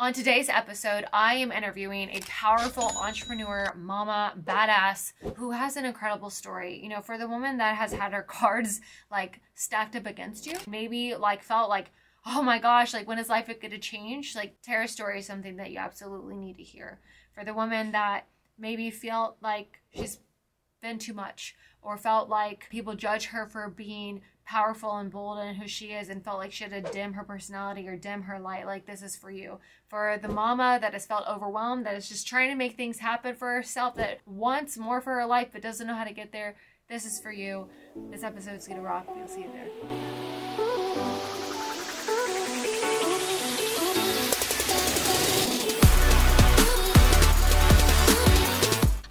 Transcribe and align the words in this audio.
On 0.00 0.12
today's 0.12 0.48
episode, 0.48 1.06
I 1.12 1.34
am 1.34 1.50
interviewing 1.50 2.10
a 2.10 2.20
powerful 2.20 2.84
entrepreneur, 2.84 3.74
mama, 3.76 4.32
badass, 4.40 5.12
who 5.34 5.50
has 5.50 5.76
an 5.76 5.84
incredible 5.84 6.30
story. 6.30 6.80
You 6.80 6.88
know, 6.88 7.00
for 7.00 7.18
the 7.18 7.26
woman 7.26 7.58
that 7.58 7.74
has 7.76 7.92
had 7.92 8.12
her 8.12 8.22
cards 8.28 8.80
like 9.10 9.40
stacked 9.56 9.96
up 9.96 10.06
against 10.06 10.46
you, 10.46 10.54
maybe 10.68 11.16
like 11.16 11.42
felt 11.42 11.68
like, 11.68 11.90
oh 12.24 12.44
my 12.44 12.60
gosh, 12.60 12.94
like 12.94 13.08
when 13.08 13.18
is 13.18 13.28
life 13.28 13.48
going 13.48 13.72
to 13.72 13.78
change? 13.78 14.36
Like 14.36 14.62
Tera's 14.62 14.92
story 14.92 15.18
is 15.18 15.26
something 15.26 15.56
that 15.56 15.72
you 15.72 15.78
absolutely 15.78 16.36
need 16.36 16.58
to 16.58 16.62
hear. 16.62 17.00
For 17.34 17.44
the 17.44 17.52
woman 17.52 17.90
that 17.90 18.28
maybe 18.56 18.92
felt 18.92 19.38
like 19.42 19.80
she's 19.92 20.20
been 20.80 21.00
too 21.00 21.12
much 21.12 21.56
or 21.82 21.96
felt 21.96 22.28
like 22.28 22.68
people 22.70 22.94
judge 22.94 23.26
her 23.26 23.48
for 23.48 23.68
being 23.68 24.20
powerful 24.48 24.96
and 24.96 25.10
bold 25.10 25.38
in 25.40 25.54
who 25.54 25.68
she 25.68 25.88
is 25.88 26.08
and 26.08 26.24
felt 26.24 26.38
like 26.38 26.52
she 26.52 26.64
had 26.64 26.72
to 26.72 26.92
dim 26.92 27.12
her 27.12 27.22
personality 27.22 27.86
or 27.86 27.96
dim 27.96 28.22
her 28.22 28.40
light 28.40 28.64
like 28.64 28.86
this 28.86 29.02
is 29.02 29.14
for 29.14 29.30
you. 29.30 29.58
For 29.88 30.18
the 30.20 30.28
mama 30.28 30.78
that 30.80 30.94
has 30.94 31.04
felt 31.04 31.28
overwhelmed 31.28 31.84
that 31.84 31.94
is 31.94 32.08
just 32.08 32.26
trying 32.26 32.48
to 32.48 32.56
make 32.56 32.76
things 32.76 32.98
happen 32.98 33.34
for 33.34 33.52
herself 33.52 33.94
that 33.96 34.20
wants 34.24 34.78
more 34.78 35.02
for 35.02 35.14
her 35.14 35.26
life 35.26 35.48
but 35.52 35.60
doesn't 35.60 35.86
know 35.86 35.94
how 35.94 36.04
to 36.04 36.14
get 36.14 36.32
there 36.32 36.56
this 36.88 37.04
is 37.04 37.20
for 37.20 37.30
you. 37.30 37.68
This 38.10 38.22
episode 38.22 38.54
is 38.54 38.66
gonna 38.66 38.80
rock. 38.80 39.14
We'll 39.14 39.28
see 39.28 39.42
you 39.42 39.50
there 39.52 41.17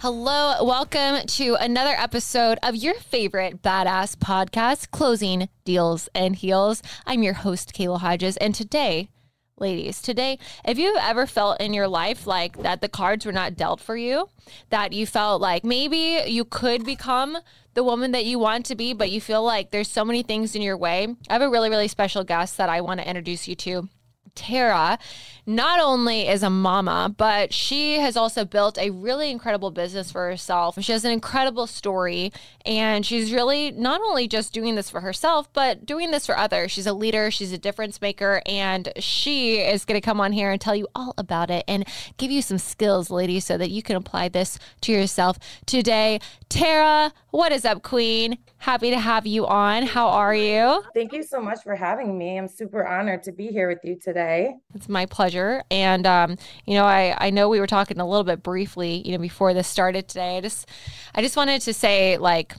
Hello, 0.00 0.62
welcome 0.62 1.26
to 1.26 1.56
another 1.56 1.90
episode 1.90 2.60
of 2.62 2.76
your 2.76 2.94
favorite 2.94 3.62
badass 3.62 4.14
podcast, 4.14 4.92
Closing 4.92 5.48
Deals 5.64 6.08
and 6.14 6.36
Heels. 6.36 6.84
I'm 7.04 7.24
your 7.24 7.32
host, 7.32 7.74
Kayla 7.74 7.98
Hodges, 7.98 8.36
and 8.36 8.54
today, 8.54 9.08
ladies, 9.58 10.00
today, 10.00 10.38
if 10.64 10.78
you've 10.78 10.96
ever 11.00 11.26
felt 11.26 11.60
in 11.60 11.74
your 11.74 11.88
life 11.88 12.28
like 12.28 12.62
that 12.62 12.80
the 12.80 12.88
cards 12.88 13.26
were 13.26 13.32
not 13.32 13.56
dealt 13.56 13.80
for 13.80 13.96
you, 13.96 14.28
that 14.70 14.92
you 14.92 15.04
felt 15.04 15.40
like 15.40 15.64
maybe 15.64 16.22
you 16.30 16.44
could 16.44 16.84
become 16.84 17.36
the 17.74 17.82
woman 17.82 18.12
that 18.12 18.24
you 18.24 18.38
want 18.38 18.66
to 18.66 18.76
be, 18.76 18.92
but 18.92 19.10
you 19.10 19.20
feel 19.20 19.42
like 19.42 19.72
there's 19.72 19.90
so 19.90 20.04
many 20.04 20.22
things 20.22 20.54
in 20.54 20.62
your 20.62 20.76
way, 20.76 21.08
I 21.28 21.32
have 21.32 21.42
a 21.42 21.50
really, 21.50 21.70
really 21.70 21.88
special 21.88 22.22
guest 22.22 22.56
that 22.58 22.68
I 22.68 22.82
want 22.82 23.00
to 23.00 23.08
introduce 23.08 23.48
you 23.48 23.56
to. 23.56 23.88
Tera 24.38 24.98
not 25.48 25.80
only 25.80 26.28
is 26.28 26.42
a 26.42 26.50
mama, 26.50 27.12
but 27.16 27.54
she 27.54 27.98
has 28.00 28.18
also 28.18 28.44
built 28.44 28.76
a 28.76 28.90
really 28.90 29.30
incredible 29.30 29.70
business 29.70 30.12
for 30.12 30.28
herself. 30.28 30.76
She 30.78 30.92
has 30.92 31.06
an 31.06 31.10
incredible 31.10 31.66
story, 31.66 32.34
and 32.66 33.04
she's 33.04 33.32
really 33.32 33.70
not 33.72 34.02
only 34.02 34.28
just 34.28 34.52
doing 34.52 34.74
this 34.74 34.90
for 34.90 35.00
herself, 35.00 35.50
but 35.54 35.86
doing 35.86 36.10
this 36.10 36.26
for 36.26 36.36
others. 36.36 36.70
She's 36.70 36.86
a 36.86 36.92
leader, 36.92 37.30
she's 37.30 37.50
a 37.50 37.56
difference 37.56 38.02
maker, 38.02 38.42
and 38.44 38.92
she 38.98 39.56
is 39.56 39.86
going 39.86 39.98
to 39.98 40.04
come 40.04 40.20
on 40.20 40.32
here 40.32 40.50
and 40.50 40.60
tell 40.60 40.76
you 40.76 40.86
all 40.94 41.14
about 41.16 41.50
it 41.50 41.64
and 41.66 41.88
give 42.18 42.30
you 42.30 42.42
some 42.42 42.58
skills, 42.58 43.10
ladies, 43.10 43.46
so 43.46 43.56
that 43.56 43.70
you 43.70 43.82
can 43.82 43.96
apply 43.96 44.28
this 44.28 44.58
to 44.82 44.92
yourself 44.92 45.38
today. 45.64 46.20
Tera, 46.50 47.10
what 47.30 47.52
is 47.52 47.64
up, 47.64 47.82
Queen? 47.82 48.36
Happy 48.58 48.90
to 48.90 48.98
have 48.98 49.26
you 49.26 49.46
on. 49.46 49.84
How 49.84 50.08
are 50.08 50.34
you? 50.34 50.82
Thank 50.92 51.14
you 51.14 51.22
so 51.22 51.40
much 51.40 51.62
for 51.62 51.74
having 51.74 52.18
me. 52.18 52.36
I'm 52.36 52.48
super 52.48 52.86
honored 52.86 53.22
to 53.22 53.32
be 53.32 53.46
here 53.46 53.68
with 53.68 53.82
you 53.82 53.96
today. 53.96 54.27
It's 54.74 54.88
my 54.88 55.06
pleasure. 55.06 55.62
And 55.70 56.06
um, 56.06 56.36
you 56.66 56.74
know, 56.74 56.84
I 56.84 57.16
I 57.18 57.30
know 57.30 57.48
we 57.48 57.60
were 57.60 57.66
talking 57.66 58.00
a 58.00 58.08
little 58.08 58.24
bit 58.24 58.42
briefly, 58.42 59.02
you 59.04 59.12
know, 59.12 59.18
before 59.18 59.54
this 59.54 59.68
started 59.68 60.08
today. 60.08 60.38
I 60.38 60.40
just 60.40 60.68
I 61.14 61.22
just 61.22 61.36
wanted 61.36 61.62
to 61.62 61.74
say 61.74 62.16
like 62.18 62.54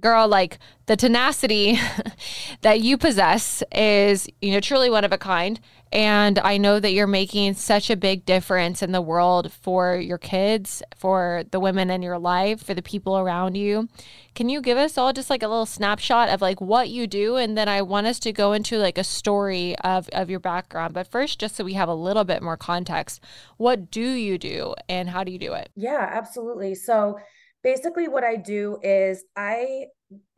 girl, 0.00 0.26
like 0.26 0.58
the 0.86 0.96
tenacity 0.96 1.78
that 2.62 2.80
you 2.80 2.98
possess 2.98 3.62
is, 3.72 4.28
you 4.40 4.52
know, 4.52 4.60
truly 4.60 4.90
one 4.90 5.04
of 5.04 5.12
a 5.12 5.18
kind. 5.18 5.60
And 5.92 6.38
I 6.38 6.56
know 6.56 6.78
that 6.78 6.92
you're 6.92 7.08
making 7.08 7.54
such 7.54 7.90
a 7.90 7.96
big 7.96 8.24
difference 8.24 8.80
in 8.80 8.92
the 8.92 9.02
world 9.02 9.52
for 9.52 9.96
your 9.96 10.18
kids, 10.18 10.82
for 10.96 11.42
the 11.50 11.58
women 11.58 11.90
in 11.90 12.00
your 12.00 12.18
life, 12.18 12.62
for 12.62 12.74
the 12.74 12.82
people 12.82 13.18
around 13.18 13.56
you. 13.56 13.88
Can 14.36 14.48
you 14.48 14.60
give 14.60 14.78
us 14.78 14.96
all 14.96 15.12
just 15.12 15.30
like 15.30 15.42
a 15.42 15.48
little 15.48 15.66
snapshot 15.66 16.28
of 16.28 16.40
like 16.40 16.60
what 16.60 16.90
you 16.90 17.08
do? 17.08 17.36
And 17.36 17.58
then 17.58 17.68
I 17.68 17.82
want 17.82 18.06
us 18.06 18.20
to 18.20 18.32
go 18.32 18.52
into 18.52 18.78
like 18.78 18.98
a 18.98 19.04
story 19.04 19.76
of, 19.80 20.08
of 20.10 20.30
your 20.30 20.38
background. 20.38 20.94
But 20.94 21.08
first, 21.08 21.40
just 21.40 21.56
so 21.56 21.64
we 21.64 21.74
have 21.74 21.88
a 21.88 21.94
little 21.94 22.24
bit 22.24 22.40
more 22.40 22.56
context, 22.56 23.24
what 23.56 23.90
do 23.90 24.12
you 24.12 24.38
do 24.38 24.74
and 24.88 25.10
how 25.10 25.24
do 25.24 25.32
you 25.32 25.38
do 25.38 25.54
it? 25.54 25.70
Yeah, 25.74 26.08
absolutely. 26.12 26.76
So, 26.76 27.18
basically 27.62 28.08
what 28.08 28.24
I 28.24 28.36
do 28.36 28.78
is 28.82 29.24
I 29.36 29.86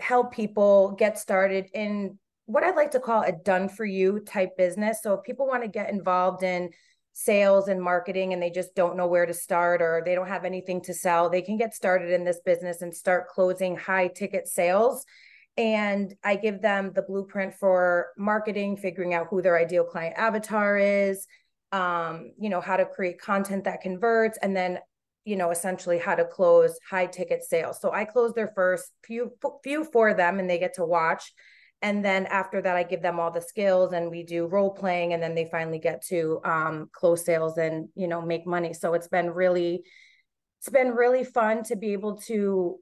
help 0.00 0.32
people 0.32 0.96
get 0.98 1.18
started 1.18 1.66
in 1.72 2.18
what 2.52 2.62
I'd 2.62 2.76
like 2.76 2.90
to 2.90 3.00
call 3.00 3.22
a 3.22 3.32
done 3.32 3.70
for 3.70 3.86
you 3.86 4.20
type 4.20 4.58
business. 4.58 4.98
So 5.02 5.14
if 5.14 5.22
people 5.24 5.46
want 5.46 5.62
to 5.62 5.68
get 5.68 5.88
involved 5.88 6.42
in 6.42 6.68
sales 7.14 7.68
and 7.68 7.82
marketing 7.82 8.34
and 8.34 8.42
they 8.42 8.50
just 8.50 8.74
don't 8.74 8.94
know 8.94 9.06
where 9.06 9.24
to 9.24 9.32
start 9.32 9.80
or 9.80 10.02
they 10.04 10.14
don't 10.14 10.28
have 10.28 10.44
anything 10.44 10.82
to 10.82 10.92
sell, 10.92 11.30
they 11.30 11.40
can 11.40 11.56
get 11.56 11.74
started 11.74 12.10
in 12.10 12.24
this 12.24 12.40
business 12.44 12.82
and 12.82 12.94
start 12.94 13.28
closing 13.28 13.74
high 13.74 14.06
ticket 14.06 14.46
sales. 14.46 15.06
And 15.56 16.14
I 16.22 16.36
give 16.36 16.60
them 16.60 16.92
the 16.94 17.00
blueprint 17.00 17.54
for 17.54 18.08
marketing, 18.18 18.76
figuring 18.76 19.14
out 19.14 19.28
who 19.30 19.40
their 19.40 19.58
ideal 19.58 19.84
client 19.84 20.16
avatar 20.18 20.76
is, 20.76 21.26
um, 21.72 22.32
you 22.38 22.50
know, 22.50 22.60
how 22.60 22.76
to 22.76 22.84
create 22.84 23.18
content 23.18 23.64
that 23.64 23.80
converts, 23.80 24.38
and 24.42 24.54
then 24.54 24.78
you 25.24 25.36
know 25.36 25.52
essentially 25.52 25.98
how 25.98 26.16
to 26.16 26.24
close 26.24 26.76
high 26.90 27.06
ticket 27.06 27.44
sales 27.44 27.78
so 27.80 27.92
i 27.92 28.04
close 28.04 28.32
their 28.32 28.50
first 28.56 28.90
few 29.04 29.30
few 29.62 29.84
for 29.84 30.14
them 30.14 30.40
and 30.40 30.50
they 30.50 30.58
get 30.58 30.74
to 30.74 30.84
watch 30.84 31.32
and 31.82 32.04
then 32.04 32.26
after 32.26 32.62
that 32.62 32.76
i 32.76 32.82
give 32.82 33.02
them 33.02 33.20
all 33.20 33.30
the 33.30 33.40
skills 33.40 33.92
and 33.92 34.10
we 34.10 34.22
do 34.22 34.46
role 34.46 34.70
playing 34.70 35.12
and 35.12 35.22
then 35.22 35.34
they 35.34 35.48
finally 35.50 35.78
get 35.78 36.02
to 36.04 36.40
um, 36.44 36.88
close 36.92 37.24
sales 37.24 37.58
and 37.58 37.88
you 37.94 38.08
know 38.08 38.22
make 38.22 38.46
money 38.46 38.72
so 38.72 38.94
it's 38.94 39.08
been 39.08 39.30
really 39.30 39.82
it's 40.60 40.68
been 40.68 40.92
really 40.92 41.24
fun 41.24 41.62
to 41.64 41.76
be 41.76 41.92
able 41.92 42.16
to 42.16 42.78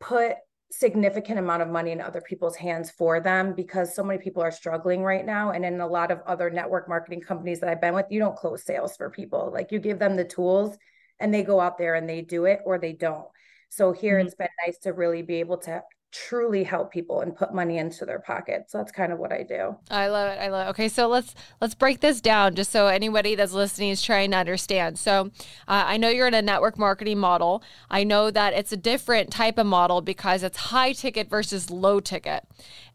put 0.00 0.36
significant 0.72 1.38
amount 1.38 1.62
of 1.62 1.68
money 1.68 1.92
in 1.92 2.00
other 2.00 2.20
people's 2.20 2.56
hands 2.56 2.90
for 2.90 3.20
them 3.20 3.54
because 3.54 3.94
so 3.94 4.02
many 4.02 4.18
people 4.18 4.42
are 4.42 4.50
struggling 4.50 5.02
right 5.02 5.24
now 5.24 5.52
and 5.52 5.64
in 5.64 5.80
a 5.80 5.86
lot 5.86 6.10
of 6.10 6.20
other 6.26 6.50
network 6.50 6.88
marketing 6.88 7.20
companies 7.20 7.60
that 7.60 7.68
I've 7.68 7.80
been 7.80 7.94
with 7.94 8.06
you 8.10 8.18
don't 8.18 8.36
close 8.36 8.64
sales 8.64 8.96
for 8.96 9.08
people 9.08 9.50
like 9.54 9.70
you 9.70 9.78
give 9.78 10.00
them 10.00 10.16
the 10.16 10.24
tools 10.24 10.76
and 11.20 11.32
they 11.32 11.42
go 11.42 11.60
out 11.60 11.78
there 11.78 11.94
and 11.94 12.08
they 12.08 12.22
do 12.22 12.44
it 12.44 12.60
or 12.64 12.78
they 12.78 12.92
don't. 12.92 13.26
So 13.68 13.92
here 13.92 14.18
mm-hmm. 14.18 14.26
it's 14.26 14.36
been 14.36 14.48
nice 14.66 14.78
to 14.80 14.92
really 14.92 15.22
be 15.22 15.36
able 15.36 15.58
to 15.58 15.82
truly 16.12 16.64
help 16.64 16.90
people 16.90 17.20
and 17.20 17.36
put 17.36 17.52
money 17.52 17.78
into 17.78 18.04
their 18.04 18.18
pocket. 18.18 18.64
So 18.68 18.78
that's 18.78 18.92
kind 18.92 19.12
of 19.12 19.18
what 19.18 19.32
I 19.32 19.42
do. 19.42 19.76
I 19.90 20.08
love 20.08 20.32
it. 20.32 20.40
I 20.40 20.48
love 20.48 20.66
it. 20.66 20.70
Okay, 20.70 20.88
so 20.88 21.08
let's 21.08 21.34
let's 21.60 21.74
break 21.74 22.00
this 22.00 22.20
down 22.20 22.54
just 22.54 22.70
so 22.70 22.86
anybody 22.86 23.34
that's 23.34 23.52
listening 23.52 23.90
is 23.90 24.02
trying 24.02 24.30
to 24.30 24.36
understand. 24.36 24.98
So 24.98 25.30
uh, 25.68 25.84
I 25.86 25.96
know 25.96 26.08
you're 26.08 26.28
in 26.28 26.34
a 26.34 26.42
network 26.42 26.78
marketing 26.78 27.18
model. 27.18 27.62
I 27.90 28.04
know 28.04 28.30
that 28.30 28.54
it's 28.54 28.72
a 28.72 28.76
different 28.76 29.30
type 29.30 29.58
of 29.58 29.66
model 29.66 30.00
because 30.00 30.42
it's 30.42 30.56
high 30.56 30.92
ticket 30.92 31.28
versus 31.28 31.70
low 31.70 32.00
ticket, 32.00 32.44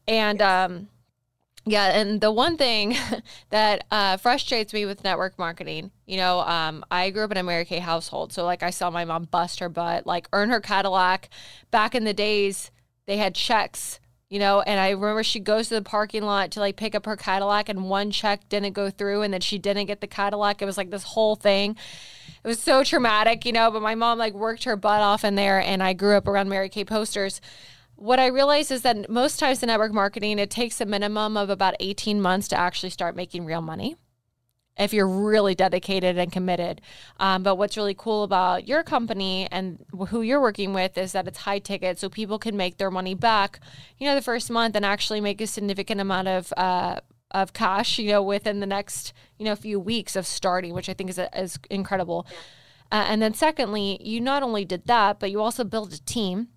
and 0.08 0.40
yes. 0.40 0.70
um 0.70 0.88
yeah, 1.66 2.00
and 2.00 2.22
the 2.22 2.32
one 2.32 2.58
thing 2.58 2.96
that 3.52 3.86
uh, 3.92 4.18
frustrates 4.18 4.74
me 4.74 4.86
with 4.86 5.04
network 5.04 5.38
marketing, 5.38 5.92
you 6.08 6.18
know, 6.18 6.40
um, 6.40 6.84
I 6.90 7.12
grew 7.12 7.24
up 7.24 7.32
in 7.32 7.38
a 7.38 7.44
Mary 7.44 7.66
Kay 7.66 7.78
household, 7.78 8.34
so 8.34 8.44
like 8.46 8.64
I 8.64 8.72
saw 8.72 8.90
my 8.90 9.06
mom 9.06 9.26
bust 9.26 9.60
her 9.60 9.70
butt, 9.70 10.08
like 10.08 10.28
earn 10.34 10.50
her 10.50 10.60
Cadillac. 10.60 11.30
Back 11.70 11.94
in 11.94 12.04
the 12.04 12.16
days, 12.16 12.72
they 13.12 13.18
had 13.18 13.36
checks, 13.36 14.00
you 14.30 14.40
know, 14.40 14.62
and 14.62 14.80
I 14.80 14.92
remember 14.92 15.22
she 15.22 15.42
goes 15.42 15.68
to 15.68 15.76
the 15.76 15.82
parking 15.82 16.24
lot 16.24 16.52
to 16.52 16.62
like 16.62 16.78
pick 16.78 16.96
up 16.96 17.06
her 17.06 17.18
Cadillac, 17.18 17.68
and 17.68 17.90
one 17.90 18.10
check 18.10 18.48
didn't 18.48 18.72
go 18.72 18.90
through, 18.90 19.22
and 19.22 19.34
then 19.34 19.42
she 19.42 19.58
didn't 19.58 19.88
get 19.88 20.00
the 20.00 20.08
Cadillac. 20.08 20.62
It 20.62 20.66
was 20.66 20.78
like 20.78 20.92
this 20.92 21.04
whole 21.04 21.36
thing. 21.36 21.76
It 22.42 22.48
was 22.48 22.62
so 22.62 22.86
traumatic, 22.86 23.46
you 23.46 23.52
know. 23.52 23.70
But 23.70 23.82
my 23.82 23.96
mom 23.96 24.18
like 24.18 24.34
worked 24.34 24.64
her 24.64 24.78
butt 24.78 25.02
off 25.02 25.26
in 25.26 25.36
there, 25.36 25.60
and 25.60 25.84
I 25.84 25.92
grew 25.92 26.16
up 26.16 26.26
around 26.26 26.48
Mary 26.48 26.70
Kay 26.70 26.86
posters 26.86 27.42
what 28.02 28.20
I 28.20 28.26
realized 28.28 28.72
is 28.72 28.82
that 28.82 29.12
most 29.12 29.38
times 29.38 29.62
in 29.62 29.68
network 29.68 29.94
marketing, 29.94 30.40
it 30.40 30.50
takes 30.50 30.82
a 30.82 30.88
minimum 30.88 31.38
of 31.38 31.52
about 31.52 31.76
18 31.80 32.20
months 32.20 32.48
to 32.48 32.58
actually 32.58 32.90
start 32.90 33.16
making 33.16 33.46
real 33.46 33.62
money 33.62 33.96
if 34.82 34.94
you're 34.94 35.08
really 35.08 35.56
dedicated 35.56 36.18
and 36.18 36.32
committed. 36.32 36.82
Um, 37.20 37.44
but 37.44 37.56
what's 37.56 37.78
really 37.78 37.94
cool 37.94 38.24
about 38.24 38.68
your 38.68 38.84
company 38.84 39.48
and 39.52 39.86
who 40.10 40.22
you're 40.22 40.42
working 40.42 40.74
with 40.74 40.98
is 40.98 41.12
that 41.12 41.28
it's 41.28 41.40
high 41.40 41.60
ticket, 41.60 42.00
so 42.00 42.10
people 42.10 42.40
can 42.40 42.58
make 42.58 42.78
their 42.78 42.92
money 42.92 43.14
back, 43.14 43.60
you 43.98 44.08
know, 44.08 44.16
the 44.16 44.22
first 44.22 44.50
month 44.50 44.76
and 44.76 44.86
actually 44.86 45.22
make 45.22 45.40
a 45.40 45.48
significant 45.48 46.02
amount 46.02 46.28
of 46.28 46.54
uh, 46.58 47.00
of 47.32 47.54
cash, 47.54 47.98
you 47.98 48.12
know, 48.12 48.22
within 48.22 48.60
the 48.60 48.66
next 48.66 49.14
you 49.38 49.46
know 49.46 49.56
few 49.56 49.80
weeks 49.80 50.16
of 50.16 50.26
starting, 50.26 50.74
which 50.74 50.90
I 50.90 50.94
think 50.94 51.10
is 51.10 51.20
is 51.36 51.60
incredible. 51.70 52.26
Uh, 52.92 53.06
and 53.08 53.22
then 53.22 53.34
secondly, 53.34 53.98
you 54.02 54.20
not 54.20 54.44
only 54.44 54.66
did 54.66 54.88
that, 54.88 55.20
but 55.20 55.32
you 55.32 55.42
also 55.42 55.64
built 55.64 55.94
a 55.94 56.04
team 56.04 56.50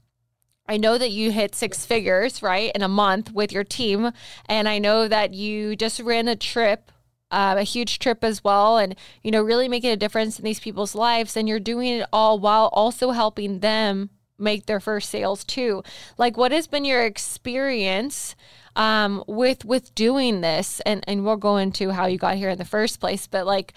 I 0.67 0.79
know 0.79 0.97
that 0.97 1.11
you 1.11 1.31
hit 1.31 1.55
six 1.55 1.85
figures, 1.85 2.43
right, 2.43 2.73
in 2.75 2.81
a 2.81 2.89
month 2.89 3.33
with 3.33 3.53
your 3.53 3.65
team. 3.65 4.13
And 4.47 4.69
I 4.69 4.79
know 4.79 5.09
that 5.09 5.35
you 5.35 5.77
just 5.77 6.01
ran 6.01 6.27
a 6.27 6.37
trip, 6.37 6.91
uh, 7.31 7.57
a 7.59 7.63
huge 7.63 7.99
trip 7.99 8.23
as 8.23 8.45
well, 8.45 8.79
and, 8.79 8.95
you 9.23 9.31
know, 9.31 9.43
really 9.43 9.69
making 9.69 9.91
a 9.91 9.97
difference 9.97 10.39
in 10.39 10.45
these 10.45 10.61
people's 10.61 10.95
lives. 10.95 11.37
And 11.37 11.49
you're 11.49 11.61
doing 11.61 11.89
it 11.89 12.09
all 12.13 12.39
while 12.39 12.71
also 12.73 13.11
helping 13.11 13.61
them 13.61 14.11
make 14.39 14.67
their 14.67 14.81
first 14.81 15.11
sales 15.11 15.45
too. 15.45 15.83
Like, 16.19 16.37
what 16.37 16.53
has 16.53 16.67
been 16.67 16.85
your 16.85 17.05
experience 17.05 18.37
um, 18.77 19.23
with 19.27 19.65
with 19.65 19.95
doing 19.95 20.41
this, 20.41 20.81
and 20.81 21.05
and 21.07 21.25
we'll 21.25 21.37
go 21.37 21.57
into 21.57 21.91
how 21.91 22.07
you 22.07 22.19
got 22.19 22.37
here 22.37 22.51
in 22.51 22.59
the 22.59 22.65
first 22.65 23.01
place, 23.01 23.27
but 23.27 23.47
like 23.47 23.73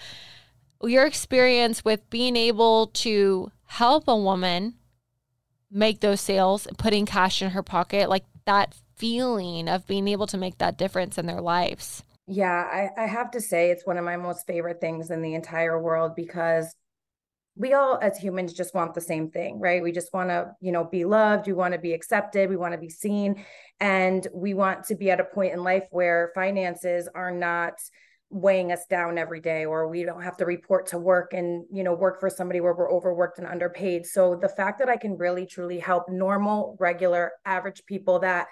your 0.82 1.06
experience 1.06 1.84
with 1.84 2.08
being 2.10 2.36
able 2.36 2.88
to 2.88 3.50
help 3.66 4.08
a 4.08 4.16
woman 4.16 4.74
make 5.70 6.00
those 6.00 6.20
sales, 6.20 6.66
putting 6.78 7.06
cash 7.06 7.42
in 7.42 7.50
her 7.50 7.62
pocket, 7.62 8.08
like 8.08 8.24
that 8.46 8.74
feeling 8.96 9.68
of 9.68 9.86
being 9.86 10.08
able 10.08 10.26
to 10.26 10.38
make 10.38 10.58
that 10.58 10.78
difference 10.78 11.18
in 11.18 11.26
their 11.26 11.40
lives. 11.40 12.02
Yeah, 12.28 12.52
I, 12.52 13.04
I 13.04 13.06
have 13.06 13.30
to 13.32 13.40
say 13.40 13.70
it's 13.70 13.86
one 13.86 13.96
of 13.96 14.04
my 14.04 14.18
most 14.18 14.46
favorite 14.46 14.80
things 14.82 15.10
in 15.10 15.22
the 15.22 15.34
entire 15.34 15.80
world 15.80 16.12
because 16.14 16.74
we 17.56 17.72
all 17.72 17.98
as 18.00 18.18
humans 18.18 18.52
just 18.52 18.74
want 18.74 18.94
the 18.94 19.00
same 19.00 19.30
thing 19.30 19.58
right? 19.58 19.82
We 19.82 19.92
just 19.92 20.12
want 20.12 20.28
to 20.28 20.52
you 20.60 20.70
know 20.70 20.84
be 20.84 21.04
loved 21.04 21.46
we 21.46 21.54
want 21.54 21.72
to 21.72 21.80
be 21.80 21.94
accepted 21.94 22.50
we 22.50 22.56
want 22.56 22.72
to 22.74 22.78
be 22.78 22.90
seen 22.90 23.44
and 23.80 24.26
we 24.34 24.54
want 24.54 24.84
to 24.84 24.94
be 24.94 25.10
at 25.10 25.20
a 25.20 25.24
point 25.24 25.54
in 25.54 25.64
life 25.64 25.84
where 25.90 26.30
finances 26.34 27.08
are 27.14 27.32
not 27.32 27.74
weighing 28.30 28.72
us 28.72 28.84
down 28.90 29.16
every 29.16 29.40
day 29.40 29.64
or 29.64 29.88
we 29.88 30.04
don't 30.04 30.22
have 30.22 30.36
to 30.36 30.44
report 30.44 30.86
to 30.88 30.98
work 30.98 31.32
and 31.32 31.64
you 31.72 31.82
know 31.82 31.94
work 31.94 32.20
for 32.20 32.28
somebody 32.28 32.60
where 32.60 32.74
we're 32.74 32.92
overworked 32.92 33.38
and 33.38 33.48
underpaid. 33.48 34.04
So 34.04 34.36
the 34.40 34.50
fact 34.50 34.78
that 34.80 34.90
i 34.90 34.98
can 34.98 35.16
really 35.16 35.46
truly 35.46 35.78
help 35.78 36.10
normal 36.10 36.76
regular 36.78 37.32
average 37.46 37.82
people 37.86 38.18
that 38.18 38.48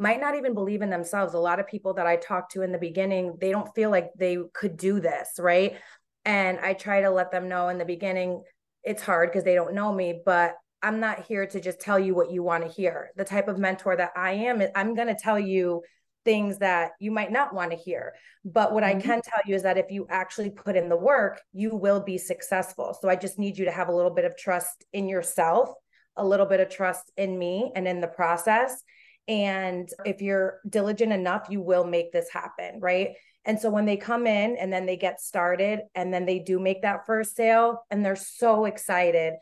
might 0.00 0.20
not 0.20 0.34
even 0.34 0.54
believe 0.54 0.82
in 0.82 0.90
themselves 0.90 1.34
a 1.34 1.38
lot 1.38 1.60
of 1.60 1.66
people 1.66 1.94
that 1.94 2.06
i 2.06 2.16
talked 2.16 2.52
to 2.52 2.62
in 2.62 2.72
the 2.72 2.78
beginning 2.78 3.36
they 3.40 3.50
don't 3.50 3.74
feel 3.74 3.90
like 3.90 4.10
they 4.16 4.38
could 4.54 4.76
do 4.76 5.00
this 5.00 5.30
right 5.38 5.76
and 6.24 6.58
I 6.60 6.74
try 6.74 7.00
to 7.02 7.10
let 7.10 7.30
them 7.30 7.48
know 7.48 7.68
in 7.68 7.78
the 7.78 7.84
beginning, 7.84 8.42
it's 8.82 9.02
hard 9.02 9.30
because 9.30 9.44
they 9.44 9.54
don't 9.54 9.74
know 9.74 9.92
me, 9.92 10.20
but 10.24 10.54
I'm 10.82 11.00
not 11.00 11.26
here 11.26 11.46
to 11.46 11.60
just 11.60 11.80
tell 11.80 11.98
you 11.98 12.14
what 12.14 12.30
you 12.30 12.42
want 12.42 12.64
to 12.64 12.70
hear. 12.70 13.10
The 13.16 13.24
type 13.24 13.48
of 13.48 13.58
mentor 13.58 13.96
that 13.96 14.12
I 14.16 14.32
am, 14.32 14.62
I'm 14.74 14.94
going 14.94 15.08
to 15.08 15.14
tell 15.14 15.38
you 15.38 15.82
things 16.24 16.58
that 16.58 16.92
you 17.00 17.10
might 17.10 17.32
not 17.32 17.54
want 17.54 17.70
to 17.70 17.76
hear. 17.76 18.14
But 18.44 18.72
what 18.72 18.84
mm-hmm. 18.84 18.98
I 18.98 19.02
can 19.02 19.22
tell 19.22 19.40
you 19.46 19.54
is 19.54 19.62
that 19.62 19.78
if 19.78 19.90
you 19.90 20.06
actually 20.10 20.50
put 20.50 20.76
in 20.76 20.88
the 20.88 20.96
work, 20.96 21.40
you 21.52 21.74
will 21.74 22.00
be 22.00 22.18
successful. 22.18 22.96
So 23.00 23.08
I 23.08 23.16
just 23.16 23.38
need 23.38 23.56
you 23.56 23.64
to 23.66 23.72
have 23.72 23.88
a 23.88 23.94
little 23.94 24.10
bit 24.10 24.24
of 24.24 24.36
trust 24.36 24.84
in 24.92 25.08
yourself, 25.08 25.70
a 26.16 26.26
little 26.26 26.46
bit 26.46 26.60
of 26.60 26.68
trust 26.68 27.10
in 27.16 27.38
me 27.38 27.72
and 27.74 27.88
in 27.88 28.00
the 28.00 28.08
process. 28.08 28.82
And 29.28 29.88
if 30.04 30.20
you're 30.20 30.60
diligent 30.68 31.12
enough, 31.12 31.46
you 31.50 31.60
will 31.60 31.84
make 31.84 32.12
this 32.12 32.28
happen, 32.30 32.80
right? 32.80 33.10
And 33.44 33.58
so 33.58 33.70
when 33.70 33.86
they 33.86 33.96
come 33.96 34.26
in 34.26 34.56
and 34.56 34.72
then 34.72 34.86
they 34.86 34.96
get 34.96 35.20
started 35.20 35.80
and 35.94 36.12
then 36.12 36.26
they 36.26 36.38
do 36.38 36.58
make 36.58 36.82
that 36.82 37.06
first 37.06 37.36
sale 37.36 37.84
and 37.90 38.04
they're 38.04 38.16
so 38.16 38.64
excited. 38.66 39.34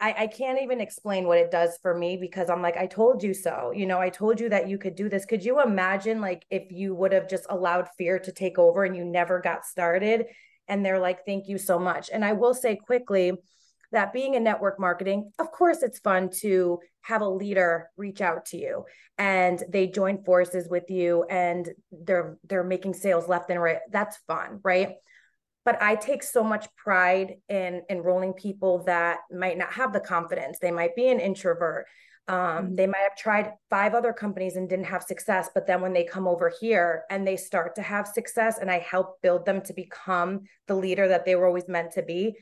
I, 0.00 0.14
I 0.16 0.26
can't 0.28 0.60
even 0.62 0.80
explain 0.80 1.26
what 1.26 1.38
it 1.38 1.50
does 1.50 1.78
for 1.82 1.96
me 1.96 2.16
because 2.16 2.50
I'm 2.50 2.62
like, 2.62 2.76
I 2.76 2.86
told 2.86 3.22
you 3.22 3.34
so. 3.34 3.72
You 3.74 3.86
know, 3.86 3.98
I 4.00 4.10
told 4.10 4.40
you 4.40 4.48
that 4.48 4.68
you 4.68 4.78
could 4.78 4.94
do 4.94 5.08
this. 5.08 5.24
Could 5.24 5.44
you 5.44 5.60
imagine 5.60 6.20
like 6.20 6.46
if 6.50 6.70
you 6.70 6.94
would 6.94 7.12
have 7.12 7.28
just 7.28 7.46
allowed 7.48 7.88
fear 7.98 8.18
to 8.20 8.32
take 8.32 8.58
over 8.58 8.84
and 8.84 8.96
you 8.96 9.04
never 9.04 9.40
got 9.40 9.64
started? 9.64 10.26
And 10.68 10.84
they're 10.84 11.00
like, 11.00 11.24
thank 11.24 11.48
you 11.48 11.58
so 11.58 11.78
much. 11.78 12.10
And 12.12 12.24
I 12.24 12.32
will 12.32 12.54
say 12.54 12.76
quickly, 12.76 13.32
that 13.92 14.12
being 14.12 14.34
in 14.34 14.44
network 14.44 14.78
marketing, 14.78 15.32
of 15.38 15.50
course, 15.50 15.82
it's 15.82 15.98
fun 15.98 16.30
to 16.40 16.78
have 17.02 17.22
a 17.22 17.28
leader 17.28 17.88
reach 17.96 18.20
out 18.20 18.44
to 18.46 18.58
you 18.58 18.84
and 19.16 19.62
they 19.68 19.86
join 19.86 20.22
forces 20.24 20.68
with 20.68 20.90
you 20.90 21.24
and 21.24 21.70
they're 21.90 22.38
they're 22.44 22.64
making 22.64 22.94
sales 22.94 23.28
left 23.28 23.50
and 23.50 23.60
right. 23.60 23.78
That's 23.90 24.18
fun, 24.26 24.60
right? 24.62 24.96
But 25.64 25.82
I 25.82 25.96
take 25.96 26.22
so 26.22 26.42
much 26.42 26.66
pride 26.76 27.36
in 27.48 27.82
enrolling 27.90 28.32
people 28.32 28.84
that 28.84 29.18
might 29.30 29.58
not 29.58 29.72
have 29.72 29.92
the 29.92 30.00
confidence. 30.00 30.58
They 30.58 30.70
might 30.70 30.96
be 30.96 31.08
an 31.08 31.20
introvert. 31.20 31.86
Um, 32.28 32.36
mm-hmm. 32.36 32.74
They 32.74 32.86
might 32.86 33.02
have 33.02 33.16
tried 33.16 33.52
five 33.70 33.94
other 33.94 34.12
companies 34.12 34.56
and 34.56 34.68
didn't 34.68 34.86
have 34.86 35.02
success. 35.02 35.48
But 35.52 35.66
then 35.66 35.80
when 35.80 35.92
they 35.92 36.04
come 36.04 36.28
over 36.28 36.52
here 36.60 37.04
and 37.10 37.26
they 37.26 37.36
start 37.36 37.74
to 37.74 37.82
have 37.82 38.06
success, 38.06 38.58
and 38.58 38.70
I 38.70 38.78
help 38.78 39.20
build 39.22 39.46
them 39.46 39.62
to 39.62 39.72
become 39.72 40.42
the 40.68 40.74
leader 40.74 41.08
that 41.08 41.24
they 41.24 41.34
were 41.34 41.46
always 41.46 41.68
meant 41.68 41.92
to 41.92 42.02
be, 42.02 42.36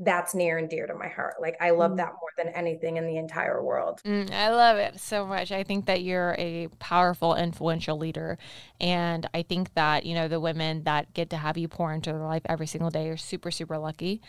that's 0.00 0.34
near 0.34 0.56
and 0.56 0.68
dear 0.68 0.86
to 0.86 0.94
my 0.94 1.08
heart. 1.08 1.34
Like 1.40 1.56
I 1.60 1.70
love 1.70 1.92
mm. 1.92 1.96
that 1.98 2.12
more 2.20 2.30
than 2.36 2.48
anything 2.48 2.96
in 2.96 3.06
the 3.06 3.18
entire 3.18 3.62
world. 3.62 4.00
Mm, 4.04 4.32
I 4.32 4.48
love 4.50 4.78
it 4.78 4.98
so 4.98 5.26
much. 5.26 5.52
I 5.52 5.62
think 5.62 5.86
that 5.86 6.02
you're 6.02 6.34
a 6.38 6.68
powerful, 6.78 7.34
influential 7.34 7.98
leader. 7.98 8.38
And 8.80 9.28
I 9.34 9.42
think 9.42 9.74
that, 9.74 10.06
you 10.06 10.14
know, 10.14 10.26
the 10.26 10.40
women 10.40 10.84
that 10.84 11.12
get 11.12 11.30
to 11.30 11.36
have 11.36 11.58
you 11.58 11.68
pour 11.68 11.92
into 11.92 12.10
their 12.10 12.24
life 12.24 12.42
every 12.46 12.66
single 12.66 12.90
day 12.90 13.08
are 13.10 13.18
super, 13.18 13.50
super 13.50 13.76
lucky. 13.76 14.22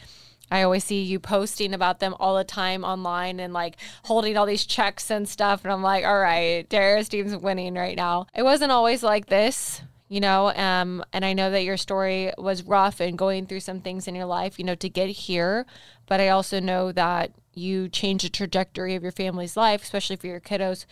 I 0.52 0.64
always 0.64 0.84
see 0.84 1.02
you 1.04 1.18
posting 1.18 1.74
about 1.74 2.00
them 2.00 2.14
all 2.20 2.36
the 2.36 2.44
time 2.44 2.84
online 2.84 3.40
and 3.40 3.54
like 3.54 3.78
holding 4.04 4.36
all 4.36 4.46
these 4.46 4.66
checks 4.66 5.10
and 5.10 5.28
stuff. 5.28 5.64
And 5.64 5.72
I'm 5.72 5.82
like, 5.82 6.04
all 6.04 6.20
right, 6.20 6.68
Dara's 6.68 7.08
team's 7.08 7.38
winning 7.38 7.76
right 7.76 7.96
now. 7.96 8.28
It 8.36 8.44
wasn't 8.44 8.74
always 8.74 9.02
like 9.02 9.28
this 9.28 9.82
you 10.12 10.19
know 10.19 10.52
um, 10.56 11.04
and 11.13 11.24
i 11.24 11.34
know 11.34 11.50
that 11.50 11.63
your 11.63 11.78
story 11.78 12.31
was 12.38 12.63
rough 12.63 13.00
and 13.00 13.18
going 13.18 13.46
through 13.46 13.62
some 13.62 13.80
things 13.80 14.08
in 14.08 14.13
your 14.16 14.25
life 14.25 14.60
you 14.60 14.66
know 14.66 14.75
to 14.75 14.90
get 14.90 15.10
here 15.10 15.66
but 16.06 16.19
i 16.19 16.28
also 16.28 16.60
know 16.60 16.92
that 16.92 17.31
you 17.54 17.90
changed 17.90 18.25
the 18.25 18.30
trajectory 18.30 18.96
of 18.96 19.04
your 19.04 19.12
family's 19.12 19.58
life 19.58 19.84
especially 19.84 20.16
for 20.16 20.28
your 20.28 20.40
kiddos. 20.40 20.86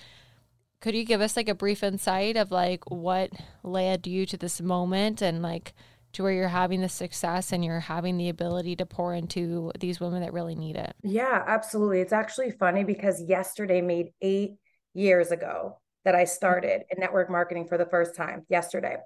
Could 0.81 0.95
you 0.95 1.03
give 1.03 1.21
us 1.21 1.35
like 1.35 1.49
a 1.49 1.55
brief 1.55 1.83
insight 1.83 2.37
of 2.37 2.51
like 2.51 2.89
what 2.89 3.31
led 3.63 4.07
you 4.07 4.25
to 4.27 4.37
this 4.37 4.61
moment 4.61 5.21
and 5.21 5.41
like 5.41 5.73
to 6.13 6.23
where 6.23 6.31
you're 6.31 6.47
having 6.47 6.81
the 6.81 6.89
success 6.89 7.51
and 7.51 7.63
you're 7.63 7.81
having 7.81 8.17
the 8.17 8.29
ability 8.29 8.75
to 8.77 8.85
pour 8.85 9.13
into 9.13 9.71
these 9.79 9.99
women 9.99 10.21
that 10.21 10.33
really 10.33 10.55
need 10.55 10.77
it? 10.77 10.95
Yeah 11.03 11.43
absolutely. 11.45 11.99
It's 12.01 12.13
actually 12.13 12.51
funny 12.51 12.83
because 12.83 13.21
yesterday 13.21 13.81
made 13.81 14.11
eight 14.21 14.55
years 14.93 15.31
ago 15.31 15.78
that 16.05 16.15
I 16.15 16.25
started 16.25 16.83
in 16.89 16.99
network 16.99 17.29
marketing 17.29 17.67
for 17.67 17.77
the 17.77 17.85
first 17.85 18.15
time 18.15 18.45
yesterday. 18.49 18.97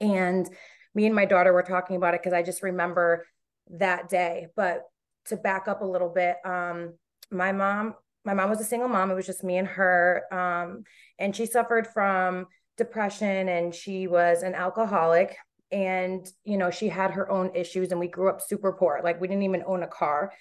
And 0.00 0.48
me 0.94 1.06
and 1.06 1.14
my 1.14 1.24
daughter 1.24 1.52
were 1.52 1.62
talking 1.62 1.96
about 1.96 2.14
it 2.14 2.20
because 2.20 2.32
I 2.32 2.42
just 2.42 2.62
remember 2.62 3.26
that 3.70 4.08
day. 4.08 4.48
But 4.56 4.82
to 5.26 5.36
back 5.36 5.68
up 5.68 5.82
a 5.82 5.86
little 5.86 6.08
bit, 6.08 6.36
um, 6.44 6.94
my 7.30 7.52
mom, 7.52 7.94
my 8.24 8.34
mom 8.34 8.50
was 8.50 8.60
a 8.60 8.64
single 8.64 8.88
mom. 8.88 9.10
It 9.10 9.14
was 9.14 9.26
just 9.26 9.44
me 9.44 9.56
and 9.56 9.68
her. 9.68 10.24
Um, 10.32 10.84
and 11.18 11.34
she 11.34 11.46
suffered 11.46 11.86
from 11.86 12.46
depression 12.76 13.48
and 13.48 13.74
she 13.74 14.06
was 14.06 14.42
an 14.42 14.54
alcoholic. 14.54 15.36
And, 15.70 16.26
you 16.44 16.58
know, 16.58 16.70
she 16.70 16.88
had 16.88 17.12
her 17.12 17.30
own 17.30 17.54
issues 17.54 17.92
and 17.92 18.00
we 18.00 18.08
grew 18.08 18.28
up 18.28 18.40
super 18.40 18.72
poor. 18.72 19.00
Like 19.04 19.20
we 19.20 19.28
didn't 19.28 19.44
even 19.44 19.62
own 19.66 19.84
a 19.84 19.88
car 19.88 20.32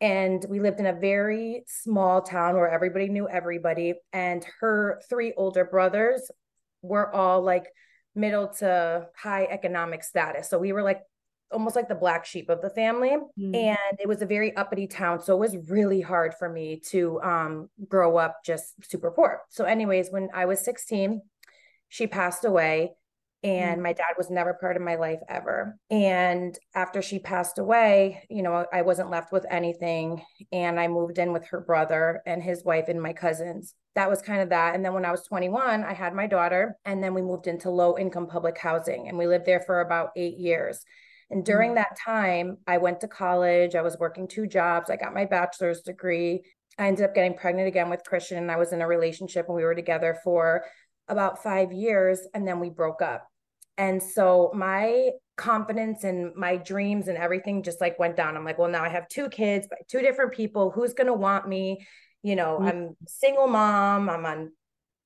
and 0.00 0.44
we 0.48 0.60
lived 0.60 0.80
in 0.80 0.86
a 0.86 0.92
very 0.92 1.64
small 1.66 2.22
town 2.22 2.54
where 2.54 2.68
everybody 2.68 3.08
knew 3.08 3.28
everybody 3.28 3.94
and 4.12 4.46
her 4.60 5.00
three 5.08 5.32
older 5.36 5.64
brothers 5.64 6.30
were 6.82 7.12
all 7.14 7.42
like 7.42 7.66
middle 8.14 8.48
to 8.48 9.06
high 9.16 9.44
economic 9.50 10.02
status 10.02 10.48
so 10.48 10.58
we 10.58 10.72
were 10.72 10.82
like 10.82 11.00
almost 11.50 11.74
like 11.74 11.88
the 11.88 11.94
black 11.94 12.26
sheep 12.26 12.50
of 12.50 12.60
the 12.60 12.70
family 12.70 13.16
mm. 13.38 13.56
and 13.56 13.98
it 13.98 14.06
was 14.06 14.20
a 14.22 14.26
very 14.26 14.54
uppity 14.56 14.86
town 14.86 15.20
so 15.20 15.34
it 15.34 15.40
was 15.40 15.56
really 15.70 16.00
hard 16.00 16.34
for 16.34 16.48
me 16.48 16.80
to 16.90 17.20
um, 17.22 17.68
grow 17.88 18.16
up 18.16 18.38
just 18.44 18.74
super 18.84 19.10
poor 19.10 19.40
so 19.48 19.64
anyways 19.64 20.10
when 20.10 20.28
i 20.34 20.44
was 20.44 20.60
16 20.60 21.22
she 21.88 22.06
passed 22.06 22.44
away 22.44 22.92
and 23.44 23.78
mm. 23.78 23.82
my 23.84 23.92
dad 23.92 24.14
was 24.16 24.30
never 24.30 24.54
part 24.54 24.76
of 24.76 24.82
my 24.82 24.96
life 24.96 25.20
ever. 25.28 25.78
And 25.90 26.58
after 26.74 27.02
she 27.02 27.18
passed 27.18 27.58
away 27.58 28.24
you 28.28 28.42
know 28.42 28.66
i 28.72 28.82
wasn't 28.82 29.10
left 29.10 29.32
with 29.32 29.46
anything. 29.50 30.22
And 30.52 30.78
i 30.80 30.88
moved 30.88 31.18
in 31.18 31.32
with 31.32 31.46
her 31.48 31.60
brother 31.60 32.22
and 32.26 32.42
his 32.42 32.64
wife 32.64 32.88
and 32.88 33.00
my 33.00 33.12
cousins. 33.12 33.74
That 33.94 34.10
was 34.10 34.22
kind 34.22 34.40
of 34.40 34.50
that. 34.50 34.74
And 34.74 34.84
then 34.84 34.94
when 34.94 35.04
i 35.04 35.10
was 35.10 35.24
21 35.24 35.84
i 35.84 35.92
had 35.92 36.14
my 36.14 36.26
daughter. 36.26 36.76
And 36.84 37.02
then 37.02 37.14
we 37.14 37.22
moved 37.22 37.46
into 37.46 37.70
low 37.70 37.96
income 37.96 38.26
public 38.26 38.58
housing. 38.58 39.08
And 39.08 39.16
we 39.16 39.26
lived 39.26 39.46
there 39.46 39.60
for 39.60 39.80
about 39.80 40.10
8 40.16 40.36
years. 40.38 40.84
And 41.30 41.44
during 41.44 41.72
mm. 41.72 41.76
that 41.76 41.98
time 42.04 42.58
i 42.66 42.78
went 42.78 43.00
to 43.00 43.08
college. 43.08 43.74
I 43.74 43.82
was 43.82 43.98
working 43.98 44.26
two 44.26 44.46
jobs. 44.46 44.90
I 44.90 44.96
got 44.96 45.14
my 45.14 45.26
bachelor's 45.26 45.82
degree. 45.82 46.42
I 46.76 46.86
ended 46.86 47.04
up 47.04 47.14
getting 47.14 47.34
pregnant 47.34 47.68
again 47.68 47.88
with 47.88 48.04
christian. 48.04 48.38
And 48.38 48.50
i 48.50 48.56
was 48.56 48.72
in 48.72 48.82
a 48.82 48.88
relationship 48.88 49.46
and 49.46 49.56
we 49.56 49.64
were 49.64 49.76
together 49.76 50.18
for 50.24 50.64
about 51.08 51.42
five 51.42 51.72
years 51.72 52.20
and 52.34 52.46
then 52.46 52.60
we 52.60 52.70
broke 52.70 53.02
up. 53.02 53.26
And 53.76 54.02
so 54.02 54.50
my 54.54 55.10
confidence 55.36 56.02
and 56.02 56.34
my 56.34 56.56
dreams 56.56 57.08
and 57.08 57.16
everything 57.16 57.62
just 57.62 57.80
like 57.80 57.98
went 57.98 58.16
down. 58.16 58.36
I'm 58.36 58.44
like, 58.44 58.58
well, 58.58 58.68
now 58.68 58.82
I 58.82 58.88
have 58.88 59.08
two 59.08 59.28
kids 59.28 59.68
by 59.68 59.76
two 59.88 60.00
different 60.00 60.32
people. 60.32 60.70
Who's 60.70 60.94
going 60.94 61.06
to 61.06 61.14
want 61.14 61.48
me? 61.48 61.86
You 62.22 62.34
know, 62.34 62.58
mm-hmm. 62.58 62.68
I'm 62.68 62.96
single 63.06 63.46
mom, 63.46 64.10
I'm 64.10 64.26
on, 64.26 64.50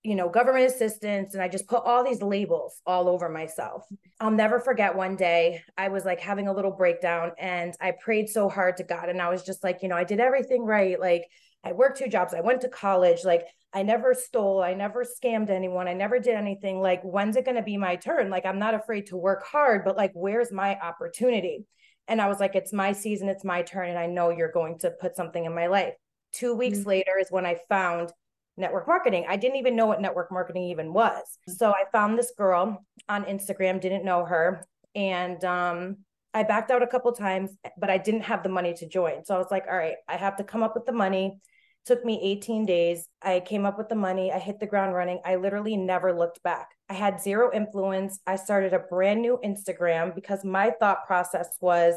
you 0.02 0.14
know, 0.14 0.30
government 0.30 0.64
assistance. 0.64 1.34
And 1.34 1.42
I 1.42 1.48
just 1.48 1.68
put 1.68 1.84
all 1.84 2.02
these 2.02 2.22
labels 2.22 2.80
all 2.86 3.08
over 3.08 3.28
myself. 3.28 3.84
I'll 4.18 4.30
never 4.30 4.58
forget 4.58 4.96
one 4.96 5.16
day 5.16 5.62
I 5.76 5.88
was 5.88 6.06
like 6.06 6.20
having 6.20 6.48
a 6.48 6.52
little 6.54 6.70
breakdown 6.72 7.32
and 7.38 7.74
I 7.78 7.92
prayed 7.92 8.30
so 8.30 8.48
hard 8.48 8.78
to 8.78 8.84
God. 8.84 9.10
And 9.10 9.20
I 9.20 9.28
was 9.28 9.42
just 9.42 9.62
like, 9.62 9.82
you 9.82 9.88
know, 9.88 9.96
I 9.96 10.04
did 10.04 10.18
everything 10.18 10.64
right. 10.64 10.98
Like, 10.98 11.26
I 11.62 11.72
worked 11.72 11.98
two 11.98 12.08
jobs. 12.08 12.34
I 12.34 12.40
went 12.40 12.62
to 12.62 12.68
college. 12.68 13.24
Like 13.24 13.46
I 13.74 13.82
never 13.82 14.14
stole. 14.14 14.62
I 14.62 14.74
never 14.74 15.04
scammed 15.04 15.48
anyone. 15.48 15.88
I 15.88 15.94
never 15.94 16.18
did 16.18 16.34
anything. 16.34 16.80
Like, 16.80 17.02
when's 17.02 17.36
it 17.36 17.44
going 17.44 17.56
to 17.56 17.62
be 17.62 17.76
my 17.76 17.96
turn? 17.96 18.28
Like, 18.28 18.44
I'm 18.44 18.58
not 18.58 18.74
afraid 18.74 19.06
to 19.06 19.16
work 19.16 19.44
hard, 19.44 19.84
but 19.84 19.96
like, 19.96 20.12
where's 20.14 20.52
my 20.52 20.78
opportunity? 20.78 21.64
And 22.08 22.20
I 22.20 22.28
was 22.28 22.40
like, 22.40 22.54
it's 22.54 22.72
my 22.72 22.92
season. 22.92 23.28
It's 23.28 23.44
my 23.44 23.62
turn. 23.62 23.88
And 23.88 23.98
I 23.98 24.06
know 24.06 24.30
you're 24.30 24.52
going 24.52 24.78
to 24.80 24.90
put 24.90 25.16
something 25.16 25.44
in 25.44 25.54
my 25.54 25.68
life. 25.68 25.94
Two 26.32 26.54
weeks 26.54 26.78
mm-hmm. 26.78 26.88
later 26.88 27.12
is 27.18 27.30
when 27.30 27.46
I 27.46 27.58
found 27.68 28.12
network 28.56 28.86
marketing. 28.86 29.26
I 29.28 29.36
didn't 29.36 29.56
even 29.56 29.76
know 29.76 29.86
what 29.86 30.00
network 30.00 30.30
marketing 30.30 30.64
even 30.64 30.92
was. 30.92 31.24
So 31.48 31.70
I 31.70 31.84
found 31.90 32.18
this 32.18 32.32
girl 32.36 32.84
on 33.08 33.24
Instagram, 33.24 33.80
didn't 33.80 34.04
know 34.04 34.24
her, 34.24 34.66
and 34.94 35.42
um, 35.44 35.98
I 36.34 36.42
backed 36.42 36.70
out 36.70 36.82
a 36.82 36.86
couple 36.86 37.12
times, 37.12 37.50
but 37.78 37.90
I 37.90 37.98
didn't 37.98 38.22
have 38.22 38.42
the 38.42 38.48
money 38.48 38.74
to 38.74 38.88
join. 38.88 39.24
So 39.24 39.34
I 39.34 39.38
was 39.38 39.48
like, 39.50 39.64
all 39.68 39.76
right, 39.76 39.96
I 40.08 40.16
have 40.16 40.36
to 40.36 40.44
come 40.44 40.62
up 40.62 40.74
with 40.74 40.86
the 40.86 40.92
money. 40.92 41.40
Took 41.84 42.04
me 42.04 42.20
18 42.22 42.64
days. 42.64 43.08
I 43.22 43.40
came 43.40 43.66
up 43.66 43.76
with 43.76 43.88
the 43.88 43.96
money. 43.96 44.30
I 44.30 44.38
hit 44.38 44.60
the 44.60 44.66
ground 44.66 44.94
running. 44.94 45.20
I 45.24 45.36
literally 45.36 45.76
never 45.76 46.16
looked 46.16 46.42
back. 46.42 46.70
I 46.88 46.94
had 46.94 47.20
zero 47.20 47.50
influence. 47.52 48.20
I 48.26 48.36
started 48.36 48.72
a 48.72 48.78
brand 48.78 49.20
new 49.20 49.40
Instagram 49.44 50.14
because 50.14 50.44
my 50.44 50.70
thought 50.70 51.06
process 51.06 51.48
was 51.60 51.96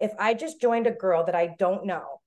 if 0.00 0.12
I 0.18 0.34
just 0.34 0.60
joined 0.60 0.88
a 0.88 0.92
girl 0.92 1.24
that 1.26 1.36
I 1.36 1.54
don't 1.58 1.86
know, 1.86 2.20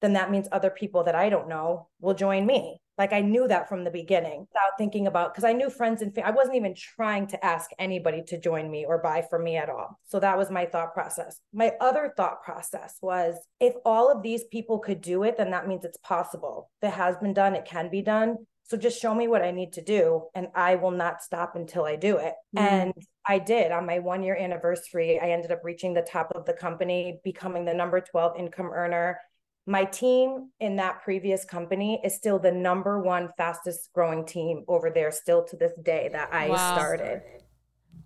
then 0.00 0.12
that 0.12 0.30
means 0.30 0.46
other 0.52 0.70
people 0.70 1.02
that 1.04 1.16
I 1.16 1.28
don't 1.28 1.48
know 1.48 1.88
will 2.00 2.14
join 2.14 2.46
me. 2.46 2.80
Like 2.98 3.12
I 3.12 3.20
knew 3.20 3.46
that 3.48 3.68
from 3.68 3.84
the 3.84 3.90
beginning 3.90 4.40
without 4.40 4.78
thinking 4.78 5.06
about 5.06 5.32
because 5.32 5.44
I 5.44 5.52
knew 5.52 5.70
friends 5.70 6.02
and. 6.02 6.16
I 6.24 6.30
wasn't 6.30 6.56
even 6.56 6.74
trying 6.74 7.26
to 7.28 7.44
ask 7.44 7.70
anybody 7.78 8.22
to 8.28 8.40
join 8.40 8.70
me 8.70 8.84
or 8.86 8.98
buy 8.98 9.22
from 9.28 9.44
me 9.44 9.56
at 9.56 9.68
all. 9.68 9.98
So 10.06 10.18
that 10.20 10.38
was 10.38 10.50
my 10.50 10.64
thought 10.66 10.94
process. 10.94 11.40
My 11.52 11.72
other 11.80 12.12
thought 12.16 12.42
process 12.42 12.96
was 13.02 13.36
if 13.60 13.74
all 13.84 14.10
of 14.10 14.22
these 14.22 14.44
people 14.44 14.78
could 14.78 15.00
do 15.00 15.22
it, 15.24 15.36
then 15.36 15.50
that 15.50 15.68
means 15.68 15.84
it's 15.84 15.98
possible. 15.98 16.70
If 16.80 16.88
it 16.88 16.94
has 16.94 17.16
been 17.18 17.34
done, 17.34 17.54
it 17.54 17.66
can 17.66 17.90
be 17.90 18.02
done. 18.02 18.38
So 18.64 18.76
just 18.76 19.00
show 19.00 19.14
me 19.14 19.28
what 19.28 19.42
I 19.42 19.52
need 19.52 19.74
to 19.74 19.82
do 19.82 20.24
and 20.34 20.48
I 20.54 20.74
will 20.74 20.90
not 20.90 21.22
stop 21.22 21.54
until 21.54 21.84
I 21.84 21.94
do 21.94 22.16
it. 22.16 22.34
Mm. 22.56 22.60
And 22.60 22.94
I 23.24 23.38
did 23.38 23.70
on 23.70 23.86
my 23.86 24.00
one 24.00 24.24
year 24.24 24.36
anniversary. 24.36 25.20
I 25.20 25.30
ended 25.30 25.52
up 25.52 25.60
reaching 25.62 25.94
the 25.94 26.02
top 26.02 26.32
of 26.34 26.46
the 26.46 26.52
company, 26.52 27.20
becoming 27.22 27.64
the 27.64 27.74
number 27.74 28.00
12 28.00 28.36
income 28.38 28.70
earner 28.72 29.20
my 29.66 29.84
team 29.84 30.50
in 30.60 30.76
that 30.76 31.02
previous 31.02 31.44
company 31.44 32.00
is 32.04 32.14
still 32.14 32.38
the 32.38 32.52
number 32.52 33.00
one 33.00 33.30
fastest 33.36 33.90
growing 33.92 34.24
team 34.24 34.64
over 34.68 34.90
there 34.90 35.10
still 35.10 35.44
to 35.44 35.56
this 35.56 35.72
day 35.82 36.08
that 36.12 36.32
I 36.32 36.48
wow. 36.48 36.74
started. 36.74 37.22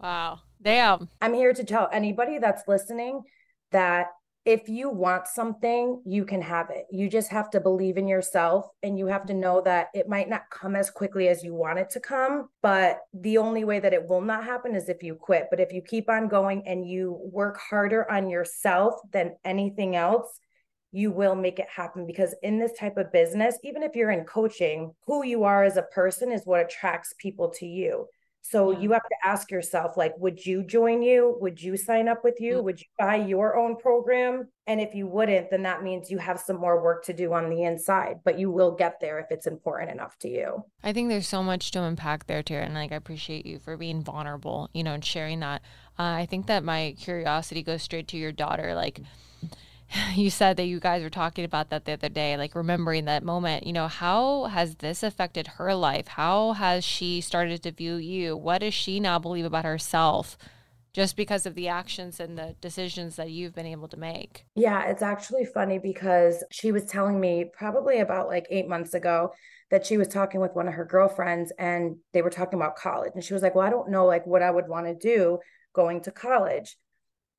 Wow. 0.01 0.41
Damn. 0.63 1.09
I'm 1.21 1.35
here 1.35 1.53
to 1.53 1.65
tell 1.65 1.89
anybody 1.93 2.39
that's 2.39 2.63
listening 2.67 3.23
that 3.73 4.07
if 4.47 4.71
you 4.71 4.89
want 4.89 5.27
something, 5.27 6.03
you 6.07 6.25
can 6.25 6.41
have 6.41 6.71
it. 6.71 6.87
You 6.91 7.11
just 7.11 7.31
have 7.31 7.51
to 7.51 7.61
believe 7.61 7.99
in 7.99 8.09
yourself 8.09 8.67
and 8.83 8.99
you 8.99 9.07
have 9.07 9.27
to 9.27 9.35
know 9.35 9.61
that 9.61 9.89
it 9.93 10.09
might 10.09 10.31
not 10.31 10.49
come 10.51 10.75
as 10.75 10.89
quickly 10.89 11.29
as 11.29 11.45
you 11.45 11.55
want 11.55 11.79
it 11.79 11.91
to 11.91 12.01
come. 12.01 12.49
But 12.63 13.01
the 13.13 13.37
only 13.37 13.65
way 13.65 13.81
that 13.81 13.93
it 13.93 14.09
will 14.09 14.23
not 14.23 14.45
happen 14.45 14.75
is 14.75 14.89
if 14.89 15.03
you 15.03 15.15
quit. 15.15 15.49
But 15.51 15.61
if 15.61 15.75
you 15.75 15.83
keep 15.83 16.09
on 16.09 16.27
going 16.27 16.67
and 16.67 16.89
you 16.89 17.21
work 17.31 17.59
harder 17.59 18.11
on 18.11 18.31
yourself 18.31 18.95
than 19.13 19.37
anything 19.45 19.95
else, 19.95 20.41
you 20.93 21.11
will 21.11 21.35
make 21.35 21.59
it 21.59 21.69
happen 21.69 22.07
because 22.07 22.35
in 22.43 22.59
this 22.59 22.73
type 22.79 22.97
of 22.97 23.13
business, 23.13 23.59
even 23.63 23.83
if 23.83 23.95
you're 23.95 24.11
in 24.11 24.25
coaching, 24.25 24.93
who 25.07 25.25
you 25.25 25.45
are 25.45 25.65
as 25.65 25.77
a 25.77 25.83
person 25.83 26.33
is 26.33 26.43
what 26.45 26.61
attracts 26.61 27.15
people 27.19 27.49
to 27.51 27.67
you. 27.67 28.07
So 28.43 28.73
yeah. 28.73 28.79
you 28.79 28.93
have 28.93 29.03
to 29.03 29.17
ask 29.29 29.51
yourself 29.51 29.97
like 29.97 30.15
would 30.19 30.45
you 30.45 30.65
join 30.65 31.03
you? 31.03 31.37
Would 31.41 31.63
you 31.63 31.77
sign 31.77 32.09
up 32.09 32.25
with 32.25 32.41
you? 32.41 32.55
Mm-hmm. 32.55 32.65
Would 32.65 32.81
you 32.81 32.87
buy 32.99 33.17
your 33.17 33.57
own 33.57 33.77
program? 33.77 34.49
And 34.67 34.81
if 34.81 34.95
you 34.95 35.07
wouldn't, 35.07 35.51
then 35.51 35.63
that 35.65 35.83
means 35.83 36.11
you 36.11 36.19
have 36.19 36.41
some 36.41 36.57
more 36.57 36.83
work 36.83 37.05
to 37.05 37.13
do 37.13 37.33
on 37.33 37.51
the 37.51 37.65
inside, 37.65 38.21
but 38.25 38.39
you 38.39 38.51
will 38.51 38.73
get 38.73 39.01
there 39.01 39.19
if 39.19 39.27
it's 39.31 39.47
important 39.47 39.91
enough 39.91 40.17
to 40.21 40.29
you. 40.29 40.65
I 40.83 40.93
think 40.93 41.09
there's 41.09 41.29
so 41.29 41.43
much 41.43 41.71
to 41.73 41.83
unpack 41.83 42.27
there, 42.27 42.43
Tera, 42.43 42.65
and 42.65 42.75
like 42.75 42.93
I 42.93 42.97
appreciate 42.97 43.47
you 43.47 43.59
for 43.59 43.77
being 43.77 44.03
vulnerable, 44.03 44.71
you 44.73 44.85
know, 44.85 44.95
and 44.95 45.05
sharing 45.05 45.41
that. 45.41 45.63
Uh, 45.99 46.03
I 46.03 46.27
think 46.27 46.47
that 46.47 46.65
my 46.65 46.95
curiosity 46.99 47.63
goes 47.63 47.83
straight 47.83 48.09
to 48.09 48.17
your 48.17 48.33
daughter 48.33 48.75
like 48.75 49.01
you 50.15 50.31
said 50.31 50.57
that 50.57 50.67
you 50.67 50.81
guys 50.81 51.03
were 51.03 51.11
talking 51.11 51.45
about 51.45 51.71
that 51.71 51.85
the 51.85 51.93
other 51.93 52.09
day, 52.09 52.37
like 52.37 52.55
remembering 52.55 53.05
that 53.07 53.23
moment. 53.23 53.67
You 53.67 53.73
know, 53.73 53.89
how 53.89 54.45
has 54.45 54.77
this 54.77 55.03
affected 55.03 55.47
her 55.47 55.75
life? 55.75 56.09
How 56.09 56.53
has 56.53 56.85
she 56.85 57.21
started 57.21 57.63
to 57.63 57.73
view 57.73 57.97
you? 57.97 58.37
What 58.37 58.59
does 58.59 58.75
she 58.75 59.01
now 59.01 59.19
believe 59.19 59.45
about 59.45 59.65
herself? 59.65 60.37
Just 60.93 61.17
because 61.17 61.47
of 61.47 61.55
the 61.55 61.69
actions 61.69 62.19
and 62.19 62.37
the 62.37 62.57
decisions 62.61 63.15
that 63.15 63.31
you've 63.31 63.55
been 63.55 63.67
able 63.67 63.87
to 63.89 63.97
make. 63.97 64.45
Yeah, 64.57 64.87
it's 64.87 65.03
actually 65.03 65.45
funny 65.45 65.79
because 65.79 66.43
she 66.51 66.73
was 66.73 66.85
telling 66.85 67.21
me 67.21 67.45
probably 67.53 68.01
about 68.01 68.27
like 68.27 68.47
eight 68.51 68.69
months 68.69 68.95
ago 68.95 69.33
that 69.71 69.87
she 69.87 69.97
was 69.97 70.09
talking 70.09 70.41
with 70.41 70.57
one 70.57 70.67
of 70.67 70.75
her 70.75 70.85
girlfriends 70.85 71.53
and 71.61 71.97
they 72.13 72.23
were 72.23 72.31
talking 72.31 72.59
about 72.59 72.75
college. 72.75 73.13
And 73.15 73.23
she 73.23 73.35
was 73.35 73.43
like, 73.43 73.55
Well, 73.55 73.67
I 73.67 73.71
don't 73.71 73.89
know 73.89 74.05
like 74.05 74.27
what 74.27 74.43
I 74.43 74.51
would 74.51 74.67
want 74.67 74.87
to 74.87 74.95
do 74.97 75.39
going 75.73 76.01
to 76.03 76.11
college 76.11 76.77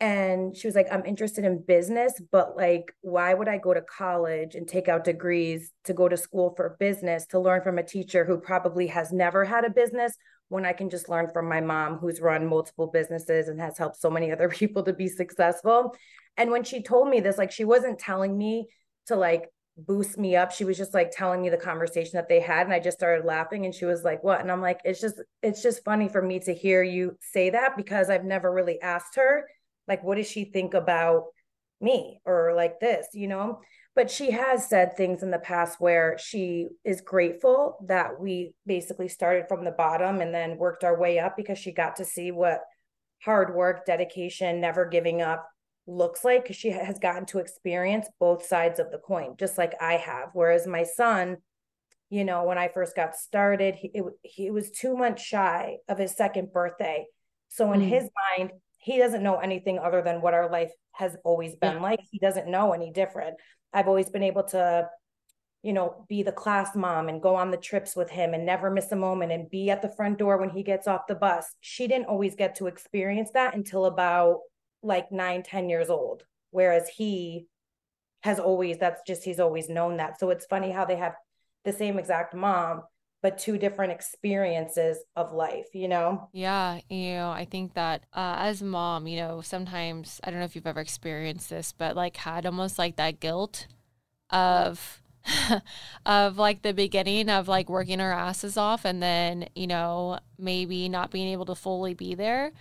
and 0.02 0.58
she 0.58 0.68
was 0.68 0.76
like 0.76 0.88
i'm 0.92 1.06
interested 1.06 1.46
in 1.46 1.62
business 1.62 2.20
but 2.32 2.58
like 2.58 2.92
why 3.02 3.34
would 3.34 3.48
i 3.48 3.58
go 3.58 3.74
to 3.74 3.82
college 3.82 4.56
and 4.56 4.68
take 4.68 4.90
out 4.90 5.04
degrees 5.04 5.72
to 5.84 5.94
go 5.94 6.10
to 6.10 6.18
school 6.18 6.54
for 6.58 6.76
business 6.80 7.26
to 7.28 7.40
learn 7.40 7.62
from 7.62 7.78
a 7.78 7.84
teacher 7.84 8.26
who 8.26 8.38
probably 8.38 8.88
has 8.88 9.14
never 9.14 9.46
had 9.46 9.64
a 9.64 9.70
business 9.70 10.18
when 10.50 10.66
i 10.66 10.74
can 10.74 10.90
just 10.90 11.08
learn 11.08 11.30
from 11.32 11.48
my 11.48 11.62
mom 11.62 11.98
who's 11.98 12.20
run 12.20 12.48
multiple 12.48 12.88
businesses 12.88 13.48
and 13.48 13.62
has 13.62 13.78
helped 13.78 14.02
so 14.02 14.10
many 14.10 14.32
other 14.32 14.50
people 14.62 14.84
to 14.84 14.94
be 14.94 15.08
successful? 15.08 15.96
And 16.38 16.52
when 16.52 16.64
she 16.64 16.82
told 16.82 17.08
me 17.08 17.20
this 17.20 17.38
like 17.38 17.52
she 17.52 17.64
wasn't 17.64 18.00
telling 18.00 18.38
me 18.38 18.68
to 19.08 19.16
like 19.16 19.50
boost 19.78 20.18
me 20.18 20.36
up. 20.36 20.52
She 20.52 20.66
was 20.66 20.78
just 20.78 20.94
like 20.94 21.12
telling 21.12 21.42
me 21.42 21.50
the 21.50 21.58
conversation 21.58 22.12
that 22.16 22.28
they 22.28 22.42
had 22.42 22.68
and 22.68 22.74
i 22.74 22.80
just 22.80 22.98
started 22.98 23.26
laughing 23.26 23.66
and 23.66 23.74
she 23.74 23.86
was 23.86 24.04
like 24.04 24.24
what? 24.24 24.42
And 24.42 24.52
i'm 24.52 24.62
like 24.62 24.82
it's 24.84 25.00
just 25.00 25.16
it's 25.42 25.64
just 25.64 25.86
funny 25.86 26.10
for 26.10 26.22
me 26.22 26.40
to 26.42 26.54
hear 26.54 26.84
you 26.84 27.18
say 27.22 27.52
that 27.52 27.78
because 27.78 28.10
i've 28.10 28.26
never 28.26 28.52
really 28.52 28.82
asked 28.82 29.16
her 29.16 29.46
like, 29.88 30.04
what 30.04 30.18
does 30.18 30.30
she 30.30 30.46
think 30.46 30.74
about 30.74 31.26
me 31.80 32.22
or 32.26 32.54
like 32.56 32.80
this, 32.80 33.08
you 33.14 33.28
know? 33.28 33.62
But 33.96 34.10
she 34.10 34.32
has 34.32 34.70
said 34.70 34.96
things 34.96 35.22
in 35.22 35.32
the 35.32 35.40
past 35.40 35.82
where 35.82 36.18
she 36.18 36.70
is 36.86 37.02
grateful 37.02 37.78
that 37.88 38.20
we 38.20 38.54
basically 38.66 39.10
started 39.10 39.46
from 39.50 39.66
the 39.66 39.72
bottom 39.72 40.22
and 40.22 40.34
then 40.34 40.58
worked 40.58 40.84
our 40.84 40.98
way 40.98 41.20
up 41.20 41.36
because 41.36 41.58
she 41.58 41.74
got 41.74 41.98
to 41.98 42.06
see 42.06 42.32
what 42.32 42.62
hard 43.24 43.54
work, 43.54 43.86
dedication, 43.86 44.62
never 44.62 44.86
giving 44.86 45.22
up 45.22 45.48
looks 45.88 46.24
like 46.24 46.44
because 46.44 46.56
she 46.56 46.70
has 46.70 47.00
gotten 47.00 47.26
to 47.26 47.40
experience 47.40 48.08
both 48.20 48.46
sides 48.46 48.80
of 48.80 48.92
the 48.92 48.98
coin, 48.98 49.36
just 49.38 49.58
like 49.58 49.74
I 49.82 49.94
have. 49.94 50.30
Whereas 50.34 50.68
my 50.68 50.84
son, 50.84 51.38
you 52.10 52.24
know, 52.24 52.44
when 52.44 52.58
I 52.58 52.70
first 52.70 52.96
got 52.96 53.16
started, 53.16 53.76
he, 53.76 53.92
it, 53.94 54.04
he 54.22 54.52
was 54.52 54.72
two 54.72 54.96
months 54.96 55.24
shy 55.24 55.78
of 55.88 55.98
his 55.98 56.16
second 56.16 56.54
birthday. 56.54 57.06
So 57.50 57.72
in 57.74 57.82
mm. 57.82 57.90
his 57.90 58.10
mind, 58.38 58.52
he 58.82 58.98
doesn't 58.98 59.24
know 59.24 59.38
anything 59.38 59.80
other 59.80 60.02
than 60.02 60.22
what 60.22 60.34
our 60.34 60.50
life 60.50 60.72
has 60.94 61.16
always 61.24 61.56
been 61.56 61.76
yeah. 61.76 61.82
like. 61.82 62.00
He 62.12 62.20
doesn't 62.20 62.48
know 62.48 62.74
any 62.74 62.92
different. 62.92 63.38
I've 63.72 63.88
always 63.88 64.10
been 64.10 64.24
able 64.24 64.44
to, 64.46 64.90
you 65.62 65.72
know, 65.72 66.06
be 66.10 66.24
the 66.24 66.32
class 66.32 66.76
mom 66.76 67.08
and 67.08 67.22
go 67.22 67.36
on 67.36 67.52
the 67.52 67.58
trips 67.58 67.96
with 67.96 68.10
him 68.10 68.34
and 68.34 68.44
never 68.44 68.72
miss 68.72 68.92
a 68.92 68.96
moment 68.96 69.32
and 69.32 69.50
be 69.50 69.70
at 69.70 69.84
the 69.84 69.94
front 69.96 70.18
door 70.18 70.38
when 70.38 70.50
he 70.50 70.64
gets 70.64 70.88
off 70.88 71.08
the 71.08 71.14
bus. 71.14 71.46
She 71.62 71.88
didn't 71.88 72.08
always 72.08 72.36
get 72.36 72.56
to 72.56 72.66
experience 72.66 73.30
that 73.36 73.54
until 73.54 73.86
about 73.86 74.40
like 74.82 75.12
nine, 75.12 75.44
ten 75.44 75.70
years 75.70 75.92
old. 75.92 76.24
Whereas 76.50 76.90
he 76.90 77.46
has 78.24 78.40
always, 78.40 78.80
that's 78.80 79.02
just, 79.06 79.24
he's 79.24 79.40
always 79.40 79.70
known 79.70 79.98
that. 79.98 80.20
So 80.20 80.32
it's 80.32 80.46
funny 80.48 80.72
how 80.72 80.86
they 80.86 80.98
have 80.98 81.14
the 81.66 81.72
same 81.72 82.00
exact 82.00 82.34
mom, 82.34 82.82
but 83.22 83.38
two 83.38 83.58
different 83.58 83.92
experiences 83.92 85.00
of 85.16 85.32
life, 85.34 85.68
you 85.74 85.88
know? 85.88 86.30
Yeah. 86.34 86.80
You 86.90 87.14
know, 87.16 87.30
I 87.32 87.46
think 87.46 87.74
that 87.76 88.04
uh, 88.14 88.38
as 88.40 88.64
mom, 88.64 89.08
you 89.08 89.18
know, 89.18 89.42
sometimes, 89.42 90.20
I 90.24 90.32
don't 90.32 90.40
know 90.40 90.46
if 90.46 90.56
you've 90.56 90.68
ever 90.68 90.80
experienced 90.80 91.50
this, 91.50 91.72
but 91.72 91.96
like 91.96 92.18
had 92.18 92.46
almost 92.46 92.80
like 92.80 92.96
that 92.96 93.20
guilt 93.20 93.68
of, 94.30 95.02
of 96.06 96.38
like 96.38 96.64
the 96.64 96.74
beginning 96.74 97.30
of 97.30 97.48
like 97.48 97.70
working 97.70 98.02
our 98.02 98.12
asses 98.12 98.58
off 98.58 98.86
and 98.86 99.04
then, 99.04 99.48
you 99.56 99.68
know, 99.68 100.20
maybe 100.40 100.90
not 100.90 101.12
being 101.12 101.28
able 101.28 101.46
to 101.46 101.56
fully 101.56 101.94
be 101.94 102.16
there. 102.16 102.52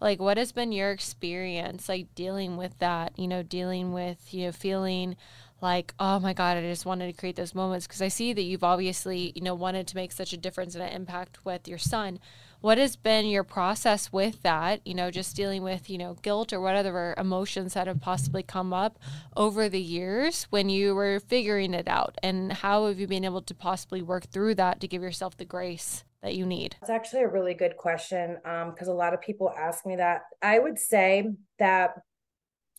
Like, 0.00 0.18
what 0.18 0.38
has 0.38 0.52
been 0.52 0.72
your 0.72 0.90
experience 0.92 1.88
like 1.88 2.14
dealing 2.14 2.56
with 2.56 2.78
that, 2.78 3.18
you 3.18 3.28
know, 3.28 3.42
dealing 3.42 3.92
with, 3.92 4.32
you 4.32 4.46
know, 4.46 4.52
feeling 4.52 5.16
like 5.62 5.94
oh 5.98 6.18
my 6.18 6.32
god 6.32 6.56
i 6.56 6.62
just 6.62 6.86
wanted 6.86 7.06
to 7.06 7.18
create 7.18 7.36
those 7.36 7.54
moments. 7.54 7.86
Because 7.86 8.02
i 8.02 8.08
see 8.08 8.32
that 8.32 8.42
you've 8.42 8.64
obviously 8.64 9.32
you 9.34 9.42
know 9.42 9.54
wanted 9.54 9.86
to 9.88 9.96
make 9.96 10.12
such 10.12 10.32
a 10.32 10.36
difference 10.36 10.74
and 10.74 10.84
an 10.84 10.92
impact 10.92 11.44
with 11.44 11.68
your 11.68 11.78
son. 11.78 12.18
What 12.60 12.76
has 12.76 12.94
been 12.94 13.24
your 13.24 13.44
process 13.44 14.12
with 14.12 14.42
that? 14.42 14.86
You 14.86 14.94
know 14.94 15.10
just 15.10 15.36
dealing 15.36 15.62
with 15.62 15.88
you 15.88 15.98
know 15.98 16.14
guilt 16.22 16.52
or 16.52 16.60
whatever 16.60 17.14
emotions 17.16 17.74
that 17.74 17.86
have 17.86 18.00
possibly 18.00 18.42
come 18.42 18.72
up 18.72 18.98
over 19.36 19.68
the 19.68 19.80
years 19.80 20.44
when 20.50 20.68
you 20.68 20.94
were 20.94 21.20
figuring 21.20 21.74
it 21.74 21.88
out? 21.88 22.16
And 22.22 22.52
how 22.52 22.86
have 22.86 22.98
you 22.98 23.06
been 23.06 23.24
able 23.24 23.42
to 23.42 23.54
possibly 23.54 24.02
work 24.02 24.26
through 24.26 24.56
that 24.56 24.80
to 24.80 24.88
give 24.88 25.02
yourself 25.02 25.36
the 25.36 25.44
grace 25.44 26.04
that 26.22 26.34
you 26.34 26.44
need? 26.44 26.76
It's 26.82 26.90
actually 26.90 27.22
a 27.22 27.28
really 27.28 27.54
good 27.54 27.76
question 27.76 28.36
because 28.44 28.88
um, 28.88 28.94
a 28.94 28.96
lot 28.96 29.14
of 29.14 29.20
people 29.20 29.52
ask 29.56 29.86
me 29.86 29.96
that. 29.96 30.22
I 30.42 30.58
would 30.58 30.78
say 30.78 31.30
that 31.58 31.94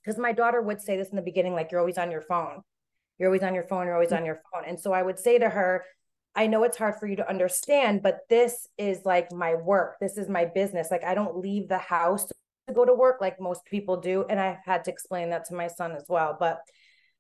because 0.04 0.20
my 0.20 0.32
daughter 0.32 0.62
would 0.62 0.82
say 0.82 0.98
this 0.98 1.10
in 1.10 1.16
the 1.16 1.22
beginning 1.22 1.54
like 1.54 1.72
you're 1.72 1.80
always 1.80 1.98
on 1.98 2.12
your 2.12 2.22
phone 2.22 2.62
you're 3.22 3.30
always 3.30 3.44
on 3.44 3.54
your 3.54 3.64
phone, 3.66 3.86
you're 3.86 3.94
always 3.94 4.12
on 4.12 4.26
your 4.26 4.42
phone. 4.52 4.64
And 4.66 4.80
so 4.80 4.94
I 4.94 5.04
would 5.04 5.20
say 5.20 5.38
to 5.38 5.48
her, 5.48 5.86
I 6.36 6.48
know 6.48 6.64
it's 6.64 6.78
hard 6.78 6.96
for 7.00 7.06
you 7.06 7.16
to 7.18 7.30
understand, 7.30 8.02
but 8.02 8.22
this 8.30 8.68
is 8.80 9.06
like 9.06 9.32
my 9.32 9.54
work. 9.54 9.98
This 10.02 10.18
is 10.18 10.28
my 10.28 10.46
business. 10.46 10.90
Like 10.90 11.04
I 11.04 11.14
don't 11.14 11.38
leave 11.38 11.68
the 11.68 11.78
house 11.78 12.26
to 12.26 12.34
go 12.74 12.84
to 12.84 12.96
work 12.96 13.22
like 13.22 13.40
most 13.40 13.64
people 13.66 13.98
do. 13.98 14.26
And 14.28 14.40
I 14.40 14.58
had 14.66 14.86
to 14.86 14.92
explain 14.92 15.30
that 15.30 15.46
to 15.46 15.54
my 15.54 15.68
son 15.68 15.92
as 15.92 16.06
well. 16.10 16.36
But 16.40 16.62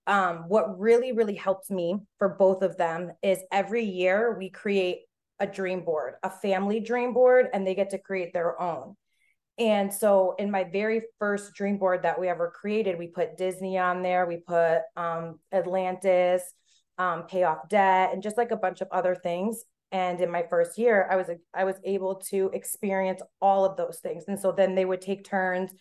um, 0.07 0.45
what 0.47 0.79
really, 0.79 1.11
really 1.11 1.35
helped 1.35 1.69
me 1.69 1.97
for 2.17 2.29
both 2.29 2.63
of 2.63 2.77
them 2.77 3.11
is 3.21 3.37
every 3.51 3.83
year 3.83 4.35
we 4.39 4.49
create 4.49 5.01
a 5.39 5.45
dream 5.45 5.83
board, 5.83 6.15
a 6.23 6.31
family 6.31 6.79
dream 6.79 7.13
board, 7.13 7.47
and 7.53 7.67
they 7.67 7.75
get 7.75 7.91
to 7.91 7.99
create 7.99 8.33
their 8.33 8.59
own. 8.59 8.95
And 9.57 9.93
so 9.93 10.35
in 10.39 10.49
my 10.49 10.63
very 10.63 11.01
first 11.19 11.53
dream 11.53 11.77
board 11.77 12.03
that 12.03 12.19
we 12.19 12.27
ever 12.29 12.51
created, 12.51 12.97
we 12.97 13.07
put 13.07 13.37
Disney 13.37 13.77
on 13.77 14.01
there, 14.01 14.25
we 14.25 14.37
put 14.37 14.79
um, 14.95 15.39
Atlantis, 15.51 16.41
um, 16.97 17.23
pay 17.23 17.43
off 17.43 17.67
debt, 17.69 18.11
and 18.13 18.23
just 18.23 18.37
like 18.37 18.51
a 18.51 18.57
bunch 18.57 18.81
of 18.81 18.87
other 18.91 19.15
things. 19.15 19.63
And 19.91 20.21
in 20.21 20.31
my 20.31 20.43
first 20.49 20.77
year, 20.77 21.07
I 21.11 21.17
was 21.17 21.29
I 21.53 21.65
was 21.65 21.75
able 21.83 22.15
to 22.29 22.49
experience 22.53 23.21
all 23.41 23.65
of 23.65 23.75
those 23.75 23.99
things. 23.99 24.23
And 24.27 24.39
so 24.39 24.51
then 24.51 24.73
they 24.73 24.85
would 24.85 25.01
take 25.01 25.25
turns 25.25 25.71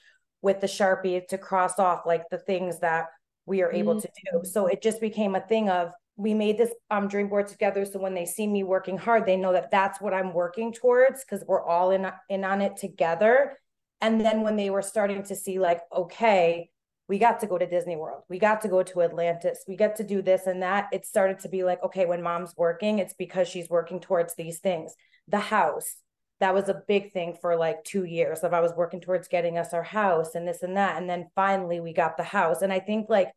with 0.42 0.60
the 0.60 0.66
Sharpie 0.66 1.26
to 1.28 1.38
cross 1.38 1.78
off 1.78 2.02
like 2.06 2.24
the 2.30 2.38
things 2.38 2.80
that 2.80 3.06
we 3.46 3.62
are 3.62 3.72
able 3.72 3.94
mm-hmm. 3.94 4.00
to 4.00 4.42
do. 4.42 4.48
So 4.48 4.66
it 4.66 4.82
just 4.82 5.00
became 5.00 5.34
a 5.34 5.40
thing 5.40 5.68
of 5.68 5.92
we 6.20 6.34
made 6.34 6.58
this 6.58 6.72
um, 6.90 7.08
dream 7.08 7.28
board 7.28 7.48
together. 7.48 7.84
So 7.86 7.98
when 7.98 8.14
they 8.14 8.26
see 8.26 8.46
me 8.46 8.62
working 8.62 8.98
hard, 8.98 9.24
they 9.24 9.36
know 9.36 9.52
that 9.52 9.70
that's 9.70 10.00
what 10.00 10.12
I'm 10.12 10.34
working 10.34 10.72
towards 10.72 11.24
because 11.24 11.42
we're 11.46 11.64
all 11.64 11.90
in 11.90 12.06
in 12.28 12.44
on 12.44 12.60
it 12.60 12.76
together. 12.76 13.58
And 14.02 14.20
then 14.20 14.42
when 14.42 14.56
they 14.56 14.70
were 14.70 14.82
starting 14.82 15.22
to 15.24 15.34
see 15.34 15.58
like, 15.58 15.80
okay, 15.94 16.68
we 17.08 17.18
got 17.18 17.40
to 17.40 17.46
go 17.46 17.58
to 17.58 17.66
Disney 17.66 17.96
World, 17.96 18.22
we 18.28 18.38
got 18.38 18.60
to 18.62 18.68
go 18.68 18.82
to 18.82 19.02
Atlantis, 19.02 19.64
we 19.66 19.76
get 19.76 19.96
to 19.96 20.04
do 20.04 20.22
this 20.22 20.46
and 20.46 20.62
that. 20.62 20.88
It 20.92 21.06
started 21.06 21.40
to 21.40 21.48
be 21.48 21.64
like, 21.64 21.82
okay, 21.82 22.06
when 22.06 22.22
mom's 22.22 22.54
working, 22.56 22.98
it's 22.98 23.14
because 23.14 23.48
she's 23.48 23.70
working 23.70 23.98
towards 23.98 24.34
these 24.34 24.58
things. 24.58 24.94
The 25.26 25.38
house, 25.38 25.96
that 26.40 26.54
was 26.54 26.68
a 26.68 26.82
big 26.86 27.12
thing 27.12 27.36
for 27.40 27.56
like 27.56 27.82
two 27.84 28.04
years 28.04 28.40
of 28.40 28.52
I 28.52 28.60
was 28.60 28.72
working 28.76 29.00
towards 29.00 29.28
getting 29.28 29.58
us 29.58 29.72
our 29.72 29.82
house 29.82 30.34
and 30.34 30.46
this 30.46 30.62
and 30.62 30.76
that. 30.76 31.00
And 31.00 31.08
then 31.08 31.30
finally 31.34 31.80
we 31.80 31.92
got 31.92 32.16
the 32.16 32.24
house. 32.24 32.62
And 32.62 32.72
I 32.72 32.80
think 32.80 33.08
like 33.08 33.32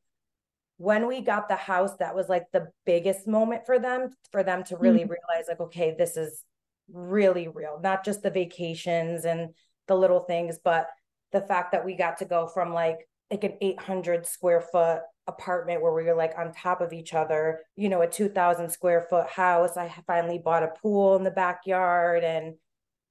when 0.78 1.08
we 1.08 1.22
got 1.22 1.48
the 1.48 1.56
house, 1.56 1.96
that 1.98 2.16
was 2.16 2.30
like 2.30 2.46
the 2.52 2.68
biggest 2.86 3.28
moment 3.28 3.66
for 3.66 3.80
them, 3.80 4.10
for 4.32 4.44
them 4.44 4.64
to 4.66 4.78
really 4.78 5.02
mm-hmm. 5.02 5.14
realize 5.14 5.46
like, 5.48 5.60
okay, 5.60 5.96
this 5.98 6.18
is 6.18 6.44
really 6.92 7.48
real, 7.48 7.80
not 7.82 8.04
just 8.04 8.24
the 8.24 8.32
vacations 8.32 9.26
and 9.26 9.50
the 9.88 9.96
little 9.96 10.22
things, 10.22 10.60
but 10.64 10.88
the 11.32 11.42
fact 11.42 11.72
that 11.72 11.86
we 11.86 11.96
got 11.96 12.18
to 12.18 12.26
go 12.26 12.48
from 12.48 12.74
like 12.74 13.08
like 13.32 13.44
an 13.44 13.58
800 13.62 14.28
square 14.28 14.62
foot 14.62 15.02
apartment 15.28 15.82
where 15.82 15.94
we 15.94 16.04
were 16.04 16.14
like 16.14 16.34
on 16.38 16.54
top 16.54 16.82
of 16.82 16.94
each 16.94 17.14
other, 17.14 17.62
you 17.76 17.90
know, 17.90 18.02
a 18.02 18.08
2000 18.08 18.70
square 18.70 19.08
foot 19.10 19.28
house. 19.28 19.78
I 19.78 19.92
finally 20.06 20.38
bought 20.38 20.64
a 20.64 20.74
pool 20.82 21.16
in 21.16 21.24
the 21.24 21.32
backyard 21.32 22.24
and 22.24 22.56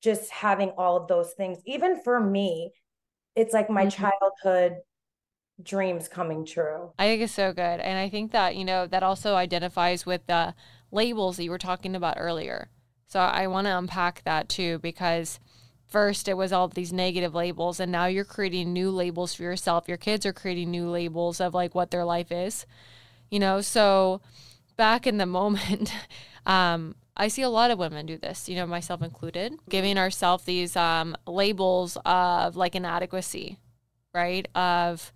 just 0.03 0.31
having 0.31 0.71
all 0.71 0.97
of 0.97 1.09
those 1.09 1.33
things. 1.33 1.59
Even 1.67 2.03
for 2.03 2.21
me, 2.21 2.71
it's 3.35 3.55
like 3.55 3.71
my 3.71 3.87
mm-hmm. 3.87 4.03
childhood 4.45 4.77
dreams 5.65 6.09
coming 6.09 6.45
true. 6.45 6.91
I 6.99 7.07
think 7.07 7.23
it's 7.23 7.33
so 7.33 7.53
good. 7.53 7.81
And 7.81 7.99
I 7.99 8.09
think 8.09 8.33
that, 8.33 8.57
you 8.57 8.65
know, 8.65 8.87
that 8.87 9.03
also 9.03 9.35
identifies 9.35 10.07
with 10.07 10.27
the 10.27 10.55
labels 10.91 11.37
that 11.37 11.45
you 11.45 11.51
were 11.51 11.59
talking 11.59 11.95
about 11.95 12.17
earlier. 12.19 12.69
So 13.07 13.21
I 13.21 13.47
want 13.47 13.67
to 13.67 13.77
unpack 13.77 14.23
that 14.25 14.49
too 14.49 14.79
because 14.79 15.39
first 15.93 16.27
it 16.27 16.39
was 16.39 16.53
all 16.53 16.69
these 16.69 16.93
negative 16.93 17.35
labels 17.35 17.79
and 17.79 17.93
now 17.93 18.07
you're 18.07 18.25
creating 18.25 18.73
new 18.73 18.91
labels 18.91 19.35
for 19.35 19.43
yourself 19.43 19.87
your 19.87 19.99
kids 19.99 20.25
are 20.25 20.33
creating 20.33 20.71
new 20.71 20.89
labels 20.89 21.39
of 21.39 21.53
like 21.53 21.75
what 21.75 21.91
their 21.91 22.05
life 22.05 22.33
is 22.33 22.65
you 23.31 23.39
know 23.39 23.61
so 23.61 24.23
back 24.79 25.07
in 25.07 25.19
the 25.19 25.27
moment 25.41 25.93
um, 26.47 26.95
i 27.15 27.29
see 27.29 27.43
a 27.43 27.51
lot 27.51 27.71
of 27.71 27.79
women 27.79 28.07
do 28.07 28.17
this 28.17 28.49
you 28.49 28.57
know 28.57 28.67
myself 28.67 29.03
included 29.03 29.53
giving 29.69 29.99
ourselves 29.99 30.45
these 30.45 30.75
um, 30.77 31.15
labels 31.27 31.99
of 32.07 32.57
like 32.57 32.75
inadequacy 32.75 33.59
right 34.15 34.49
of 34.55 35.13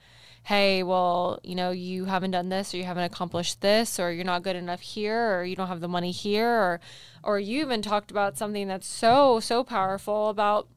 hey 0.47 0.83
well 0.83 1.39
you 1.43 1.55
know 1.55 1.71
you 1.71 2.05
haven't 2.05 2.31
done 2.31 2.49
this 2.49 2.73
or 2.73 2.77
you 2.77 2.85
haven't 2.85 3.05
accomplished 3.05 3.61
this 3.61 3.99
or 3.99 4.13
you're 4.13 4.25
not 4.25 4.43
good 4.43 4.57
enough 4.57 4.81
here 4.81 5.39
or 5.39 5.45
you 5.45 5.57
don't 5.57 5.69
have 5.69 5.81
the 5.81 5.89
money 5.89 6.13
here 6.13 6.49
or 6.49 6.81
or 7.23 7.39
you 7.39 7.61
even 7.61 7.83
talked 7.83 8.11
about 8.11 8.39
something 8.39 8.69
that's 8.69 8.87
so 8.87 9.41
so 9.41 9.65
powerful 9.65 10.29
about 10.29 10.69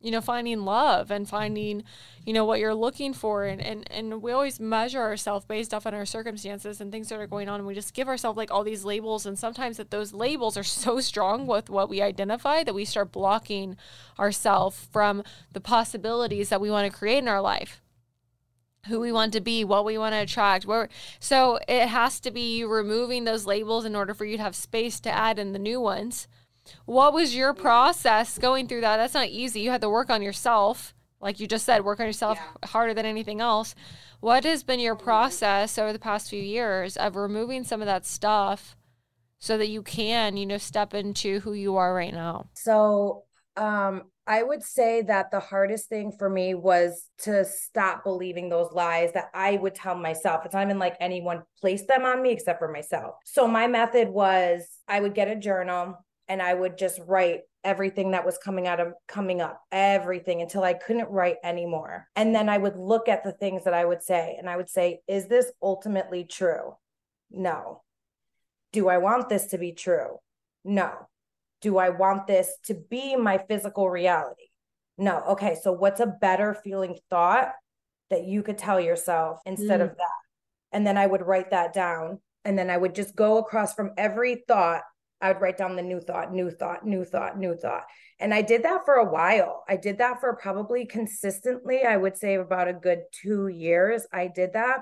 you 0.00 0.10
know 0.10 0.20
finding 0.20 0.64
love 0.64 1.10
and 1.10 1.28
finding 1.28 1.82
you 2.24 2.32
know 2.32 2.44
what 2.44 2.58
you're 2.58 2.74
looking 2.74 3.12
for. 3.12 3.44
And 3.44 3.60
and, 3.60 3.90
and 3.90 4.22
we 4.22 4.32
always 4.32 4.58
measure 4.58 5.00
ourselves 5.00 5.44
based 5.44 5.74
off 5.74 5.86
on 5.86 5.94
our 5.94 6.06
circumstances 6.06 6.80
and 6.80 6.90
things 6.90 7.08
that 7.08 7.18
are 7.18 7.26
going 7.26 7.48
on. 7.48 7.60
And 7.60 7.66
we 7.66 7.74
just 7.74 7.94
give 7.94 8.08
ourselves 8.08 8.36
like 8.36 8.50
all 8.50 8.64
these 8.64 8.84
labels. 8.84 9.26
And 9.26 9.38
sometimes 9.38 9.76
that 9.76 9.90
those 9.90 10.12
labels 10.12 10.56
are 10.56 10.62
so 10.62 11.00
strong 11.00 11.46
with 11.46 11.68
what 11.68 11.88
we 11.88 12.00
identify 12.00 12.64
that 12.64 12.74
we 12.74 12.84
start 12.84 13.12
blocking 13.12 13.76
ourselves 14.18 14.88
from 14.92 15.22
the 15.52 15.60
possibilities 15.60 16.48
that 16.48 16.60
we 16.60 16.70
want 16.70 16.90
to 16.90 16.98
create 16.98 17.18
in 17.18 17.28
our 17.28 17.40
life 17.40 17.80
who 18.88 19.00
we 19.00 19.12
want 19.12 19.32
to 19.32 19.40
be, 19.40 19.64
what 19.64 19.84
we 19.84 19.98
want 19.98 20.14
to 20.14 20.18
attract. 20.20 20.66
Where 20.66 20.88
so 21.18 21.58
it 21.68 21.88
has 21.88 22.20
to 22.20 22.30
be 22.30 22.58
you 22.58 22.68
removing 22.68 23.24
those 23.24 23.46
labels 23.46 23.84
in 23.84 23.96
order 23.96 24.14
for 24.14 24.24
you 24.24 24.36
to 24.36 24.42
have 24.42 24.56
space 24.56 25.00
to 25.00 25.10
add 25.10 25.38
in 25.38 25.52
the 25.52 25.58
new 25.58 25.80
ones. 25.80 26.28
What 26.86 27.12
was 27.12 27.34
your 27.34 27.52
process 27.52 28.38
going 28.38 28.68
through 28.68 28.82
that? 28.82 28.96
That's 28.96 29.14
not 29.14 29.28
easy. 29.28 29.60
You 29.60 29.70
had 29.70 29.82
to 29.82 29.90
work 29.90 30.10
on 30.10 30.22
yourself, 30.22 30.94
like 31.20 31.40
you 31.40 31.46
just 31.46 31.66
said, 31.66 31.84
work 31.84 32.00
on 32.00 32.06
yourself 32.06 32.38
yeah. 32.40 32.68
harder 32.68 32.94
than 32.94 33.06
anything 33.06 33.40
else. 33.40 33.74
What 34.20 34.44
has 34.44 34.62
been 34.64 34.80
your 34.80 34.96
process 34.96 35.76
over 35.78 35.92
the 35.92 35.98
past 35.98 36.30
few 36.30 36.42
years 36.42 36.96
of 36.96 37.16
removing 37.16 37.64
some 37.64 37.82
of 37.82 37.86
that 37.86 38.06
stuff 38.06 38.76
so 39.38 39.58
that 39.58 39.68
you 39.68 39.82
can, 39.82 40.38
you 40.38 40.46
know, 40.46 40.56
step 40.56 40.94
into 40.94 41.40
who 41.40 41.52
you 41.52 41.76
are 41.76 41.94
right 41.94 42.14
now? 42.14 42.46
So, 42.54 43.24
um 43.56 44.02
I 44.26 44.42
would 44.42 44.62
say 44.62 45.02
that 45.02 45.30
the 45.30 45.40
hardest 45.40 45.88
thing 45.88 46.10
for 46.10 46.30
me 46.30 46.54
was 46.54 47.10
to 47.18 47.44
stop 47.44 48.04
believing 48.04 48.48
those 48.48 48.72
lies 48.72 49.12
that 49.12 49.28
I 49.34 49.56
would 49.56 49.74
tell 49.74 49.94
myself. 49.94 50.44
It's 50.44 50.54
not 50.54 50.64
even 50.64 50.78
like 50.78 50.96
anyone 50.98 51.42
placed 51.60 51.88
them 51.88 52.06
on 52.06 52.22
me 52.22 52.32
except 52.32 52.58
for 52.58 52.72
myself. 52.72 53.16
So 53.26 53.46
my 53.46 53.66
method 53.66 54.08
was 54.08 54.66
I 54.88 55.00
would 55.00 55.14
get 55.14 55.28
a 55.28 55.36
journal 55.36 55.96
and 56.26 56.40
I 56.40 56.54
would 56.54 56.78
just 56.78 57.00
write 57.06 57.40
everything 57.64 58.12
that 58.12 58.24
was 58.24 58.38
coming 58.38 58.66
out 58.66 58.80
of 58.80 58.94
coming 59.08 59.42
up, 59.42 59.60
everything 59.70 60.40
until 60.40 60.64
I 60.64 60.72
couldn't 60.72 61.10
write 61.10 61.36
anymore. 61.44 62.08
And 62.16 62.34
then 62.34 62.48
I 62.48 62.56
would 62.56 62.76
look 62.76 63.08
at 63.08 63.24
the 63.24 63.32
things 63.32 63.64
that 63.64 63.74
I 63.74 63.84
would 63.84 64.02
say 64.02 64.36
and 64.38 64.48
I 64.48 64.56
would 64.56 64.70
say, 64.70 65.00
is 65.06 65.26
this 65.28 65.52
ultimately 65.62 66.24
true? 66.24 66.76
No. 67.30 67.82
Do 68.72 68.88
I 68.88 68.96
want 68.98 69.28
this 69.28 69.46
to 69.48 69.58
be 69.58 69.72
true? 69.72 70.18
No 70.64 71.08
do 71.64 71.78
I 71.78 71.88
want 71.88 72.26
this 72.26 72.54
to 72.66 72.74
be 72.74 73.16
my 73.16 73.38
physical 73.38 73.88
reality? 73.88 74.50
No. 74.98 75.22
Okay. 75.30 75.56
So, 75.60 75.72
what's 75.72 75.98
a 75.98 76.06
better 76.06 76.52
feeling 76.52 76.98
thought 77.08 77.52
that 78.10 78.24
you 78.24 78.42
could 78.42 78.58
tell 78.58 78.78
yourself 78.78 79.38
instead 79.46 79.80
mm. 79.80 79.84
of 79.84 79.96
that? 79.96 80.18
And 80.72 80.86
then 80.86 80.98
I 80.98 81.06
would 81.06 81.22
write 81.22 81.50
that 81.52 81.72
down. 81.72 82.20
And 82.44 82.58
then 82.58 82.68
I 82.68 82.76
would 82.76 82.94
just 82.94 83.16
go 83.16 83.38
across 83.38 83.72
from 83.74 83.92
every 83.96 84.44
thought. 84.46 84.82
I 85.22 85.32
would 85.32 85.40
write 85.40 85.56
down 85.56 85.74
the 85.74 85.82
new 85.82 86.00
thought, 86.00 86.34
new 86.34 86.50
thought, 86.50 86.84
new 86.86 87.02
thought, 87.02 87.38
new 87.38 87.56
thought. 87.56 87.84
And 88.20 88.34
I 88.34 88.42
did 88.42 88.64
that 88.64 88.84
for 88.84 88.96
a 88.96 89.10
while. 89.10 89.64
I 89.66 89.76
did 89.76 89.96
that 89.98 90.20
for 90.20 90.36
probably 90.36 90.84
consistently, 90.84 91.84
I 91.84 91.96
would 91.96 92.18
say 92.18 92.34
about 92.34 92.68
a 92.68 92.74
good 92.74 93.04
two 93.22 93.48
years. 93.48 94.06
I 94.12 94.26
did 94.26 94.52
that. 94.52 94.80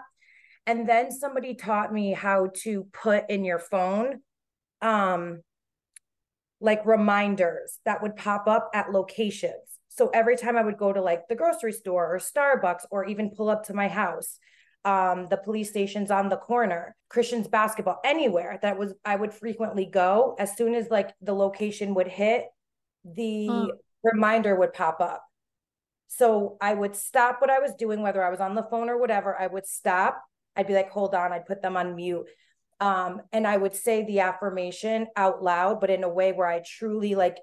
And 0.66 0.88
then 0.88 1.12
somebody 1.12 1.55
taught 1.55 1.92
me 1.92 2.12
how 2.12 2.51
to 2.62 2.88
put 2.92 3.31
in 3.31 3.45
your 3.45 3.61
phone 3.61 4.21
um 4.81 5.40
like 6.62 6.87
reminders 6.87 7.79
that 7.85 8.01
would 8.03 8.16
pop 8.16 8.46
up 8.46 8.70
at 8.72 8.92
locations. 8.92 9.53
So 9.88 10.11
every 10.14 10.37
time 10.37 10.57
I 10.57 10.62
would 10.62 10.79
go 10.79 10.92
to 10.92 11.03
like 11.03 11.29
the 11.29 11.35
grocery 11.35 11.72
store 11.72 12.14
or 12.14 12.18
Starbucks 12.18 12.87
or 12.90 13.05
even 13.05 13.31
pull 13.31 13.51
up 13.51 13.64
to 13.64 13.75
my 13.75 13.88
house, 13.88 14.38
um, 14.85 15.27
the 15.29 15.37
police 15.37 15.68
stations 15.68 16.11
on 16.11 16.29
the 16.29 16.37
corner, 16.37 16.96
Christians 17.11 17.46
basketball, 17.48 18.01
anywhere 18.05 18.59
that 18.62 18.79
was 18.79 18.94
I 19.05 19.16
would 19.16 19.35
frequently 19.35 19.85
go. 19.85 20.35
As 20.38 20.57
soon 20.57 20.75
as 20.75 20.88
like 20.88 21.11
the 21.20 21.35
location 21.35 21.94
would 21.94 22.09
hit, 22.09 22.46
the 23.05 23.48
huh. 23.48 23.66
reminder 24.03 24.57
would 24.57 24.72
pop 24.72 25.01
up. 25.01 25.25
So 26.09 26.57
I 26.61 26.75
would 26.75 26.94
stop 26.94 27.40
what 27.40 27.51
I 27.51 27.59
was 27.59 27.75
doing, 27.75 28.03
whether 28.03 28.25
I 28.25 28.31
was 28.31 28.40
on 28.40 28.55
the 28.55 28.64
phone 28.64 28.88
or 28.88 28.98
whatever. 28.98 29.38
I 29.38 29.46
would 29.46 29.66
stop. 29.66 30.22
I'd 30.55 30.66
be 30.66 30.75
like, 30.75 30.90
hold 30.90 31.14
on. 31.14 31.33
I'd 31.33 31.46
put 31.46 31.62
them 31.62 31.77
on 31.77 31.96
mute. 31.96 32.27
Um, 32.83 33.23
and 33.33 33.47
I 33.47 33.57
would 33.57 33.77
say 33.77 34.05
the 34.05 34.21
affirmation 34.21 35.07
out 35.14 35.40
loud, 35.40 35.81
but 35.81 35.88
in 35.88 36.03
a 36.03 36.09
way 36.09 36.33
where 36.33 36.49
I 36.49 36.62
truly 36.66 37.14
like 37.14 37.38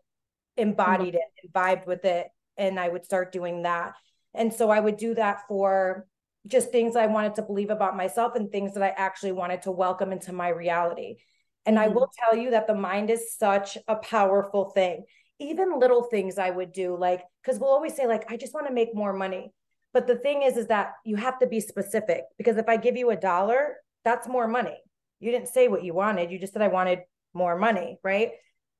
embodied 0.58 1.14
mm-hmm. 1.14 1.16
it 1.16 1.44
and 1.44 1.54
vibed 1.54 1.88
with 1.88 2.04
it. 2.04 2.28
And 2.58 2.78
I 2.78 2.90
would 2.90 3.06
start 3.06 3.32
doing 3.32 3.62
that. 3.64 3.94
And 4.34 4.54
so 4.54 4.70
I 4.70 4.82
would 4.82 4.98
do 4.98 5.16
that 5.16 5.44
for 5.48 6.06
just 6.46 6.74
things 6.74 6.98
I 6.98 7.06
wanted 7.06 7.36
to 7.36 7.42
believe 7.42 7.70
about 7.70 7.96
myself 7.96 8.36
and 8.36 8.52
things 8.52 8.74
that 8.74 8.84
I 8.84 8.90
actually 8.90 9.32
wanted 9.32 9.62
to 9.62 9.72
welcome 9.72 10.12
into 10.12 10.34
my 10.34 10.50
reality. 10.50 11.20
And 11.66 11.78
mm-hmm. 11.78 11.90
I 11.90 11.94
will 11.94 12.12
tell 12.20 12.38
you 12.38 12.52
that 12.52 12.68
the 12.68 12.76
mind 12.76 13.10
is 13.10 13.34
such 13.34 13.78
a 13.88 13.96
powerful 13.96 14.72
thing. 14.72 15.06
Even 15.40 15.80
little 15.80 16.04
things 16.04 16.38
I 16.38 16.50
would 16.50 16.74
do, 16.74 16.98
like, 16.98 17.24
because 17.42 17.62
we'll 17.62 17.70
always 17.70 17.96
say, 17.96 18.08
like, 18.08 18.30
I 18.30 18.36
just 18.36 18.54
want 18.54 18.68
to 18.68 18.74
make 18.74 18.94
more 18.94 19.14
money. 19.14 19.54
But 19.94 20.06
the 20.06 20.18
thing 20.18 20.44
is, 20.44 20.58
is 20.58 20.68
that 20.68 20.96
you 21.06 21.16
have 21.16 21.40
to 21.40 21.48
be 21.48 21.62
specific 21.62 22.24
because 22.38 22.58
if 22.58 22.68
I 22.68 22.76
give 22.76 22.98
you 22.98 23.12
a 23.12 23.16
dollar, 23.16 23.78
that's 24.04 24.28
more 24.28 24.46
money. 24.46 24.78
You 25.20 25.32
didn't 25.32 25.50
say 25.50 25.68
what 25.68 25.84
you 25.84 25.94
wanted. 25.94 26.32
You 26.32 26.40
just 26.40 26.54
said 26.54 26.62
I 26.62 26.68
wanted 26.68 27.00
more 27.34 27.58
money, 27.58 27.98
right? 28.04 28.32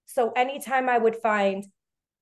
So 0.06 0.32
anytime 0.32 0.90
I 0.90 0.98
would 0.98 1.18
find 1.18 1.66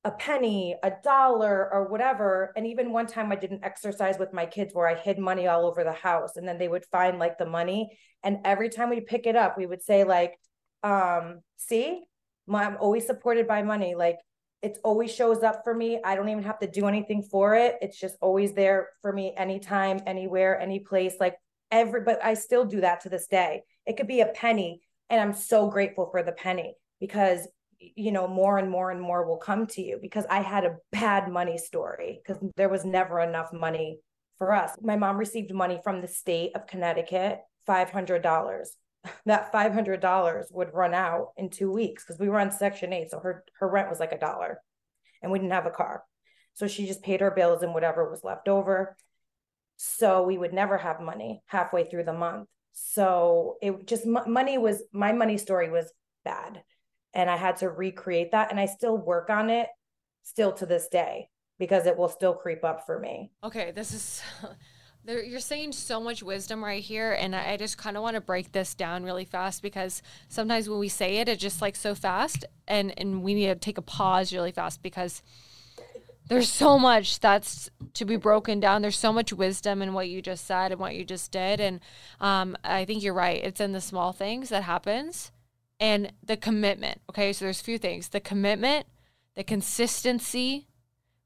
a 0.03 0.11
penny, 0.11 0.75
a 0.83 0.91
dollar, 1.03 1.69
or 1.71 1.89
whatever. 1.89 2.53
And 2.55 2.65
even 2.65 2.93
one 2.93 3.07
time 3.07 3.29
I 3.31 3.35
did 3.35 3.51
an 3.51 3.59
exercise 3.63 4.17
with 4.17 4.31
my 4.31 4.45
kids 4.45 4.73
where 4.73 4.87
I 4.87 4.95
hid 4.95 5.19
money 5.19 5.47
all 5.47 5.65
over 5.65 5.83
the 5.83 5.91
house 5.91 6.37
and 6.37 6.47
then 6.47 6.57
they 6.57 6.69
would 6.69 6.85
find 6.85 7.19
like 7.19 7.37
the 7.37 7.45
money. 7.45 7.97
And 8.23 8.37
every 8.45 8.69
time 8.69 8.89
we 8.89 9.01
pick 9.01 9.25
it 9.25 9.35
up, 9.35 9.57
we 9.57 9.65
would 9.65 9.81
say, 9.81 10.05
like, 10.05 10.39
um, 10.81 11.41
see, 11.57 12.03
I'm 12.47 12.77
always 12.79 13.05
supported 13.05 13.47
by 13.47 13.63
money. 13.63 13.95
Like 13.95 14.19
it 14.61 14.77
always 14.83 15.13
shows 15.13 15.43
up 15.43 15.61
for 15.65 15.73
me. 15.73 15.99
I 16.03 16.15
don't 16.15 16.29
even 16.29 16.43
have 16.43 16.59
to 16.59 16.67
do 16.67 16.87
anything 16.87 17.23
for 17.23 17.55
it. 17.55 17.75
It's 17.81 17.99
just 17.99 18.15
always 18.21 18.53
there 18.53 18.89
for 19.01 19.11
me 19.11 19.33
anytime, 19.35 19.99
anywhere, 20.07 20.59
any 20.59 20.79
place. 20.79 21.15
Like 21.19 21.35
every, 21.69 22.01
but 22.01 22.23
I 22.23 22.35
still 22.35 22.63
do 22.63 22.81
that 22.81 23.01
to 23.01 23.09
this 23.09 23.27
day. 23.27 23.63
It 23.87 23.97
could 23.97 24.07
be 24.07 24.21
a 24.21 24.27
penny. 24.27 24.81
And 25.09 25.19
I'm 25.19 25.33
so 25.33 25.69
grateful 25.69 26.09
for 26.11 26.21
the 26.21 26.33
penny 26.33 26.75
because 26.99 27.47
you 27.79 28.11
know 28.11 28.27
more 28.27 28.57
and 28.57 28.69
more 28.69 28.91
and 28.91 28.99
more 28.99 29.25
will 29.25 29.37
come 29.37 29.67
to 29.67 29.83
you 29.83 29.99
because 30.01 30.25
i 30.31 30.39
had 30.39 30.65
a 30.65 30.77
bad 30.91 31.29
money 31.29 31.59
story 31.59 32.19
because 32.25 32.43
there 32.55 32.69
was 32.69 32.83
never 32.83 33.19
enough 33.19 33.53
money 33.53 33.99
for 34.37 34.53
us. 34.53 34.71
My 34.81 34.95
mom 34.95 35.17
received 35.17 35.53
money 35.53 35.79
from 35.83 36.01
the 36.01 36.07
state 36.07 36.51
of 36.55 36.67
connecticut 36.67 37.39
$500 37.67 38.67
that 39.25 39.51
$500 39.51 40.45
would 40.51 40.73
run 40.73 40.93
out 40.93 41.29
in 41.37 41.49
two 41.49 41.71
weeks 41.71 42.03
because 42.03 42.19
we 42.19 42.29
were 42.29 42.39
on 42.39 42.51
section 42.51 42.93
8 42.93 43.09
so 43.09 43.19
her 43.19 43.43
her 43.59 43.69
rent 43.69 43.89
was 43.89 43.99
like 43.99 44.11
a 44.11 44.19
dollar 44.19 44.61
and 45.21 45.31
we 45.31 45.39
didn't 45.39 45.53
have 45.53 45.65
a 45.65 45.71
car. 45.71 46.03
So 46.53 46.67
she 46.67 46.87
just 46.87 47.03
paid 47.03 47.21
her 47.21 47.31
bills 47.31 47.61
and 47.61 47.73
whatever 47.73 48.09
was 48.09 48.23
left 48.23 48.47
over. 48.47 48.95
So 49.77 50.23
we 50.23 50.37
would 50.37 50.53
never 50.53 50.77
have 50.77 51.01
money 51.01 51.43
halfway 51.45 51.83
through 51.83 52.05
the 52.05 52.13
month 52.13 52.47
so 52.79 53.57
it 53.59 53.87
just 53.87 54.05
money 54.05 54.59
was 54.59 54.83
my 54.91 55.11
money 55.11 55.39
story 55.39 55.69
was 55.69 55.91
bad 56.23 56.61
and 57.11 57.27
I 57.27 57.35
had 57.35 57.57
to 57.57 57.69
recreate 57.69 58.31
that 58.33 58.51
and 58.51 58.59
I 58.59 58.67
still 58.67 58.95
work 58.95 59.31
on 59.31 59.49
it 59.49 59.67
still 60.21 60.51
to 60.53 60.67
this 60.67 60.87
day 60.87 61.29
because 61.57 61.87
it 61.87 61.97
will 61.97 62.07
still 62.07 62.35
creep 62.35 62.63
up 62.63 62.85
for 62.85 62.99
me. 62.99 63.31
Okay, 63.43 63.71
this 63.71 63.93
is 63.93 64.21
you're 65.07 65.39
saying 65.39 65.71
so 65.71 65.99
much 65.99 66.21
wisdom 66.21 66.63
right 66.63 66.83
here 66.83 67.13
and 67.13 67.35
I, 67.35 67.57
just 67.57 67.79
kind 67.79 67.97
of 67.97 68.03
want 68.03 68.13
to 68.13 68.21
break 68.21 68.51
this 68.51 68.75
down 68.75 69.03
really 69.03 69.25
fast 69.25 69.63
because 69.63 70.03
sometimes 70.27 70.69
when 70.69 70.77
we 70.77 70.89
say 70.89 71.17
it 71.17 71.27
it's 71.27 71.41
just 71.41 71.61
like 71.61 71.75
so 71.75 71.95
fast 71.95 72.45
and 72.67 72.93
and 72.99 73.23
we 73.23 73.33
need 73.33 73.47
to 73.47 73.55
take 73.55 73.79
a 73.79 73.81
pause 73.81 74.31
really 74.33 74.51
fast 74.51 74.83
because 74.83 75.23
there's 76.27 76.51
so 76.51 76.77
much 76.77 77.19
that's 77.19 77.69
to 77.93 78.05
be 78.05 78.17
broken 78.17 78.59
down. 78.59 78.81
There's 78.81 78.97
so 78.97 79.13
much 79.13 79.31
wisdom 79.31 79.81
in 79.81 79.93
what 79.93 80.09
you 80.09 80.21
just 80.21 80.45
said 80.45 80.71
and 80.71 80.79
what 80.79 80.95
you 80.95 81.05
just 81.05 81.31
did. 81.31 81.59
And 81.59 81.79
um, 82.19 82.57
I 82.63 82.85
think 82.85 83.01
you're 83.01 83.13
right. 83.13 83.43
It's 83.43 83.61
in 83.61 83.71
the 83.71 83.81
small 83.81 84.11
things 84.11 84.49
that 84.49 84.63
happens 84.63 85.31
and 85.79 86.11
the 86.23 86.37
commitment. 86.37 87.01
Okay, 87.09 87.31
so 87.31 87.45
there's 87.45 87.61
a 87.61 87.63
few 87.63 87.77
things 87.77 88.09
the 88.09 88.19
commitment, 88.19 88.87
the 89.35 89.43
consistency, 89.43 90.67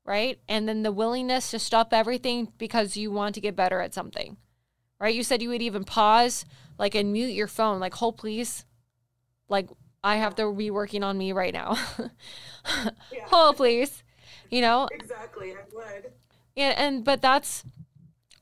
right? 0.06 0.40
And 0.48 0.68
then 0.68 0.84
the 0.84 0.92
willingness 0.92 1.52
to 1.52 1.60
stop 1.60 1.94
everything 1.94 2.52
because 2.58 2.98
you 2.98 3.12
want 3.12 3.36
to 3.36 3.42
get 3.42 3.56
better 3.56 3.82
at 3.82 3.94
something, 3.94 4.38
right? 5.00 5.16
You 5.16 5.24
said 5.24 5.42
you 5.42 5.50
would 5.50 5.62
even 5.62 5.84
pause, 5.84 6.46
like, 6.78 6.96
and 6.96 7.12
mute 7.12 7.34
your 7.34 7.48
phone, 7.48 7.80
like, 7.80 7.96
hold, 7.96 8.18
please. 8.18 8.66
Like, 9.50 9.70
I 10.04 10.18
have 10.18 10.36
to 10.36 10.52
be 10.54 10.72
working 10.72 11.04
on 11.04 11.18
me 11.18 11.32
right 11.32 11.54
now. 11.54 11.78
yeah. 13.12 13.28
Hold, 13.28 13.58
please. 13.58 14.04
You 14.52 14.62
know? 14.62 14.88
Exactly, 14.92 15.54
I 15.54 15.64
would. 15.74 16.12
Yeah, 16.56 16.74
and, 16.78 17.04
but 17.04 17.22
that's, 17.22 17.64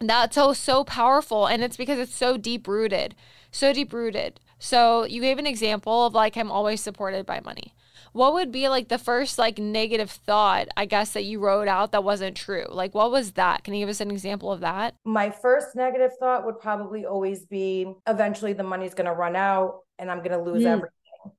that's 0.01 0.35
so, 0.35 0.53
so 0.53 0.83
powerful. 0.83 1.45
And 1.45 1.63
it's 1.63 1.77
because 1.77 1.99
it's 1.99 2.15
so 2.15 2.35
deep 2.35 2.67
rooted, 2.67 3.15
so 3.51 3.71
deep 3.71 3.93
rooted. 3.93 4.39
So 4.59 5.05
you 5.05 5.21
gave 5.21 5.39
an 5.39 5.47
example 5.47 6.05
of 6.05 6.13
like 6.13 6.35
I'm 6.35 6.51
always 6.51 6.81
supported 6.81 7.25
by 7.25 7.39
money. 7.39 7.73
What 8.11 8.33
would 8.33 8.51
be 8.51 8.67
like 8.69 8.87
the 8.87 8.97
first 8.97 9.37
like 9.37 9.57
negative 9.59 10.09
thought, 10.09 10.67
I 10.75 10.85
guess, 10.85 11.11
that 11.13 11.23
you 11.23 11.39
wrote 11.39 11.67
out 11.67 11.91
that 11.91 12.03
wasn't 12.03 12.35
true? 12.35 12.65
Like 12.69 12.93
what 12.93 13.11
was 13.11 13.33
that? 13.33 13.63
Can 13.63 13.73
you 13.73 13.81
give 13.81 13.89
us 13.89 14.01
an 14.01 14.11
example 14.11 14.51
of 14.51 14.61
that? 14.61 14.95
My 15.05 15.29
first 15.29 15.75
negative 15.75 16.11
thought 16.19 16.45
would 16.45 16.59
probably 16.59 17.05
always 17.05 17.45
be 17.45 17.93
eventually 18.07 18.53
the 18.53 18.63
money's 18.63 18.93
gonna 18.93 19.13
run 19.13 19.35
out 19.35 19.81
and 19.97 20.11
I'm 20.11 20.21
gonna 20.23 20.41
lose 20.41 20.63
mm. 20.63 20.67
everything. 20.67 20.89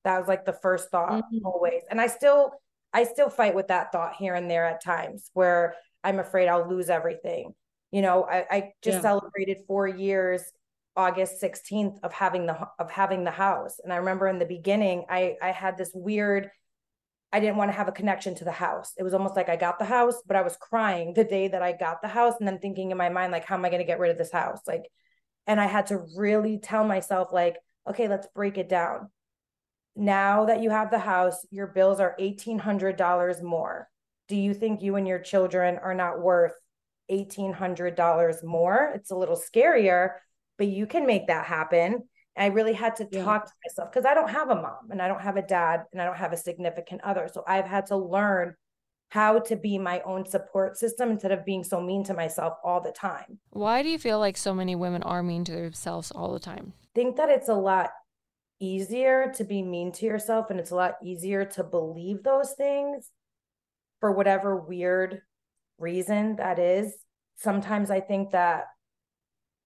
That 0.05 0.19
was 0.19 0.29
like 0.29 0.45
the 0.45 0.53
first 0.53 0.91
thought 0.91 1.25
mm-hmm. 1.25 1.45
always. 1.45 1.83
And 1.91 2.01
I 2.01 2.07
still 2.07 2.53
I 2.92 3.05
still 3.05 3.31
fight 3.31 3.55
with 3.55 3.68
that 3.68 3.92
thought 3.92 4.16
here 4.16 4.35
and 4.35 4.50
there 4.50 4.66
at 4.66 4.83
times 4.83 5.31
where 5.33 5.74
I'm 6.03 6.18
afraid 6.18 6.48
I'll 6.48 6.68
lose 6.68 6.90
everything. 6.90 7.55
You 7.90 8.03
know, 8.03 8.24
I, 8.24 8.46
I 8.50 8.72
just 8.83 8.96
yeah. 8.96 9.03
celebrated 9.03 9.59
four 9.66 9.87
years 9.87 10.42
August 10.96 11.40
16th 11.40 11.98
of 12.03 12.12
having 12.12 12.46
the 12.46 12.68
of 12.79 12.90
having 12.90 13.24
the 13.24 13.31
house. 13.31 13.79
And 13.83 13.92
I 13.92 13.96
remember 13.96 14.29
in 14.29 14.38
the 14.38 14.46
beginning, 14.46 15.05
I 15.09 15.37
I 15.40 15.50
had 15.50 15.79
this 15.79 15.90
weird 15.94 16.50
I 17.33 17.38
didn't 17.38 17.57
want 17.57 17.70
to 17.70 17.76
have 17.76 17.87
a 17.87 17.92
connection 17.92 18.35
to 18.37 18.44
the 18.44 18.50
house. 18.50 18.92
It 18.98 19.05
was 19.05 19.14
almost 19.14 19.37
like 19.37 19.48
I 19.48 19.55
got 19.55 19.79
the 19.79 19.85
house, 19.85 20.20
but 20.26 20.37
I 20.37 20.42
was 20.42 20.57
crying 20.57 21.14
the 21.14 21.22
day 21.22 21.46
that 21.46 21.62
I 21.62 21.72
got 21.72 22.03
the 22.03 22.09
house 22.09 22.35
and 22.40 22.48
then 22.48 22.59
thinking 22.59 22.90
in 22.90 22.96
my 22.96 23.09
mind 23.09 23.31
like 23.31 23.44
how 23.44 23.55
am 23.55 23.64
I 23.64 23.68
going 23.70 23.81
to 23.81 23.87
get 23.87 24.00
rid 24.00 24.11
of 24.11 24.18
this 24.18 24.33
house? 24.33 24.61
Like 24.66 24.90
and 25.46 25.61
I 25.61 25.66
had 25.66 25.87
to 25.87 26.05
really 26.16 26.59
tell 26.59 26.85
myself 26.85 27.29
like 27.33 27.57
okay, 27.88 28.09
let's 28.09 28.26
break 28.35 28.59
it 28.59 28.68
down. 28.68 29.11
Now 30.01 30.47
that 30.47 30.63
you 30.63 30.71
have 30.71 30.91
the 30.91 30.99
house, 30.99 31.45
your 31.51 31.67
bills 31.67 32.01
are 32.01 32.17
$1800 32.19 33.43
more. 33.43 33.87
Do 34.29 34.37
you 34.37 34.55
think 34.55 34.81
you 34.81 34.97
and 34.97 35.07
your 35.07 35.19
children 35.19 35.77
are 35.77 35.93
not 35.93 36.23
worth 36.23 36.55
$1800 37.11 38.43
more? 38.43 38.93
It's 38.95 39.11
a 39.11 39.15
little 39.15 39.37
scarier, 39.37 40.13
but 40.57 40.69
you 40.69 40.87
can 40.87 41.05
make 41.05 41.27
that 41.27 41.45
happen. 41.45 42.05
I 42.35 42.47
really 42.47 42.73
had 42.73 42.97
to 42.97 43.09
yeah. 43.13 43.23
talk 43.23 43.45
to 43.45 43.53
myself 43.67 43.93
because 43.93 44.07
I 44.07 44.15
don't 44.15 44.31
have 44.31 44.49
a 44.49 44.55
mom 44.55 44.91
and 44.91 45.03
I 45.03 45.09
don't 45.09 45.21
have 45.21 45.37
a 45.37 45.43
dad 45.43 45.83
and 45.93 46.01
I 46.01 46.07
don't 46.07 46.17
have 46.17 46.33
a 46.33 46.39
significant 46.39 47.03
other. 47.05 47.29
So 47.31 47.45
I've 47.47 47.67
had 47.67 47.85
to 47.89 47.97
learn 47.99 48.55
how 49.11 49.41
to 49.41 49.55
be 49.55 49.77
my 49.77 50.01
own 50.07 50.25
support 50.25 50.79
system 50.79 51.11
instead 51.11 51.33
of 51.33 51.45
being 51.45 51.63
so 51.63 51.79
mean 51.79 52.05
to 52.05 52.15
myself 52.15 52.55
all 52.65 52.81
the 52.81 52.93
time. 52.93 53.39
Why 53.51 53.83
do 53.83 53.91
you 53.91 53.99
feel 53.99 54.19
like 54.19 54.39
so 54.39 54.55
many 54.55 54.75
women 54.77 55.03
are 55.03 55.23
mean 55.23 55.45
to 55.45 55.53
themselves 55.53 56.11
all 56.11 56.33
the 56.33 56.41
time? 56.41 56.73
I 56.85 56.89
think 56.95 57.17
that 57.17 57.29
it's 57.29 57.51
a 57.51 57.55
lot 57.55 57.91
easier 58.61 59.33
to 59.37 59.44
be 59.44 59.62
mean 59.62 59.90
to 59.92 60.07
yourself 60.07 60.51
and 60.51 60.61
it's 60.61 60.70
a 60.70 60.77
lot 60.77 60.96
easier 61.03 61.44
to 61.44 61.64
believe 61.64 62.23
those 62.23 62.53
things 62.53 63.11
for 64.01 64.12
whatever 64.12 64.57
weird 64.57 65.23
reason 65.79 66.37
that 66.37 66.59
is. 66.59 66.94
Sometimes 67.37 67.90
I 67.90 68.01
think 68.01 68.33
that 68.33 68.66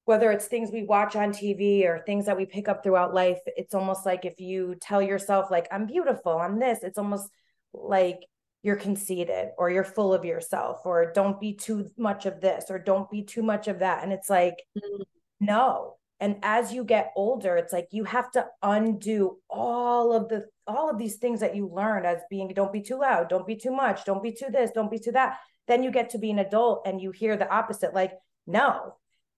whether 0.05 0.31
it's 0.31 0.47
things 0.47 0.71
we 0.71 0.85
watch 0.85 1.17
on 1.17 1.33
TV 1.33 1.85
or 1.85 2.03
things 2.05 2.27
that 2.27 2.37
we 2.37 2.45
pick 2.45 2.69
up 2.69 2.83
throughout 2.83 3.15
life, 3.15 3.39
it's 3.47 3.75
almost 3.75 4.05
like 4.05 4.25
if 4.25 4.39
you 4.39 4.77
tell 4.81 5.01
yourself, 5.01 5.51
like, 5.51 5.67
I'm 5.73 5.87
beautiful, 5.87 6.39
I'm 6.39 6.61
this, 6.61 6.81
it's 6.83 6.99
almost 6.99 7.29
like 7.73 8.21
you're 8.63 8.77
conceited 8.77 9.49
or 9.59 9.71
you're 9.71 9.85
full 9.85 10.13
of 10.13 10.25
yourself 10.25 10.81
or 10.85 11.13
don't 11.13 11.41
be 11.41 11.55
too 11.55 11.91
much 11.97 12.27
of 12.27 12.41
this 12.41 12.67
or 12.71 12.79
don't 12.79 13.11
be 13.11 13.23
too 13.23 13.43
much 13.43 13.67
of 13.67 13.81
that. 13.81 14.03
And 14.03 14.13
it's 14.13 14.31
like, 14.31 14.55
mm-hmm. 14.77 15.03
no. 15.41 15.97
And 16.21 16.37
as 16.43 16.73
you 16.73 16.85
get 16.85 17.13
older, 17.17 17.57
it's 17.57 17.73
like 17.73 17.89
you 17.91 18.05
have 18.05 18.31
to 18.33 18.47
undo 18.63 19.39
all 19.51 20.13
of 20.13 20.29
the 20.29 20.47
all 20.67 20.89
of 20.89 20.99
these 20.99 21.17
things 21.17 21.41
that 21.41 21.57
you 21.57 21.69
learned 21.69 22.07
as 22.07 22.19
being 22.31 22.49
don't 22.49 22.73
be 22.73 22.81
too 22.81 22.99
loud, 22.99 23.29
don't 23.29 23.47
be 23.47 23.57
too 23.57 23.73
much, 23.73 24.05
don't 24.05 24.23
be 24.23 24.33
too 24.33 24.51
this, 24.51 24.71
don't 24.71 24.91
be 24.91 24.99
too 24.99 25.13
that. 25.13 25.39
Then 25.67 25.83
you 25.83 25.91
get 25.91 26.11
to 26.11 26.19
be 26.19 26.31
an 26.31 26.39
adult 26.39 26.83
and 26.87 27.01
you 27.01 27.11
hear 27.11 27.37
the 27.37 27.51
opposite, 27.51 27.95
like, 27.95 28.13
no, 28.47 28.97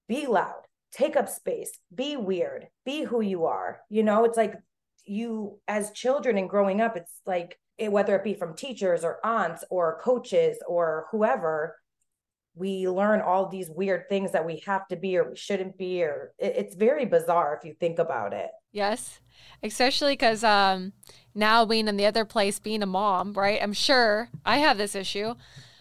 be 0.09 0.27
loud, 0.27 0.63
take 0.93 1.17
up 1.17 1.29
space, 1.29 1.73
be 1.95 2.17
weird, 2.17 2.67
be 2.85 3.03
who 3.03 3.21
you 3.21 3.47
are. 3.47 3.81
You 3.89 4.03
know, 4.03 4.25
it's 4.25 4.37
like 4.37 4.55
you, 5.05 5.59
as 5.69 5.93
children 5.93 6.37
and 6.37 6.51
growing 6.51 6.81
up, 6.81 6.97
it's 6.97 7.21
like 7.27 7.59
it, 7.79 7.93
whether 7.93 8.17
it 8.17 8.25
be 8.25 8.35
from 8.35 8.55
teachers 8.55 9.05
or 9.05 9.25
aunts 9.25 9.65
or 9.71 10.01
coaches 10.03 10.59
or 10.67 11.07
whoever, 11.11 11.77
we 12.57 12.89
learn 12.89 13.21
all 13.21 13.49
these 13.49 13.71
weird 13.71 14.09
things 14.09 14.33
that 14.33 14.45
we 14.45 14.63
have 14.67 14.89
to 14.89 14.97
be 14.97 15.17
or 15.17 15.29
we 15.31 15.37
shouldn't 15.37 15.77
be, 15.77 16.03
or 16.03 16.33
it, 16.39 16.55
it's 16.57 16.75
very 16.75 17.05
bizarre 17.05 17.57
if 17.57 17.65
you 17.65 17.75
think 17.75 17.99
about 17.99 18.33
it. 18.33 18.51
Yes, 18.73 19.21
especially 19.63 20.15
because 20.15 20.43
um, 20.43 20.93
now 21.35 21.65
being 21.67 21.87
in 21.87 21.97
the 21.97 22.07
other 22.07 22.25
place, 22.25 22.59
being 22.59 22.83
a 22.83 22.87
mom, 22.87 23.35
right? 23.35 23.63
I'm 23.63 23.75
sure 23.75 24.31
I 24.45 24.59
have 24.59 24.79
this 24.79 24.95
issue 24.95 25.35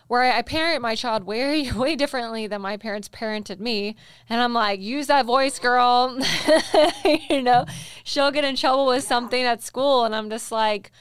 where 0.07 0.21
I, 0.21 0.41
parent 0.41 0.81
my 0.81 0.95
child 0.95 1.23
way 1.23 1.71
way 1.75 1.95
differently 1.95 2.45
than 2.47 2.61
my 2.61 2.77
parents 2.77 3.09
parented 3.09 3.59
me 3.59 3.95
and 4.29 4.39
i'm 4.39 4.53
like 4.53 4.79
use 4.79 5.07
that 5.07 5.25
voice 5.25 5.57
girl 5.57 6.19
you 7.29 7.41
know 7.41 7.65
she'll 8.03 8.29
get 8.31 8.43
in 8.43 8.55
trouble 8.55 8.85
with 8.85 9.03
something 9.03 9.43
at 9.43 9.63
school 9.63 10.05
and 10.05 10.15
i'm 10.15 10.29
just 10.29 10.51
like 10.51 10.91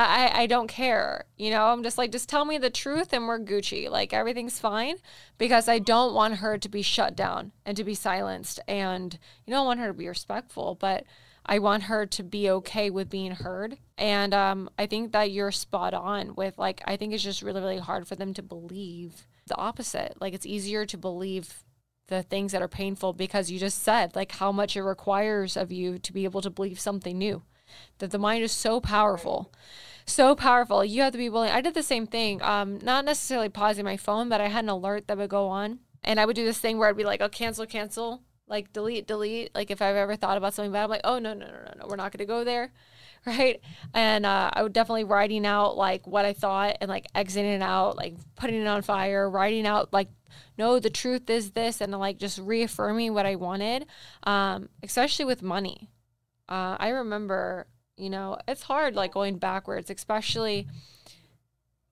I, 0.00 0.42
I 0.42 0.46
don't 0.46 0.68
care. 0.68 1.24
You 1.36 1.50
know, 1.50 1.66
I'm 1.66 1.82
just 1.82 1.98
like, 1.98 2.12
just 2.12 2.28
tell 2.28 2.44
me 2.44 2.56
the 2.56 2.70
truth 2.70 3.12
and 3.12 3.26
we're 3.26 3.40
Gucci. 3.40 3.90
Like 3.90 4.12
everything's 4.12 4.60
fine 4.60 4.96
because 5.38 5.68
I 5.68 5.80
don't 5.80 6.14
want 6.14 6.36
her 6.36 6.56
to 6.56 6.68
be 6.68 6.82
shut 6.82 7.16
down 7.16 7.52
and 7.66 7.76
to 7.76 7.84
be 7.84 7.94
silenced. 7.94 8.60
And 8.68 9.18
you 9.44 9.52
know, 9.52 9.62
I 9.62 9.66
want 9.66 9.80
her 9.80 9.88
to 9.88 9.94
be 9.94 10.08
respectful, 10.08 10.76
but 10.76 11.04
I 11.44 11.58
want 11.58 11.84
her 11.84 12.06
to 12.06 12.22
be 12.22 12.48
okay 12.50 12.90
with 12.90 13.10
being 13.10 13.32
heard. 13.32 13.78
And 13.96 14.32
um, 14.34 14.70
I 14.78 14.86
think 14.86 15.12
that 15.12 15.32
you're 15.32 15.50
spot 15.50 15.94
on 15.94 16.34
with 16.36 16.58
like, 16.58 16.82
I 16.84 16.96
think 16.96 17.12
it's 17.12 17.24
just 17.24 17.42
really, 17.42 17.60
really 17.60 17.78
hard 17.78 18.06
for 18.06 18.14
them 18.14 18.34
to 18.34 18.42
believe 18.42 19.26
the 19.46 19.56
opposite. 19.56 20.16
Like, 20.20 20.34
it's 20.34 20.44
easier 20.44 20.84
to 20.84 20.98
believe 20.98 21.64
the 22.08 22.22
things 22.22 22.52
that 22.52 22.62
are 22.62 22.68
painful 22.68 23.12
because 23.12 23.50
you 23.50 23.58
just 23.58 23.82
said 23.82 24.16
like 24.16 24.32
how 24.32 24.50
much 24.50 24.76
it 24.76 24.82
requires 24.82 25.56
of 25.56 25.70
you 25.70 25.98
to 25.98 26.12
be 26.12 26.24
able 26.24 26.40
to 26.40 26.50
believe 26.50 26.80
something 26.80 27.18
new. 27.18 27.42
That 27.98 28.10
the 28.10 28.18
mind 28.18 28.42
is 28.42 28.52
so 28.52 28.80
powerful. 28.80 29.52
So 30.12 30.34
powerful. 30.34 30.84
You 30.84 31.02
have 31.02 31.12
to 31.12 31.18
be 31.18 31.28
willing. 31.28 31.50
I 31.50 31.60
did 31.60 31.74
the 31.74 31.82
same 31.82 32.06
thing. 32.06 32.42
Um, 32.42 32.78
not 32.82 33.04
necessarily 33.04 33.48
pausing 33.48 33.84
my 33.84 33.96
phone, 33.96 34.28
but 34.28 34.40
I 34.40 34.48
had 34.48 34.64
an 34.64 34.70
alert 34.70 35.08
that 35.08 35.18
would 35.18 35.30
go 35.30 35.48
on, 35.48 35.80
and 36.04 36.18
I 36.18 36.26
would 36.26 36.36
do 36.36 36.44
this 36.44 36.58
thing 36.58 36.78
where 36.78 36.88
I'd 36.88 36.96
be 36.96 37.04
like, 37.04 37.20
"Oh, 37.20 37.28
cancel, 37.28 37.66
cancel." 37.66 38.22
Like 38.46 38.72
delete, 38.72 39.06
delete. 39.06 39.54
Like 39.54 39.70
if 39.70 39.82
I've 39.82 39.96
ever 39.96 40.16
thought 40.16 40.38
about 40.38 40.54
something 40.54 40.72
bad, 40.72 40.84
I'm 40.84 40.90
like, 40.90 41.02
oh 41.04 41.18
no, 41.18 41.34
no, 41.34 41.46
no, 41.46 41.52
no, 41.52 41.72
no, 41.80 41.86
we're 41.86 41.96
not 41.96 42.12
gonna 42.12 42.24
go 42.24 42.44
there. 42.44 42.72
right? 43.26 43.60
And 43.94 44.24
uh, 44.26 44.50
I 44.52 44.62
would 44.62 44.72
definitely 44.72 45.04
writing 45.04 45.46
out 45.46 45.76
like 45.76 46.06
what 46.06 46.24
I 46.24 46.32
thought 46.32 46.76
and 46.80 46.88
like 46.88 47.06
exiting 47.14 47.52
it 47.52 47.62
out, 47.62 47.96
like 47.96 48.14
putting 48.36 48.60
it 48.60 48.66
on 48.66 48.82
fire, 48.82 49.28
writing 49.28 49.66
out 49.66 49.92
like, 49.92 50.08
no, 50.56 50.78
the 50.78 50.90
truth 50.90 51.28
is 51.30 51.52
this, 51.52 51.80
and 51.80 51.92
like 51.92 52.18
just 52.18 52.38
reaffirming 52.38 53.14
what 53.14 53.26
I 53.26 53.36
wanted, 53.36 53.86
um, 54.24 54.68
especially 54.82 55.24
with 55.24 55.42
money. 55.42 55.90
Uh, 56.48 56.76
I 56.78 56.88
remember, 56.88 57.66
you 57.98 58.10
know, 58.10 58.38
it's 58.46 58.62
hard 58.62 58.94
like 58.94 59.12
going 59.12 59.38
backwards, 59.38 59.90
especially 59.90 60.66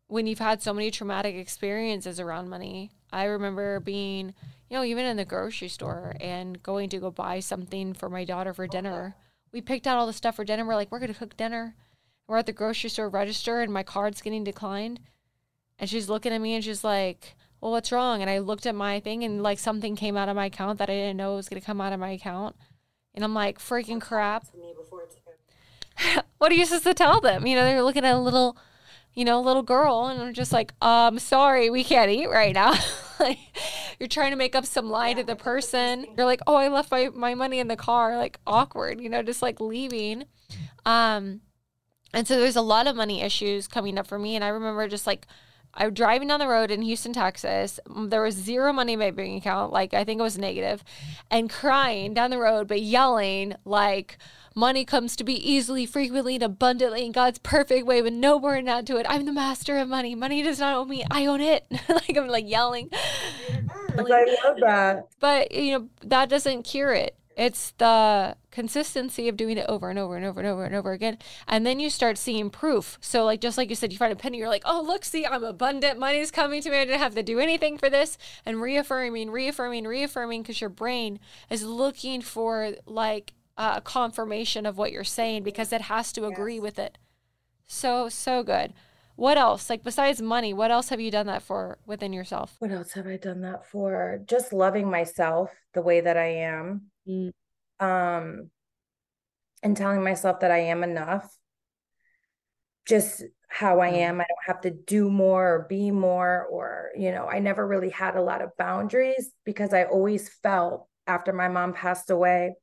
when 0.08 0.26
you've 0.26 0.38
had 0.38 0.62
so 0.62 0.72
many 0.72 0.90
traumatic 0.90 1.34
experiences 1.34 2.20
around 2.20 2.48
money. 2.48 2.90
I 3.12 3.24
remember 3.24 3.80
being, 3.80 4.34
you 4.70 4.76
know, 4.76 4.84
even 4.84 5.04
in 5.04 5.16
the 5.16 5.24
grocery 5.24 5.68
store 5.68 6.14
and 6.20 6.62
going 6.62 6.88
to 6.90 6.98
go 6.98 7.10
buy 7.10 7.40
something 7.40 7.92
for 7.92 8.08
my 8.08 8.24
daughter 8.24 8.54
for 8.54 8.66
dinner 8.66 9.16
we 9.56 9.62
picked 9.62 9.86
out 9.86 9.96
all 9.96 10.06
the 10.06 10.12
stuff 10.12 10.36
for 10.36 10.44
dinner. 10.44 10.66
We're 10.66 10.74
like, 10.74 10.92
we're 10.92 10.98
gonna 10.98 11.14
cook 11.14 11.34
dinner. 11.34 11.74
We're 12.26 12.36
at 12.36 12.44
the 12.44 12.52
grocery 12.52 12.90
store 12.90 13.08
register 13.08 13.60
and 13.62 13.72
my 13.72 13.82
card's 13.82 14.20
getting 14.20 14.44
declined. 14.44 15.00
And 15.78 15.88
she's 15.88 16.10
looking 16.10 16.30
at 16.30 16.42
me 16.42 16.54
and 16.54 16.62
she's 16.62 16.84
like, 16.84 17.34
Well, 17.60 17.72
what's 17.72 17.90
wrong? 17.90 18.20
And 18.20 18.30
I 18.30 18.40
looked 18.40 18.66
at 18.66 18.74
my 18.74 19.00
thing 19.00 19.24
and 19.24 19.42
like 19.42 19.58
something 19.58 19.96
came 19.96 20.14
out 20.14 20.28
of 20.28 20.36
my 20.36 20.46
account 20.46 20.78
that 20.78 20.90
I 20.90 20.94
didn't 20.94 21.16
know 21.16 21.36
was 21.36 21.48
gonna 21.48 21.62
come 21.62 21.80
out 21.80 21.94
of 21.94 22.00
my 22.00 22.10
account. 22.10 22.54
And 23.14 23.24
I'm 23.24 23.32
like, 23.32 23.58
freaking 23.58 23.98
crap. 23.98 24.44
what 26.38 26.52
are 26.52 26.54
you 26.54 26.64
supposed 26.64 26.84
to 26.84 26.94
tell 26.94 27.20
them? 27.20 27.46
You 27.46 27.56
know, 27.56 27.64
they're 27.64 27.82
looking 27.82 28.04
at 28.04 28.14
a 28.14 28.18
little 28.18 28.56
you 29.16 29.24
know, 29.24 29.40
little 29.40 29.62
girl, 29.62 30.06
and 30.06 30.20
I'm 30.20 30.34
just 30.34 30.52
like, 30.52 30.74
um, 30.82 31.18
sorry, 31.18 31.70
we 31.70 31.82
can't 31.82 32.10
eat 32.10 32.26
right 32.26 32.54
now. 32.54 32.74
like, 33.18 33.38
you're 33.98 34.10
trying 34.10 34.30
to 34.30 34.36
make 34.36 34.54
up 34.54 34.66
some 34.66 34.90
lie 34.90 35.14
to 35.14 35.24
the 35.24 35.34
person. 35.34 36.06
You're 36.16 36.26
like, 36.26 36.42
oh, 36.46 36.54
I 36.54 36.68
left 36.68 36.90
my, 36.90 37.08
my 37.14 37.34
money 37.34 37.58
in 37.58 37.66
the 37.66 37.76
car, 37.76 38.18
like 38.18 38.38
awkward, 38.46 39.00
you 39.00 39.08
know, 39.08 39.22
just 39.22 39.40
like 39.40 39.58
leaving. 39.58 40.24
Um, 40.84 41.40
and 42.12 42.28
so 42.28 42.38
there's 42.38 42.56
a 42.56 42.62
lot 42.62 42.86
of 42.86 42.94
money 42.94 43.22
issues 43.22 43.66
coming 43.66 43.96
up 43.96 44.06
for 44.06 44.18
me. 44.18 44.36
And 44.36 44.44
I 44.44 44.48
remember 44.48 44.86
just 44.86 45.06
like, 45.06 45.26
I 45.72 45.86
was 45.86 45.94
driving 45.94 46.28
down 46.28 46.40
the 46.40 46.46
road 46.46 46.70
in 46.70 46.82
Houston, 46.82 47.14
Texas. 47.14 47.80
There 48.08 48.22
was 48.22 48.34
zero 48.34 48.70
money 48.74 48.92
in 48.92 48.98
my 48.98 49.10
bank 49.12 49.42
account. 49.42 49.72
Like, 49.72 49.94
I 49.94 50.04
think 50.04 50.20
it 50.20 50.22
was 50.22 50.38
negative, 50.38 50.84
and 51.30 51.50
crying 51.50 52.14
down 52.14 52.30
the 52.30 52.38
road, 52.38 52.68
but 52.68 52.80
yelling, 52.80 53.54
like, 53.64 54.18
Money 54.58 54.86
comes 54.86 55.16
to 55.16 55.22
be 55.22 55.34
easily, 55.34 55.84
frequently, 55.84 56.36
and 56.36 56.42
abundantly 56.42 57.04
in 57.04 57.12
God's 57.12 57.38
perfect 57.38 57.86
way 57.86 58.00
with 58.00 58.14
no 58.14 58.40
burden 58.40 58.68
add 58.68 58.86
to 58.86 58.96
it. 58.96 59.04
I'm 59.06 59.26
the 59.26 59.32
master 59.32 59.76
of 59.76 59.86
money. 59.86 60.14
Money 60.14 60.42
does 60.42 60.58
not 60.58 60.74
own 60.74 60.88
me. 60.88 61.04
I 61.10 61.26
own 61.26 61.42
it. 61.42 61.66
like 61.90 62.16
I'm 62.16 62.26
like 62.26 62.48
yelling. 62.48 62.88
I 62.90 64.00
love 64.00 64.56
that. 64.60 65.08
But 65.20 65.52
you 65.52 65.72
know, 65.72 65.88
that 66.04 66.30
doesn't 66.30 66.62
cure 66.62 66.94
it. 66.94 67.18
It's 67.36 67.72
the 67.76 68.34
consistency 68.50 69.28
of 69.28 69.36
doing 69.36 69.58
it 69.58 69.66
over 69.68 69.90
and 69.90 69.98
over 69.98 70.16
and 70.16 70.24
over 70.24 70.40
and 70.40 70.48
over 70.48 70.64
and 70.64 70.74
over 70.74 70.92
again. 70.92 71.18
And 71.46 71.66
then 71.66 71.78
you 71.78 71.90
start 71.90 72.16
seeing 72.16 72.48
proof. 72.48 72.96
So, 73.02 73.26
like, 73.26 73.42
just 73.42 73.58
like 73.58 73.68
you 73.68 73.76
said, 73.76 73.92
you 73.92 73.98
find 73.98 74.10
a 74.10 74.16
penny, 74.16 74.38
you're 74.38 74.48
like, 74.48 74.62
oh, 74.64 74.82
look, 74.82 75.04
see, 75.04 75.26
I'm 75.26 75.44
abundant. 75.44 75.98
Money's 75.98 76.30
coming 76.30 76.62
to 76.62 76.70
me. 76.70 76.78
I 76.78 76.86
didn't 76.86 77.00
have 77.00 77.14
to 77.14 77.22
do 77.22 77.38
anything 77.38 77.76
for 77.76 77.90
this. 77.90 78.16
And 78.46 78.62
reaffirming, 78.62 79.30
reaffirming, 79.30 79.84
reaffirming, 79.84 80.40
because 80.40 80.62
your 80.62 80.70
brain 80.70 81.20
is 81.50 81.62
looking 81.62 82.22
for 82.22 82.72
like 82.86 83.34
uh, 83.56 83.80
confirmation 83.80 84.66
of 84.66 84.78
what 84.78 84.92
you're 84.92 85.04
saying 85.04 85.42
because 85.42 85.72
it 85.72 85.82
has 85.82 86.12
to 86.12 86.26
agree 86.26 86.56
yes. 86.56 86.62
with 86.62 86.78
it. 86.78 86.98
So, 87.66 88.08
so 88.08 88.42
good. 88.42 88.72
What 89.16 89.38
else? 89.38 89.70
Like 89.70 89.82
besides 89.82 90.20
money, 90.20 90.52
what 90.52 90.70
else 90.70 90.90
have 90.90 91.00
you 91.00 91.10
done 91.10 91.26
that 91.26 91.42
for 91.42 91.78
within 91.86 92.12
yourself? 92.12 92.54
What 92.58 92.70
else 92.70 92.92
have 92.92 93.06
I 93.06 93.16
done 93.16 93.40
that 93.40 93.66
for? 93.66 94.20
Just 94.26 94.52
loving 94.52 94.90
myself 94.90 95.50
the 95.72 95.80
way 95.80 96.02
that 96.02 96.16
I 96.16 96.26
am. 96.26 96.90
Mm. 97.08 97.32
Um 97.80 98.50
and 99.62 99.76
telling 99.76 100.04
myself 100.04 100.40
that 100.40 100.50
I 100.50 100.58
am 100.58 100.84
enough. 100.84 101.34
Just 102.86 103.24
how 103.48 103.80
I 103.80 103.90
mm. 103.90 103.96
am. 103.96 104.20
I 104.20 104.26
don't 104.28 104.54
have 104.54 104.60
to 104.62 104.70
do 104.70 105.10
more 105.10 105.54
or 105.54 105.66
be 105.66 105.90
more 105.90 106.46
or, 106.50 106.90
you 106.94 107.10
know, 107.10 107.26
I 107.26 107.38
never 107.38 107.66
really 107.66 107.90
had 107.90 108.16
a 108.16 108.22
lot 108.22 108.42
of 108.42 108.56
boundaries 108.58 109.32
because 109.44 109.72
I 109.72 109.84
always 109.84 110.28
felt 110.28 110.86
after 111.06 111.32
my 111.32 111.48
mom 111.48 111.72
passed 111.72 112.10
away 112.10 112.54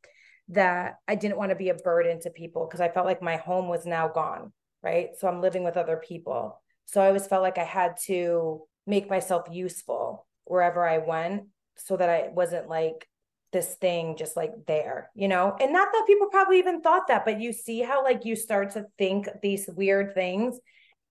that 0.49 0.95
I 1.07 1.15
didn't 1.15 1.37
want 1.37 1.51
to 1.51 1.55
be 1.55 1.69
a 1.69 1.75
burden 1.75 2.19
to 2.21 2.29
people 2.29 2.65
because 2.65 2.81
I 2.81 2.89
felt 2.89 3.05
like 3.05 3.21
my 3.21 3.37
home 3.37 3.67
was 3.67 3.85
now 3.85 4.07
gone, 4.07 4.51
right? 4.81 5.09
So 5.17 5.27
I'm 5.27 5.41
living 5.41 5.63
with 5.63 5.77
other 5.77 5.97
people. 5.97 6.61
So 6.85 7.01
I 7.01 7.07
always 7.07 7.27
felt 7.27 7.43
like 7.43 7.57
I 7.57 7.63
had 7.63 7.97
to 8.05 8.61
make 8.85 9.09
myself 9.09 9.47
useful 9.51 10.27
wherever 10.45 10.87
I 10.87 10.97
went 10.97 11.45
so 11.77 11.95
that 11.97 12.09
I 12.09 12.29
wasn't 12.33 12.67
like 12.67 13.07
this 13.53 13.75
thing 13.75 14.17
just 14.17 14.35
like 14.35 14.51
there, 14.67 15.09
you 15.15 15.27
know? 15.27 15.55
And 15.59 15.71
not 15.71 15.87
that 15.91 16.03
people 16.07 16.27
probably 16.27 16.59
even 16.59 16.81
thought 16.81 17.07
that, 17.07 17.23
but 17.23 17.39
you 17.39 17.53
see 17.53 17.81
how 17.81 18.03
like 18.03 18.25
you 18.25 18.35
start 18.35 18.71
to 18.71 18.87
think 18.97 19.29
these 19.41 19.69
weird 19.73 20.13
things. 20.13 20.59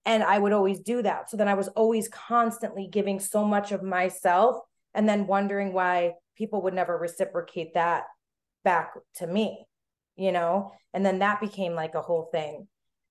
And 0.05 0.21
I 0.21 0.37
would 0.37 0.51
always 0.51 0.81
do 0.81 1.01
that. 1.01 1.29
So 1.29 1.37
then 1.37 1.47
I 1.47 1.53
was 1.53 1.69
always 1.69 2.09
constantly 2.09 2.87
giving 2.87 3.19
so 3.19 3.45
much 3.45 3.71
of 3.71 3.81
myself 3.81 4.57
and 4.93 5.07
then 5.07 5.25
wondering 5.25 5.73
why 5.73 6.13
people 6.35 6.61
would 6.63 6.73
never 6.73 6.97
reciprocate 6.97 7.73
that 7.73 8.03
back 8.63 8.93
to 9.15 9.27
me, 9.27 9.65
you 10.15 10.31
know? 10.31 10.71
And 10.93 11.05
then 11.05 11.19
that 11.19 11.41
became 11.41 11.73
like 11.73 11.95
a 11.95 12.01
whole 12.01 12.29
thing. 12.31 12.67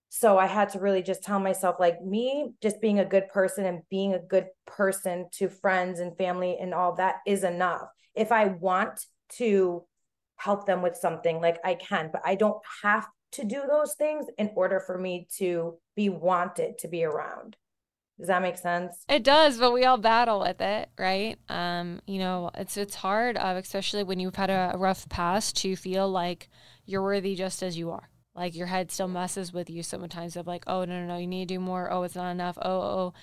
So 0.08 0.36
I 0.36 0.46
had 0.46 0.68
to 0.70 0.78
really 0.78 1.02
just 1.02 1.22
tell 1.22 1.38
myself, 1.38 1.76
like, 1.80 2.02
me 2.02 2.52
just 2.62 2.82
being 2.82 2.98
a 2.98 3.04
good 3.04 3.28
person 3.28 3.64
and 3.64 3.80
being 3.88 4.12
a 4.12 4.18
good 4.18 4.46
person 4.66 5.26
to 5.38 5.48
friends 5.48 6.00
and 6.00 6.16
family 6.18 6.58
and 6.60 6.74
all 6.74 6.96
that 6.96 7.16
is 7.26 7.44
enough. 7.44 7.88
If 8.14 8.30
I 8.30 8.48
want 8.48 9.00
to 9.36 9.84
help 10.36 10.66
them 10.66 10.82
with 10.82 10.96
something, 10.96 11.40
like 11.40 11.58
I 11.64 11.76
can, 11.76 12.10
but 12.12 12.20
I 12.26 12.34
don't 12.34 12.60
have 12.82 13.06
to 13.32 13.44
do 13.44 13.62
those 13.66 13.94
things 13.94 14.26
in 14.36 14.50
order 14.54 14.80
for 14.80 14.98
me 14.98 15.28
to 15.38 15.78
be 15.96 16.10
wanted 16.10 16.78
to 16.80 16.88
be 16.88 17.04
around. 17.04 17.56
Does 18.18 18.28
that 18.28 18.42
make 18.42 18.58
sense? 18.58 19.04
It 19.08 19.24
does, 19.24 19.58
but 19.58 19.72
we 19.72 19.84
all 19.84 19.98
battle 19.98 20.40
with 20.40 20.60
it, 20.60 20.90
right? 20.98 21.36
Um, 21.48 22.00
you 22.06 22.18
know, 22.18 22.50
it's 22.54 22.76
it's 22.76 22.94
hard, 22.94 23.36
uh, 23.36 23.54
especially 23.56 24.04
when 24.04 24.20
you've 24.20 24.36
had 24.36 24.50
a, 24.50 24.74
rough 24.76 25.08
past, 25.08 25.56
to 25.58 25.74
feel 25.76 26.08
like 26.08 26.48
you're 26.84 27.02
worthy 27.02 27.34
just 27.34 27.62
as 27.62 27.76
you 27.76 27.90
are. 27.90 28.08
Like 28.34 28.54
your 28.54 28.66
head 28.66 28.90
still 28.90 29.08
messes 29.08 29.52
with 29.52 29.68
you 29.68 29.82
sometimes 29.82 30.36
of 30.36 30.46
like, 30.46 30.64
oh 30.66 30.84
no 30.84 31.00
no 31.00 31.06
no, 31.06 31.16
you 31.16 31.26
need 31.26 31.48
to 31.48 31.54
do 31.54 31.60
more. 31.60 31.90
Oh, 31.90 32.02
it's 32.02 32.14
not 32.14 32.30
enough. 32.30 32.58
Oh 32.60 32.80
oh, 32.80 33.14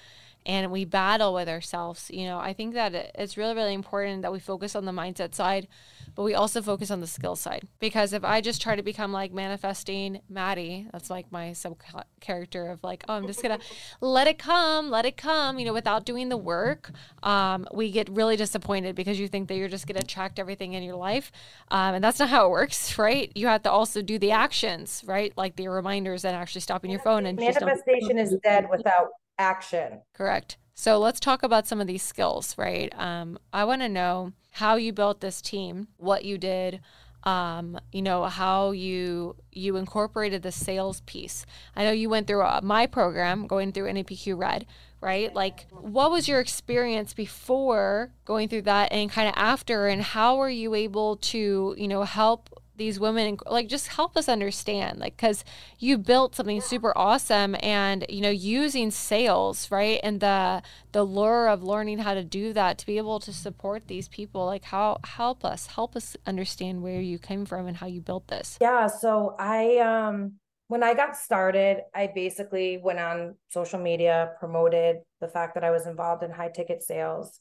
and 0.46 0.72
we 0.72 0.86
battle 0.86 1.34
with 1.34 1.50
ourselves. 1.50 2.10
You 2.14 2.26
know, 2.26 2.40
I 2.40 2.54
think 2.54 2.74
that 2.74 2.94
it's 3.16 3.38
really 3.38 3.56
really 3.56 3.74
important 3.74 4.22
that 4.22 4.32
we 4.32 4.40
focus 4.40 4.76
on 4.76 4.86
the 4.86 4.92
mindset 4.92 5.36
side 5.36 5.68
but 6.16 6.24
we 6.24 6.34
also 6.34 6.62
focus 6.62 6.92
on 6.92 7.00
the 7.00 7.08
skill 7.08 7.38
side. 7.38 7.66
Because 7.80 8.12
if 8.12 8.24
I 8.24 8.42
just 8.42 8.62
try 8.62 8.76
to 8.76 8.84
become 8.84 9.14
like 9.14 9.32
manifesting 9.32 10.20
Maddie, 10.30 10.88
that's 10.92 11.10
like 11.10 11.32
my 11.32 11.54
sub 11.54 11.78
character 12.20 12.68
of 12.68 12.84
like, 12.84 13.04
oh, 13.08 13.14
I'm 13.14 13.28
just 13.28 13.42
gonna 13.42 13.60
let 14.02 14.28
it 14.28 14.38
come, 14.38 14.90
let 14.90 15.06
it 15.06 15.18
come, 15.18 15.60
you 15.60 15.66
know, 15.66 15.74
without 15.74 16.06
doing 16.06 16.28
the 16.28 16.36
work, 16.36 16.92
um, 17.24 17.66
we 17.74 17.90
get 17.90 18.10
really 18.10 18.36
disappointed 18.36 18.96
because 18.96 19.18
you 19.18 19.28
think 19.28 19.48
that 19.48 19.56
you're 19.56 19.70
just 19.70 19.88
gonna 19.88 20.02
attract 20.02 20.40
everything 20.40 20.74
in 20.74 20.84
your 20.84 20.96
life, 20.96 21.32
um, 21.72 21.96
and 21.96 22.04
that's 22.04 22.20
not 22.20 22.30
how 22.30 22.48
it 22.48 22.50
works, 22.50 22.98
right? 22.98 23.32
You 23.36 23.48
have 23.48 23.64
to 23.64 23.72
also 23.72 24.02
do 24.02 24.20
the 24.20 24.32
actions, 24.32 25.04
right? 25.06 25.32
Like 25.38 25.56
the 25.56 25.68
reminders 25.70 26.26
and 26.26 26.36
actually 26.36 26.62
stopping 26.62 26.92
your 26.92 27.00
phone 27.00 27.26
and 27.26 27.40
manifestation 27.40 28.18
is 28.18 28.36
dead 28.44 28.70
without 28.70 29.10
action. 29.40 30.02
Correct. 30.14 30.58
So 30.76 31.00
let's 31.00 31.20
talk 31.20 31.44
about 31.44 31.68
some 31.68 31.82
of 31.82 31.88
these 31.88 32.04
skills, 32.04 32.58
right? 32.58 32.94
Um, 32.98 33.40
I 33.52 33.66
want 33.66 33.82
to 33.82 33.90
know 33.90 34.34
how 34.52 34.76
you 34.76 34.94
built 34.94 35.20
this 35.20 35.42
team, 35.42 35.88
what 35.98 36.24
you 36.24 36.38
did, 36.38 36.82
um, 37.24 37.80
you 37.92 38.02
know, 38.02 38.26
how 38.26 38.72
you 38.72 39.36
you 39.52 39.76
incorporated 39.76 40.42
the 40.42 40.52
sales 40.52 41.02
piece. 41.02 41.46
I 41.76 41.84
know 41.84 41.92
you 41.92 42.10
went 42.10 42.28
through 42.28 42.44
uh, 42.44 42.62
my 42.64 42.88
program, 42.88 43.46
going 43.46 43.74
through 43.74 43.92
NAPQ 43.92 44.38
Red, 44.38 44.66
right? 45.02 45.34
Like, 45.34 45.68
what 45.72 46.12
was 46.12 46.30
your 46.30 46.40
experience 46.40 47.14
before 47.14 48.14
going 48.24 48.48
through 48.48 48.64
that, 48.64 48.92
and 48.94 49.12
kind 49.12 49.28
of 49.28 49.34
after, 49.36 49.88
and 49.88 50.02
how 50.02 50.38
were 50.38 50.50
you 50.50 50.74
able 50.76 51.18
to, 51.18 51.76
you 51.78 51.88
know, 51.90 52.04
help 52.04 52.50
these 52.80 53.00
women 53.00 53.38
like 53.46 53.68
just 53.68 53.90
help 53.90 54.18
us 54.18 54.28
understand 54.28 54.98
like 55.00 55.16
because 55.16 55.44
you 55.78 55.98
built 55.98 56.34
something 56.34 56.62
super 56.62 56.98
awesome 56.98 57.56
and 57.62 58.06
you 58.10 58.22
know 58.22 58.30
using 58.30 58.90
sales 58.90 59.70
right 59.70 60.00
and 60.02 60.20
the 60.22 60.64
the 60.94 61.04
lure 61.04 61.48
of 61.48 61.62
learning 61.62 62.00
how 62.00 62.16
to 62.16 62.24
do 62.24 62.52
that 62.54 62.80
to 62.80 62.86
be 62.88 62.98
able 62.98 63.20
to 63.20 63.32
support 63.32 63.88
these 63.88 64.08
people 64.08 64.46
like 64.46 64.64
how 64.64 64.98
help 65.04 65.46
us 65.46 65.68
help 65.68 65.96
us 65.96 66.18
understand 66.26 66.82
where 66.82 67.02
you 67.02 67.20
came 67.20 67.46
from 67.46 67.68
and 67.68 67.78
how 67.78 67.86
you 67.86 68.02
built 68.02 68.28
this. 68.30 68.58
Yeah 68.60 68.88
so 68.88 69.36
i 69.38 69.78
um 69.78 70.34
when 70.70 70.82
i 70.82 70.94
got 70.94 71.16
started 71.16 71.82
i 71.94 72.08
basically 72.08 72.78
went 72.78 73.00
on 73.00 73.36
social 73.50 73.80
media 73.80 74.32
promoted 74.40 74.98
the 75.20 75.28
fact 75.28 75.54
that 75.54 75.64
i 75.64 75.70
was 75.70 75.86
involved 75.86 76.24
in 76.24 76.32
high 76.32 76.50
ticket 76.50 76.82
sales 76.82 77.40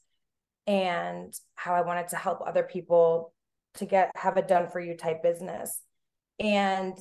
and 0.67 1.33
how 1.55 1.73
i 1.73 1.81
wanted 1.81 2.09
to 2.09 2.17
help 2.17 2.41
other 2.45 2.63
people 2.63 3.33
to 3.75 3.85
get 3.85 4.11
have 4.15 4.37
a 4.37 4.41
done 4.41 4.69
for 4.69 4.79
you 4.79 4.95
type 4.95 5.23
business 5.23 5.81
and 6.39 6.97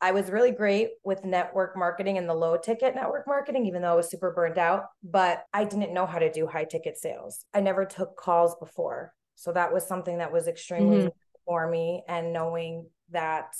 I 0.00 0.12
was 0.12 0.30
really 0.30 0.52
great 0.52 0.90
with 1.02 1.24
network 1.24 1.76
marketing 1.76 2.18
and 2.18 2.28
the 2.28 2.34
low 2.34 2.56
ticket 2.56 2.94
network 2.94 3.26
marketing, 3.26 3.66
even 3.66 3.82
though 3.82 3.92
I 3.92 3.96
was 3.96 4.08
super 4.08 4.30
burned 4.32 4.58
out, 4.58 4.86
but 5.02 5.44
I 5.52 5.64
didn't 5.64 5.92
know 5.92 6.06
how 6.06 6.20
to 6.20 6.30
do 6.30 6.46
high 6.46 6.64
ticket 6.64 6.96
sales. 6.96 7.44
I 7.52 7.60
never 7.60 7.84
took 7.84 8.16
calls 8.16 8.54
before. 8.60 9.12
So 9.34 9.52
that 9.52 9.72
was 9.72 9.86
something 9.86 10.18
that 10.18 10.32
was 10.32 10.46
extremely 10.46 10.98
mm-hmm. 10.98 11.08
for 11.46 11.68
me. 11.68 12.04
And 12.08 12.32
knowing 12.32 12.86
that, 13.10 13.56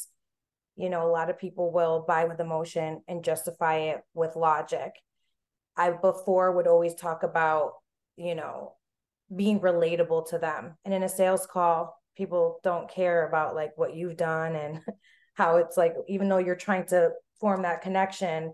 you 0.77 0.91
know, 0.91 1.07
a 1.07 1.11
lot 1.11 1.29
of 1.29 1.39
people 1.39 1.73
will 1.73 2.05
buy 2.07 2.25
with 2.27 2.39
emotion 2.39 3.03
and 3.09 3.25
justify 3.25 3.77
it 3.77 4.01
with 4.15 4.37
logic. 4.37 4.93
I 5.77 5.91
before 5.91 6.53
would 6.53 6.69
always 6.69 6.95
talk 6.95 7.25
about, 7.25 7.73
you 8.17 8.37
know, 8.37 8.75
being 9.35 9.59
relatable 9.59 10.29
to 10.31 10.39
them. 10.39 10.77
And 10.85 10.95
in 10.95 11.03
a 11.03 11.09
sales 11.09 11.47
call, 11.47 11.98
people 12.19 12.59
don't 12.65 12.91
care 12.91 13.27
about 13.29 13.55
like 13.55 13.71
what 13.77 13.95
you've 13.95 14.17
done 14.17 14.57
and 14.57 14.81
how 15.35 15.57
it's 15.57 15.77
like 15.77 15.95
even 16.09 16.29
though 16.29 16.39
you're 16.39 16.57
trying 16.57 16.85
to 16.85 17.11
form 17.41 17.63
that 17.63 17.81
connection 17.81 18.53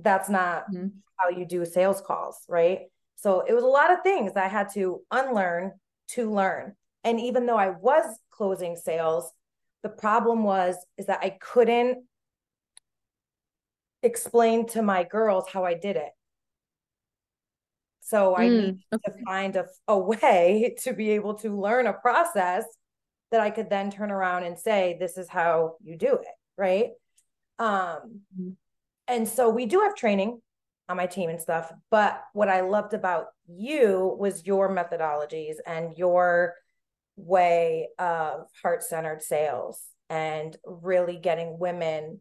that's 0.00 0.30
not 0.30 0.64
mm-hmm. 0.72 0.86
how 1.16 1.28
you 1.28 1.44
do 1.44 1.66
sales 1.66 2.00
calls 2.00 2.38
right 2.48 2.82
so 3.16 3.40
it 3.40 3.52
was 3.52 3.64
a 3.64 3.66
lot 3.66 3.92
of 3.92 4.02
things 4.02 4.32
i 4.36 4.46
had 4.46 4.72
to 4.72 5.00
unlearn 5.10 5.72
to 6.08 6.32
learn 6.32 6.74
and 7.02 7.20
even 7.20 7.44
though 7.44 7.56
i 7.56 7.70
was 7.70 8.04
closing 8.30 8.76
sales 8.76 9.32
the 9.82 9.88
problem 9.88 10.44
was 10.44 10.76
is 10.96 11.06
that 11.06 11.18
i 11.22 11.36
couldn't 11.40 12.04
explain 14.04 14.64
to 14.64 14.80
my 14.80 15.02
girls 15.02 15.44
how 15.52 15.64
i 15.64 15.74
did 15.74 15.96
it 15.96 16.10
so 18.00 18.36
i 18.36 18.46
mm, 18.46 18.62
need 18.62 18.78
okay. 18.94 19.12
to 19.12 19.24
find 19.24 19.56
a, 19.56 19.66
a 19.88 19.98
way 20.12 20.76
to 20.80 20.92
be 20.92 21.10
able 21.10 21.34
to 21.34 21.60
learn 21.60 21.88
a 21.88 21.92
process 21.92 22.64
that 23.32 23.40
I 23.40 23.50
could 23.50 23.68
then 23.68 23.90
turn 23.90 24.10
around 24.10 24.44
and 24.44 24.58
say, 24.58 24.96
this 25.00 25.18
is 25.18 25.28
how 25.28 25.76
you 25.82 25.96
do 25.96 26.14
it. 26.14 26.26
Right. 26.56 26.90
Um, 27.58 28.20
mm-hmm. 28.38 28.50
and 29.08 29.26
so 29.28 29.50
we 29.50 29.66
do 29.66 29.80
have 29.80 29.94
training 29.94 30.40
on 30.88 30.96
my 30.96 31.06
team 31.06 31.30
and 31.30 31.40
stuff. 31.40 31.72
But 31.90 32.22
what 32.32 32.48
I 32.48 32.60
loved 32.60 32.94
about 32.94 33.26
you 33.48 34.16
was 34.18 34.46
your 34.46 34.70
methodologies 34.74 35.56
and 35.66 35.96
your 35.96 36.54
way 37.16 37.88
of 37.98 38.46
heart 38.62 38.82
centered 38.82 39.22
sales 39.22 39.80
and 40.08 40.56
really 40.64 41.16
getting 41.16 41.58
women 41.58 42.20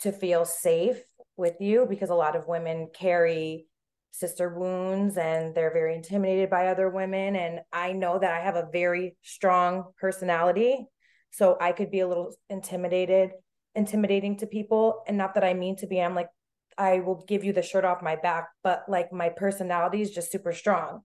to 0.00 0.12
feel 0.12 0.44
safe 0.44 1.00
with 1.36 1.60
you 1.60 1.86
because 1.88 2.10
a 2.10 2.14
lot 2.14 2.36
of 2.36 2.46
women 2.46 2.88
carry 2.92 3.66
sister 4.10 4.48
wounds 4.58 5.16
and 5.16 5.54
they're 5.54 5.72
very 5.72 5.94
intimidated 5.94 6.50
by 6.50 6.68
other 6.68 6.88
women 6.88 7.36
and 7.36 7.60
i 7.72 7.92
know 7.92 8.18
that 8.18 8.32
i 8.32 8.40
have 8.40 8.56
a 8.56 8.68
very 8.72 9.16
strong 9.22 9.84
personality 10.00 10.86
so 11.30 11.56
i 11.60 11.72
could 11.72 11.90
be 11.90 12.00
a 12.00 12.08
little 12.08 12.34
intimidated 12.48 13.30
intimidating 13.74 14.36
to 14.36 14.46
people 14.46 15.02
and 15.06 15.16
not 15.16 15.34
that 15.34 15.44
i 15.44 15.54
mean 15.54 15.76
to 15.76 15.86
be 15.86 16.00
i'm 16.00 16.14
like 16.14 16.28
i 16.76 17.00
will 17.00 17.24
give 17.26 17.44
you 17.44 17.52
the 17.52 17.62
shirt 17.62 17.84
off 17.84 18.02
my 18.02 18.16
back 18.16 18.48
but 18.62 18.84
like 18.88 19.12
my 19.12 19.28
personality 19.28 20.00
is 20.00 20.10
just 20.10 20.32
super 20.32 20.52
strong. 20.52 21.02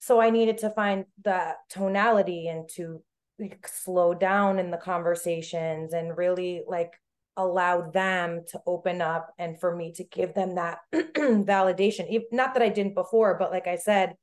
So 0.00 0.20
i 0.20 0.30
needed 0.30 0.58
to 0.58 0.70
find 0.70 1.04
that 1.24 1.56
tonality 1.68 2.48
and 2.48 2.68
to 2.76 3.02
slow 3.66 4.14
down 4.14 4.58
in 4.58 4.70
the 4.70 4.76
conversations 4.76 5.92
and 5.92 6.16
really 6.16 6.62
like 6.66 6.92
allow 7.36 7.90
them 7.90 8.42
to 8.48 8.60
open 8.66 9.00
up 9.00 9.32
and 9.38 9.58
for 9.58 9.74
me 9.74 9.92
to 9.92 10.04
give 10.04 10.34
them 10.34 10.56
that 10.56 10.78
validation. 10.92 12.20
Not 12.30 12.54
that 12.54 12.62
i 12.62 12.68
didn't 12.68 12.94
before 12.94 13.36
but 13.38 13.50
like 13.50 13.66
i 13.66 13.76
said 13.76 14.14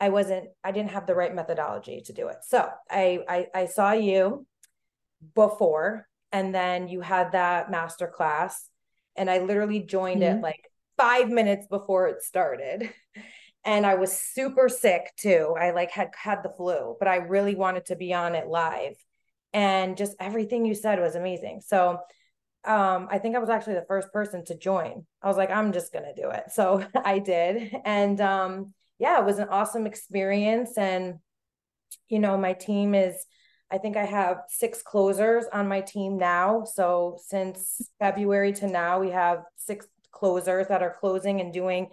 i 0.00 0.08
wasn't 0.08 0.48
i 0.64 0.72
didn't 0.72 0.92
have 0.92 1.06
the 1.06 1.14
right 1.14 1.34
methodology 1.34 2.02
to 2.06 2.12
do 2.12 2.28
it. 2.28 2.38
So 2.46 2.68
i 2.90 3.20
i, 3.28 3.46
I 3.54 3.66
saw 3.66 3.92
you 3.92 4.46
before 5.34 6.08
and 6.32 6.54
then 6.54 6.88
you 6.88 7.02
had 7.02 7.32
that 7.32 7.70
master 7.70 8.06
class 8.06 8.68
and 9.16 9.30
i 9.30 9.38
literally 9.38 9.80
joined 9.80 10.22
mm-hmm. 10.22 10.38
it 10.38 10.42
like 10.42 10.68
five 10.96 11.28
minutes 11.28 11.66
before 11.66 12.08
it 12.08 12.22
started. 12.22 12.92
And 13.64 13.86
i 13.86 13.94
was 13.94 14.10
super 14.10 14.68
sick 14.68 15.12
too. 15.16 15.54
I 15.56 15.70
like 15.70 15.92
had 15.92 16.08
had 16.16 16.42
the 16.42 16.48
flu 16.48 16.96
but 16.98 17.06
i 17.06 17.16
really 17.16 17.54
wanted 17.54 17.86
to 17.86 17.94
be 17.94 18.12
on 18.12 18.34
it 18.34 18.48
live. 18.48 18.96
And 19.52 19.96
just 19.96 20.16
everything 20.18 20.64
you 20.64 20.74
said 20.74 20.98
was 20.98 21.14
amazing. 21.14 21.60
So 21.64 22.00
um, 22.64 23.08
I 23.10 23.18
think 23.18 23.34
I 23.34 23.40
was 23.40 23.48
actually 23.48 23.74
the 23.74 23.84
first 23.88 24.12
person 24.12 24.44
to 24.46 24.56
join. 24.56 25.04
I 25.20 25.28
was 25.28 25.36
like, 25.36 25.50
I'm 25.50 25.72
just 25.72 25.92
gonna 25.92 26.14
do 26.14 26.30
it. 26.30 26.44
So 26.52 26.84
I 27.04 27.18
did. 27.18 27.74
And 27.84 28.20
um, 28.20 28.74
yeah, 28.98 29.18
it 29.18 29.24
was 29.24 29.38
an 29.38 29.48
awesome 29.48 29.86
experience. 29.86 30.76
And 30.76 31.14
you 32.08 32.18
know, 32.18 32.36
my 32.38 32.52
team 32.52 32.94
is 32.94 33.26
I 33.70 33.78
think 33.78 33.96
I 33.96 34.04
have 34.04 34.42
six 34.48 34.82
closers 34.82 35.46
on 35.50 35.66
my 35.66 35.80
team 35.80 36.18
now. 36.18 36.64
So 36.64 37.18
since 37.26 37.80
February 37.98 38.52
to 38.54 38.66
now, 38.66 39.00
we 39.00 39.10
have 39.10 39.44
six 39.56 39.86
closers 40.10 40.68
that 40.68 40.82
are 40.82 40.94
closing 41.00 41.40
and 41.40 41.54
doing, 41.54 41.88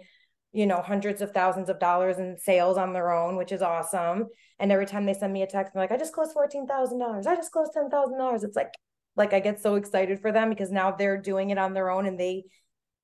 you 0.52 0.66
know, 0.66 0.82
hundreds 0.82 1.22
of 1.22 1.32
thousands 1.32 1.70
of 1.70 1.78
dollars 1.78 2.18
in 2.18 2.36
sales 2.38 2.76
on 2.76 2.92
their 2.92 3.10
own, 3.10 3.36
which 3.36 3.50
is 3.50 3.62
awesome. 3.62 4.26
And 4.58 4.70
every 4.70 4.84
time 4.84 5.06
they 5.06 5.14
send 5.14 5.32
me 5.32 5.42
a 5.42 5.46
text, 5.46 5.72
they're 5.72 5.82
like, 5.82 5.90
I 5.90 5.96
just 5.96 6.12
closed 6.12 6.36
$14,000. 6.36 7.26
I 7.26 7.34
just 7.34 7.50
closed 7.50 7.72
$10,000. 7.74 8.44
It's 8.44 8.56
like, 8.56 8.74
like 9.16 9.32
I 9.32 9.40
get 9.40 9.60
so 9.60 9.74
excited 9.74 10.20
for 10.20 10.32
them 10.32 10.50
because 10.50 10.70
now 10.70 10.92
they're 10.92 11.20
doing 11.20 11.50
it 11.50 11.58
on 11.58 11.74
their 11.74 11.90
own 11.90 12.06
and 12.06 12.18
they 12.18 12.44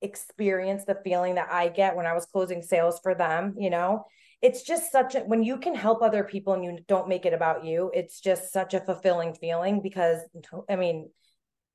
experience 0.02 0.84
the 0.84 0.98
feeling 1.04 1.36
that 1.36 1.50
I 1.50 1.68
get 1.68 1.96
when 1.96 2.06
I 2.06 2.12
was 2.12 2.26
closing 2.26 2.62
sales 2.62 3.00
for 3.02 3.14
them, 3.14 3.54
you 3.58 3.70
know. 3.70 4.04
It's 4.42 4.62
just 4.62 4.92
such 4.92 5.14
a 5.14 5.20
when 5.20 5.42
you 5.42 5.58
can 5.58 5.74
help 5.74 6.02
other 6.02 6.22
people 6.22 6.52
and 6.52 6.62
you 6.62 6.78
don't 6.86 7.08
make 7.08 7.24
it 7.24 7.32
about 7.32 7.64
you, 7.64 7.90
it's 7.94 8.20
just 8.20 8.52
such 8.52 8.74
a 8.74 8.80
fulfilling 8.80 9.34
feeling 9.34 9.80
because 9.82 10.20
I 10.68 10.76
mean, 10.76 11.10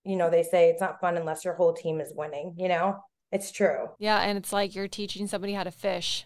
you 0.03 0.15
know, 0.15 0.29
they 0.29 0.43
say 0.43 0.69
it's 0.69 0.81
not 0.81 1.01
fun 1.01 1.17
unless 1.17 1.43
your 1.43 1.55
whole 1.55 1.73
team 1.73 1.99
is 1.99 2.13
winning, 2.15 2.55
you 2.57 2.67
know? 2.67 2.99
It's 3.31 3.51
true. 3.51 3.87
Yeah, 3.97 4.19
and 4.19 4.37
it's 4.37 4.51
like 4.51 4.75
you're 4.75 4.87
teaching 4.87 5.25
somebody 5.25 5.53
how 5.53 5.63
to 5.63 5.71
fish 5.71 6.25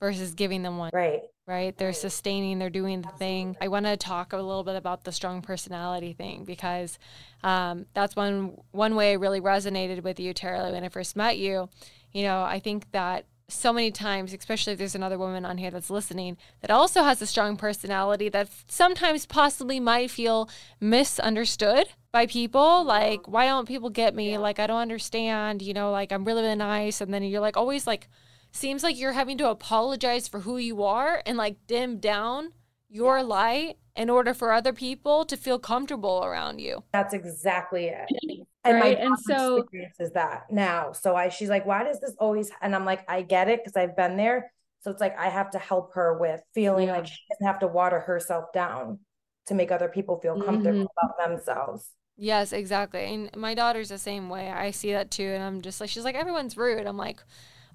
versus 0.00 0.34
giving 0.34 0.62
them 0.62 0.76
one. 0.76 0.90
Right 0.92 1.20
right? 1.46 1.76
They're 1.76 1.92
sustaining, 1.92 2.58
they're 2.58 2.70
doing 2.70 3.02
the 3.02 3.08
thing. 3.10 3.56
I 3.60 3.68
want 3.68 3.86
to 3.86 3.96
talk 3.96 4.32
a 4.32 4.36
little 4.36 4.62
bit 4.62 4.76
about 4.76 5.04
the 5.04 5.12
strong 5.12 5.42
personality 5.42 6.12
thing 6.12 6.44
because 6.44 6.98
um, 7.42 7.86
that's 7.94 8.14
one 8.14 8.56
one 8.70 8.94
way 8.94 9.10
I 9.10 9.14
really 9.14 9.40
resonated 9.40 10.02
with 10.02 10.20
you, 10.20 10.32
Tera, 10.32 10.70
when 10.70 10.84
I 10.84 10.88
first 10.88 11.16
met 11.16 11.38
you. 11.38 11.68
You 12.12 12.22
know, 12.24 12.42
I 12.42 12.60
think 12.60 12.90
that 12.92 13.24
so 13.48 13.72
many 13.72 13.90
times, 13.90 14.32
especially 14.32 14.72
if 14.72 14.78
there's 14.78 14.94
another 14.94 15.18
woman 15.18 15.44
on 15.44 15.58
here 15.58 15.70
that's 15.70 15.90
listening 15.90 16.38
that 16.60 16.70
also 16.70 17.02
has 17.02 17.20
a 17.20 17.26
strong 17.26 17.56
personality 17.56 18.28
that 18.30 18.48
sometimes 18.68 19.26
possibly 19.26 19.78
might 19.80 20.10
feel 20.10 20.48
misunderstood 20.80 21.88
by 22.12 22.26
people. 22.26 22.84
Like, 22.84 23.26
why 23.26 23.46
don't 23.46 23.68
people 23.68 23.90
get 23.90 24.14
me? 24.14 24.38
Like, 24.38 24.58
I 24.58 24.66
don't 24.66 24.80
understand, 24.80 25.60
you 25.60 25.74
know, 25.74 25.90
like 25.90 26.12
I'm 26.12 26.24
really, 26.24 26.42
really 26.42 26.54
nice. 26.54 27.00
And 27.00 27.12
then 27.12 27.24
you're 27.24 27.40
like 27.40 27.56
always 27.56 27.86
like, 27.86 28.08
seems 28.52 28.82
like 28.82 28.98
you're 28.98 29.12
having 29.12 29.38
to 29.38 29.50
apologize 29.50 30.28
for 30.28 30.40
who 30.40 30.58
you 30.58 30.82
are 30.82 31.22
and 31.26 31.36
like 31.36 31.56
dim 31.66 31.98
down 31.98 32.52
your 32.88 33.18
yeah. 33.18 33.24
light 33.24 33.76
in 33.96 34.08
order 34.08 34.32
for 34.32 34.52
other 34.52 34.72
people 34.72 35.24
to 35.24 35.36
feel 35.36 35.58
comfortable 35.58 36.22
around 36.24 36.60
you. 36.60 36.84
That's 36.92 37.14
exactly 37.14 37.86
it. 37.86 38.46
And 38.64 38.76
right? 38.76 38.96
my 38.96 39.04
and 39.06 39.18
so 39.18 39.56
experiences 39.56 40.12
that 40.12 40.44
now. 40.48 40.92
So 40.92 41.16
I 41.16 41.30
she's 41.30 41.48
like, 41.48 41.66
why 41.66 41.82
does 41.82 41.98
this 41.98 42.14
always 42.20 42.48
and 42.60 42.76
I'm 42.76 42.84
like, 42.84 43.04
I 43.10 43.22
get 43.22 43.48
it 43.48 43.58
because 43.58 43.76
I've 43.76 43.96
been 43.96 44.16
there. 44.16 44.52
So 44.82 44.92
it's 44.92 45.00
like 45.00 45.18
I 45.18 45.30
have 45.30 45.50
to 45.50 45.58
help 45.58 45.94
her 45.94 46.16
with 46.16 46.40
feeling 46.54 46.86
yeah. 46.86 46.98
like 46.98 47.08
she 47.08 47.18
doesn't 47.28 47.44
have 47.44 47.58
to 47.58 47.66
water 47.66 47.98
herself 47.98 48.52
down 48.52 49.00
to 49.46 49.54
make 49.54 49.72
other 49.72 49.88
people 49.88 50.20
feel 50.20 50.40
comfortable 50.40 50.78
mm-hmm. 50.78 51.06
about 51.06 51.28
themselves. 51.28 51.90
Yes, 52.16 52.52
exactly. 52.52 53.12
And 53.12 53.36
my 53.36 53.54
daughter's 53.54 53.88
the 53.88 53.98
same 53.98 54.28
way. 54.28 54.48
I 54.48 54.70
see 54.70 54.92
that 54.92 55.10
too. 55.10 55.26
And 55.26 55.42
I'm 55.42 55.60
just 55.60 55.80
like, 55.80 55.90
she's 55.90 56.04
like, 56.04 56.14
everyone's 56.14 56.56
rude. 56.56 56.86
I'm 56.86 56.96
like, 56.96 57.20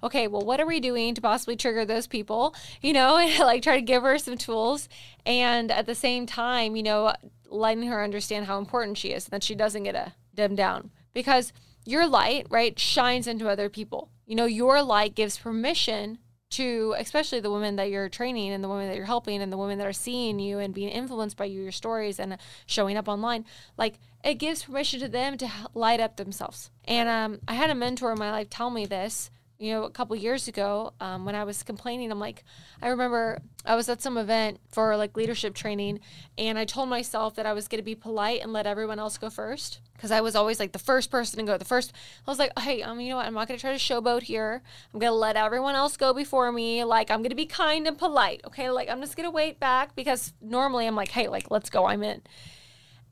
okay, 0.02 0.28
well, 0.28 0.42
what 0.42 0.60
are 0.60 0.66
we 0.66 0.80
doing 0.80 1.14
to 1.14 1.20
possibly 1.20 1.56
trigger 1.56 1.84
those 1.84 2.06
people? 2.06 2.54
You 2.80 2.92
know, 2.92 3.16
and 3.16 3.38
like 3.40 3.62
try 3.62 3.76
to 3.76 3.82
give 3.82 4.02
her 4.02 4.18
some 4.18 4.38
tools. 4.38 4.88
And 5.26 5.70
at 5.70 5.86
the 5.86 5.94
same 5.94 6.26
time, 6.26 6.76
you 6.76 6.82
know, 6.82 7.12
letting 7.48 7.88
her 7.88 8.02
understand 8.02 8.46
how 8.46 8.58
important 8.58 8.98
she 8.98 9.08
is 9.08 9.26
and 9.26 9.32
that 9.32 9.42
she 9.42 9.54
doesn't 9.54 9.82
get 9.82 9.94
a 9.94 10.12
dim 10.34 10.54
down 10.54 10.90
because 11.12 11.52
your 11.84 12.06
light, 12.06 12.46
right, 12.50 12.78
shines 12.78 13.26
into 13.26 13.48
other 13.48 13.68
people. 13.68 14.10
You 14.26 14.36
know, 14.36 14.44
your 14.44 14.82
light 14.82 15.14
gives 15.14 15.38
permission 15.38 16.18
to 16.50 16.94
especially 16.98 17.40
the 17.40 17.50
women 17.50 17.76
that 17.76 17.90
you're 17.90 18.08
training 18.08 18.50
and 18.52 18.64
the 18.64 18.68
women 18.68 18.88
that 18.88 18.96
you're 18.96 19.04
helping 19.04 19.42
and 19.42 19.52
the 19.52 19.58
women 19.58 19.78
that 19.78 19.86
are 19.86 19.92
seeing 19.92 20.38
you 20.38 20.58
and 20.58 20.74
being 20.74 20.88
influenced 20.88 21.36
by 21.36 21.44
you, 21.44 21.62
your 21.62 21.72
stories 21.72 22.18
and 22.18 22.38
showing 22.66 22.96
up 22.96 23.08
online. 23.08 23.44
Like 23.76 23.98
it 24.24 24.34
gives 24.34 24.64
permission 24.64 25.00
to 25.00 25.08
them 25.08 25.36
to 25.38 25.50
light 25.74 26.00
up 26.00 26.16
themselves. 26.16 26.70
And 26.86 27.08
um, 27.08 27.40
I 27.46 27.54
had 27.54 27.70
a 27.70 27.74
mentor 27.74 28.12
in 28.12 28.18
my 28.18 28.30
life 28.30 28.48
tell 28.48 28.70
me 28.70 28.86
this 28.86 29.30
you 29.58 29.72
know, 29.72 29.84
a 29.84 29.90
couple 29.90 30.14
years 30.14 30.46
ago 30.46 30.92
um, 31.00 31.24
when 31.24 31.34
I 31.34 31.44
was 31.44 31.62
complaining, 31.62 32.12
I'm 32.12 32.20
like, 32.20 32.44
I 32.80 32.88
remember 32.88 33.40
I 33.64 33.74
was 33.74 33.88
at 33.88 34.00
some 34.00 34.16
event 34.16 34.60
for 34.70 34.96
like 34.96 35.16
leadership 35.16 35.54
training, 35.54 36.00
and 36.36 36.58
I 36.58 36.64
told 36.64 36.88
myself 36.88 37.34
that 37.34 37.46
I 37.46 37.52
was 37.52 37.66
going 37.66 37.80
to 37.80 37.84
be 37.84 37.94
polite 37.94 38.40
and 38.42 38.52
let 38.52 38.66
everyone 38.66 38.98
else 38.98 39.18
go 39.18 39.30
first 39.30 39.80
because 39.98 40.12
I 40.12 40.20
was 40.20 40.36
always 40.36 40.60
like 40.60 40.70
the 40.70 40.78
first 40.78 41.10
person 41.10 41.40
to 41.40 41.44
go. 41.44 41.58
The 41.58 41.64
first, 41.64 41.92
I 42.24 42.30
was 42.30 42.38
like, 42.38 42.56
hey, 42.60 42.82
um, 42.82 43.00
you 43.00 43.10
know 43.10 43.16
what? 43.16 43.26
I'm 43.26 43.34
not 43.34 43.48
going 43.48 43.58
to 43.58 43.60
try 43.60 43.76
to 43.76 43.78
showboat 43.78 44.22
here. 44.22 44.62
I'm 44.94 45.00
going 45.00 45.10
to 45.10 45.16
let 45.16 45.36
everyone 45.36 45.74
else 45.74 45.96
go 45.96 46.14
before 46.14 46.52
me. 46.52 46.84
Like, 46.84 47.10
I'm 47.10 47.18
going 47.18 47.30
to 47.30 47.36
be 47.36 47.46
kind 47.46 47.86
and 47.88 47.98
polite. 47.98 48.42
Okay. 48.46 48.70
Like, 48.70 48.88
I'm 48.88 49.00
just 49.00 49.16
going 49.16 49.26
to 49.26 49.32
wait 49.32 49.58
back 49.58 49.96
because 49.96 50.32
normally 50.40 50.86
I'm 50.86 50.94
like, 50.94 51.08
hey, 51.08 51.26
like, 51.26 51.50
let's 51.50 51.68
go. 51.68 51.86
I'm 51.86 52.04
in. 52.04 52.22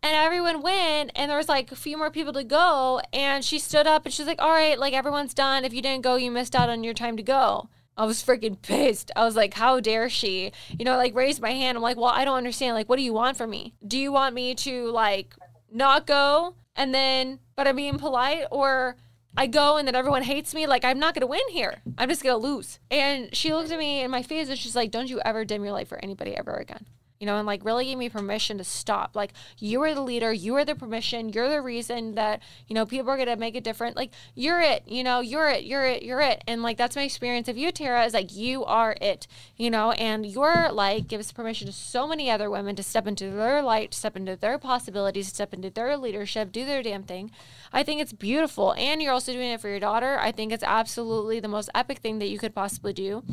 And 0.07 0.14
everyone 0.14 0.62
went 0.62 1.11
and 1.16 1.28
there 1.28 1.36
was 1.36 1.48
like 1.48 1.72
a 1.72 1.76
few 1.76 1.98
more 1.98 2.11
people 2.11 2.32
to 2.32 2.44
go 2.44 3.00
and 3.12 3.44
she 3.44 3.59
stood 3.59 3.86
up 3.86 4.04
and 4.04 4.14
she's 4.14 4.26
like 4.26 4.40
all 4.40 4.50
right 4.50 4.78
like 4.78 4.94
everyone's 4.94 5.34
done 5.34 5.64
if 5.64 5.74
you 5.74 5.82
didn't 5.82 6.02
go 6.02 6.14
you 6.14 6.30
missed 6.30 6.54
out 6.54 6.68
on 6.68 6.84
your 6.84 6.94
time 6.94 7.16
to 7.16 7.22
go 7.22 7.68
I 7.96 8.04
was 8.04 8.22
freaking 8.22 8.61
pissed. 8.62 9.11
I 9.16 9.24
was 9.24 9.36
like, 9.36 9.54
how 9.54 9.80
dare 9.80 10.11
she? 10.11 10.52
You 10.78 10.84
know, 10.84 10.98
like 10.98 11.14
raised 11.14 11.40
my 11.40 11.52
hand. 11.52 11.78
I'm 11.78 11.82
like, 11.82 11.96
well, 11.96 12.12
I 12.12 12.26
don't 12.26 12.36
understand. 12.36 12.74
Like, 12.74 12.90
what 12.90 12.96
do 12.96 13.02
you 13.02 13.14
want 13.14 13.38
from 13.38 13.48
me? 13.48 13.72
Do 13.88 13.96
you 13.96 14.12
want 14.12 14.34
me 14.34 14.54
to 14.57 14.90
like 14.90 15.34
not 15.72 16.07
go 16.07 16.57
and 16.74 16.94
then, 16.94 17.38
but 17.57 17.66
I'm 17.66 17.76
being 17.76 17.96
polite 17.96 18.44
or 18.50 18.96
I 19.34 19.46
go 19.46 19.78
and 19.78 19.88
then 19.88 19.94
everyone 19.94 20.24
hates 20.24 20.54
me? 20.54 20.66
Like, 20.66 20.84
I'm 20.84 20.98
not 20.98 21.14
going 21.14 21.22
to 21.22 21.26
win 21.26 21.40
here. 21.50 21.80
I'm 21.96 22.11
just 22.11 22.22
going 22.22 22.38
to 22.38 22.46
lose. 22.46 22.80
And 22.90 23.34
she 23.34 23.54
looked 23.54 23.70
at 23.70 23.78
me 23.78 24.02
in 24.02 24.11
my 24.11 24.22
face 24.22 24.50
and 24.50 24.59
she's 24.59 24.76
like, 24.76 24.90
don't 24.90 25.09
you 25.09 25.18
ever 25.24 25.46
dim 25.46 25.64
your 25.64 25.72
light 25.72 25.88
for 25.88 25.98
anybody 26.04 26.36
ever 26.36 26.52
again 26.52 26.84
you 27.19 27.27
know, 27.27 27.37
and 27.37 27.47
like 27.47 27.64
really 27.64 27.85
gave 27.87 27.99
me 27.99 28.09
permission 28.09 28.59
to 28.59 28.64
stop. 28.64 29.17
Like, 29.17 29.33
you 29.59 29.83
are 29.83 29.95
the 29.95 30.01
leader, 30.01 30.33
you 30.33 30.55
are 30.57 30.64
the 30.64 30.75
permission, 30.75 31.31
you're 31.31 31.49
the 31.49 31.62
reason 31.62 32.14
that, 32.14 32.43
you 32.67 32.75
know, 32.75 32.85
people 32.85 33.11
are 33.11 33.17
gonna 33.17 33.37
make 33.37 33.57
it 33.57 33.64
different. 33.64 33.97
Like, 33.97 34.11
you're 34.35 34.61
it, 34.61 34.83
you 34.87 35.03
know, 35.03 35.21
you're 35.21 35.49
it, 35.49 35.64
you're 35.64 35.85
it, 35.85 36.03
you're 36.03 36.21
it. 36.21 36.45
And 36.47 36.62
like, 36.62 36.77
that's 36.77 36.97
my 36.97 37.03
experience 37.03 37.49
of 37.49 37.57
you, 37.57 37.73
Tera, 37.73 38.05
is 38.05 38.14
like, 38.14 38.35
you 38.35 38.64
are 38.64 38.97
it, 39.01 39.27
you 39.57 39.71
know, 39.71 39.93
and 39.93 40.27
your 40.27 40.71
light 40.71 41.09
gives 41.09 41.33
permission 41.33 41.67
to 41.67 41.73
so 41.73 42.07
many 42.07 42.31
other 42.31 42.51
women 42.51 42.77
to 42.77 42.83
step 42.83 43.07
into 43.07 43.31
their 43.31 43.62
light, 43.62 43.95
step 43.95 44.17
into 44.17 44.37
their 44.37 44.59
possibilities, 44.59 45.29
step 45.29 45.55
into 45.55 45.71
their 45.71 45.97
leadership, 45.97 46.53
do 46.53 46.64
their 46.64 46.83
damn 46.83 47.03
thing. 47.03 47.31
I 47.73 47.83
think 47.83 48.01
it's 48.01 48.12
beautiful. 48.12 48.75
And 48.75 49.03
you're 49.03 49.12
also 49.12 49.33
doing 49.33 49.51
it 49.51 49.61
for 49.61 49.69
your 49.69 49.81
daughter. 49.81 50.19
I 50.21 50.33
think 50.33 50.53
it's 50.53 50.64
absolutely 50.64 51.41
the 51.41 51.49
most 51.49 51.71
epic 51.75 51.99
thing 51.99 52.19
that 52.19 52.29
you 52.29 52.39
could 52.39 52.55
possibly 52.55 52.93
do. 52.93 53.25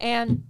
And, 0.00 0.44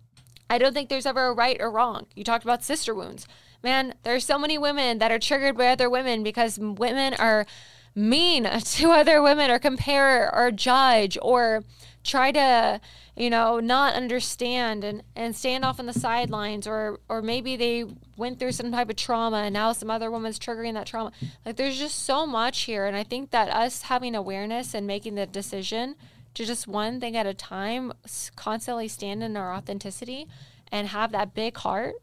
I 0.52 0.58
don't 0.58 0.74
think 0.74 0.90
there's 0.90 1.06
ever 1.06 1.28
a 1.28 1.32
right 1.32 1.56
or 1.58 1.70
wrong. 1.70 2.08
You 2.14 2.24
talked 2.24 2.44
about 2.44 2.62
sister 2.62 2.94
wounds. 2.94 3.26
Man, 3.62 3.94
there's 4.02 4.26
so 4.26 4.38
many 4.38 4.58
women 4.58 4.98
that 4.98 5.10
are 5.10 5.18
triggered 5.18 5.56
by 5.56 5.68
other 5.68 5.88
women 5.88 6.22
because 6.22 6.58
women 6.58 7.14
are 7.14 7.46
mean 7.94 8.44
to 8.64 8.90
other 8.90 9.22
women 9.22 9.50
or 9.50 9.58
compare 9.58 10.30
or 10.34 10.50
judge 10.50 11.16
or 11.22 11.64
try 12.04 12.32
to 12.32 12.80
you 13.16 13.30
know 13.30 13.60
not 13.60 13.94
understand 13.94 14.84
and 14.84 15.02
and 15.16 15.34
stand 15.34 15.64
off 15.64 15.80
on 15.80 15.86
the 15.86 15.92
sidelines 15.94 16.66
or 16.66 17.00
or 17.08 17.22
maybe 17.22 17.56
they 17.56 17.86
went 18.18 18.38
through 18.38 18.52
some 18.52 18.72
type 18.72 18.90
of 18.90 18.96
trauma 18.96 19.38
and 19.38 19.54
now 19.54 19.72
some 19.72 19.90
other 19.90 20.10
woman's 20.10 20.38
triggering 20.38 20.74
that 20.74 20.86
trauma 20.86 21.12
like 21.46 21.56
there's 21.56 21.78
just 21.78 22.04
so 22.04 22.26
much 22.26 22.62
here 22.62 22.86
and 22.86 22.96
i 22.96 23.04
think 23.04 23.30
that 23.30 23.48
us 23.50 23.82
having 23.82 24.16
awareness 24.16 24.74
and 24.74 24.84
making 24.84 25.14
the 25.14 25.26
decision 25.26 25.94
to 26.34 26.44
just 26.44 26.66
one 26.66 27.00
thing 27.00 27.16
at 27.16 27.26
a 27.26 27.34
time, 27.34 27.92
constantly 28.36 28.88
stand 28.88 29.22
in 29.22 29.36
our 29.36 29.54
authenticity 29.54 30.26
and 30.70 30.88
have 30.88 31.12
that 31.12 31.34
big 31.34 31.56
heart, 31.58 31.94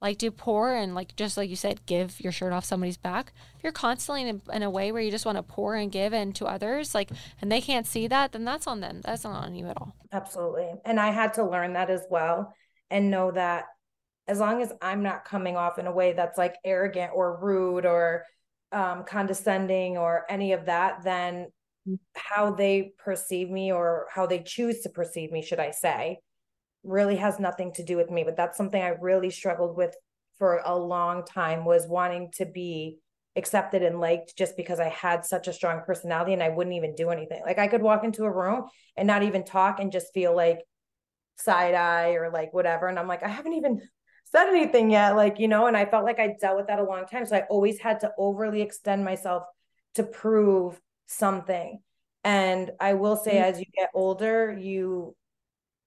like 0.00 0.18
to 0.18 0.30
pour 0.30 0.74
and 0.74 0.94
like 0.94 1.16
just 1.16 1.36
like 1.36 1.50
you 1.50 1.56
said, 1.56 1.84
give 1.86 2.20
your 2.20 2.32
shirt 2.32 2.52
off 2.52 2.64
somebody's 2.64 2.96
back. 2.96 3.32
If 3.56 3.62
you're 3.62 3.72
constantly 3.72 4.28
in 4.28 4.42
a, 4.48 4.56
in 4.56 4.62
a 4.62 4.70
way 4.70 4.92
where 4.92 5.02
you 5.02 5.10
just 5.10 5.26
want 5.26 5.36
to 5.36 5.42
pour 5.42 5.74
and 5.74 5.90
give 5.92 6.12
and 6.12 6.28
into 6.28 6.46
others, 6.46 6.94
like, 6.94 7.10
and 7.40 7.50
they 7.50 7.60
can't 7.60 7.86
see 7.86 8.06
that, 8.08 8.32
then 8.32 8.44
that's 8.44 8.66
on 8.66 8.80
them. 8.80 9.00
That's 9.04 9.24
not 9.24 9.44
on 9.44 9.54
you 9.54 9.66
at 9.66 9.76
all. 9.76 9.94
Absolutely. 10.12 10.72
And 10.84 11.00
I 11.00 11.10
had 11.10 11.34
to 11.34 11.44
learn 11.44 11.74
that 11.74 11.90
as 11.90 12.02
well 12.10 12.54
and 12.90 13.10
know 13.10 13.30
that 13.32 13.64
as 14.28 14.38
long 14.38 14.60
as 14.62 14.72
I'm 14.82 15.02
not 15.02 15.24
coming 15.24 15.56
off 15.56 15.78
in 15.78 15.86
a 15.86 15.92
way 15.92 16.12
that's 16.12 16.38
like 16.38 16.56
arrogant 16.64 17.12
or 17.14 17.38
rude 17.40 17.86
or 17.86 18.24
um, 18.72 19.04
condescending 19.04 19.96
or 19.96 20.24
any 20.28 20.52
of 20.52 20.66
that, 20.66 21.04
then 21.04 21.48
how 22.14 22.50
they 22.50 22.92
perceive 22.98 23.50
me 23.50 23.72
or 23.72 24.06
how 24.10 24.26
they 24.26 24.42
choose 24.42 24.80
to 24.82 24.88
perceive 24.88 25.30
me, 25.30 25.42
should 25.42 25.60
I 25.60 25.70
say, 25.70 26.18
really 26.82 27.16
has 27.16 27.38
nothing 27.38 27.72
to 27.74 27.84
do 27.84 27.96
with 27.96 28.10
me. 28.10 28.24
But 28.24 28.36
that's 28.36 28.56
something 28.56 28.80
I 28.80 28.96
really 29.00 29.30
struggled 29.30 29.76
with 29.76 29.94
for 30.38 30.60
a 30.64 30.76
long 30.76 31.24
time 31.24 31.64
was 31.64 31.86
wanting 31.86 32.30
to 32.36 32.46
be 32.46 32.98
accepted 33.36 33.82
and 33.82 34.00
liked 34.00 34.36
just 34.36 34.56
because 34.56 34.80
I 34.80 34.88
had 34.88 35.24
such 35.24 35.46
a 35.46 35.52
strong 35.52 35.82
personality 35.84 36.32
and 36.32 36.42
I 36.42 36.48
wouldn't 36.48 36.76
even 36.76 36.94
do 36.94 37.10
anything. 37.10 37.42
Like 37.44 37.58
I 37.58 37.68
could 37.68 37.82
walk 37.82 38.02
into 38.04 38.24
a 38.24 38.30
room 38.30 38.64
and 38.96 39.06
not 39.06 39.22
even 39.22 39.44
talk 39.44 39.78
and 39.78 39.92
just 39.92 40.12
feel 40.14 40.34
like 40.34 40.60
side 41.36 41.74
eye 41.74 42.12
or 42.12 42.30
like 42.30 42.54
whatever. 42.54 42.86
And 42.88 42.98
I'm 42.98 43.08
like, 43.08 43.22
I 43.22 43.28
haven't 43.28 43.52
even 43.54 43.82
said 44.24 44.48
anything 44.48 44.90
yet. 44.90 45.16
Like, 45.16 45.38
you 45.38 45.48
know, 45.48 45.66
and 45.66 45.76
I 45.76 45.84
felt 45.84 46.04
like 46.04 46.18
I 46.18 46.34
dealt 46.40 46.56
with 46.56 46.68
that 46.68 46.78
a 46.78 46.84
long 46.84 47.06
time. 47.06 47.26
So 47.26 47.36
I 47.36 47.42
always 47.50 47.78
had 47.78 48.00
to 48.00 48.12
overly 48.18 48.62
extend 48.62 49.04
myself 49.04 49.44
to 49.94 50.02
prove 50.02 50.80
something. 51.06 51.80
And 52.24 52.72
I 52.80 52.94
will 52.94 53.16
say, 53.16 53.34
mm-hmm. 53.34 53.50
as 53.50 53.58
you 53.58 53.66
get 53.76 53.90
older, 53.94 54.56
you 54.58 55.14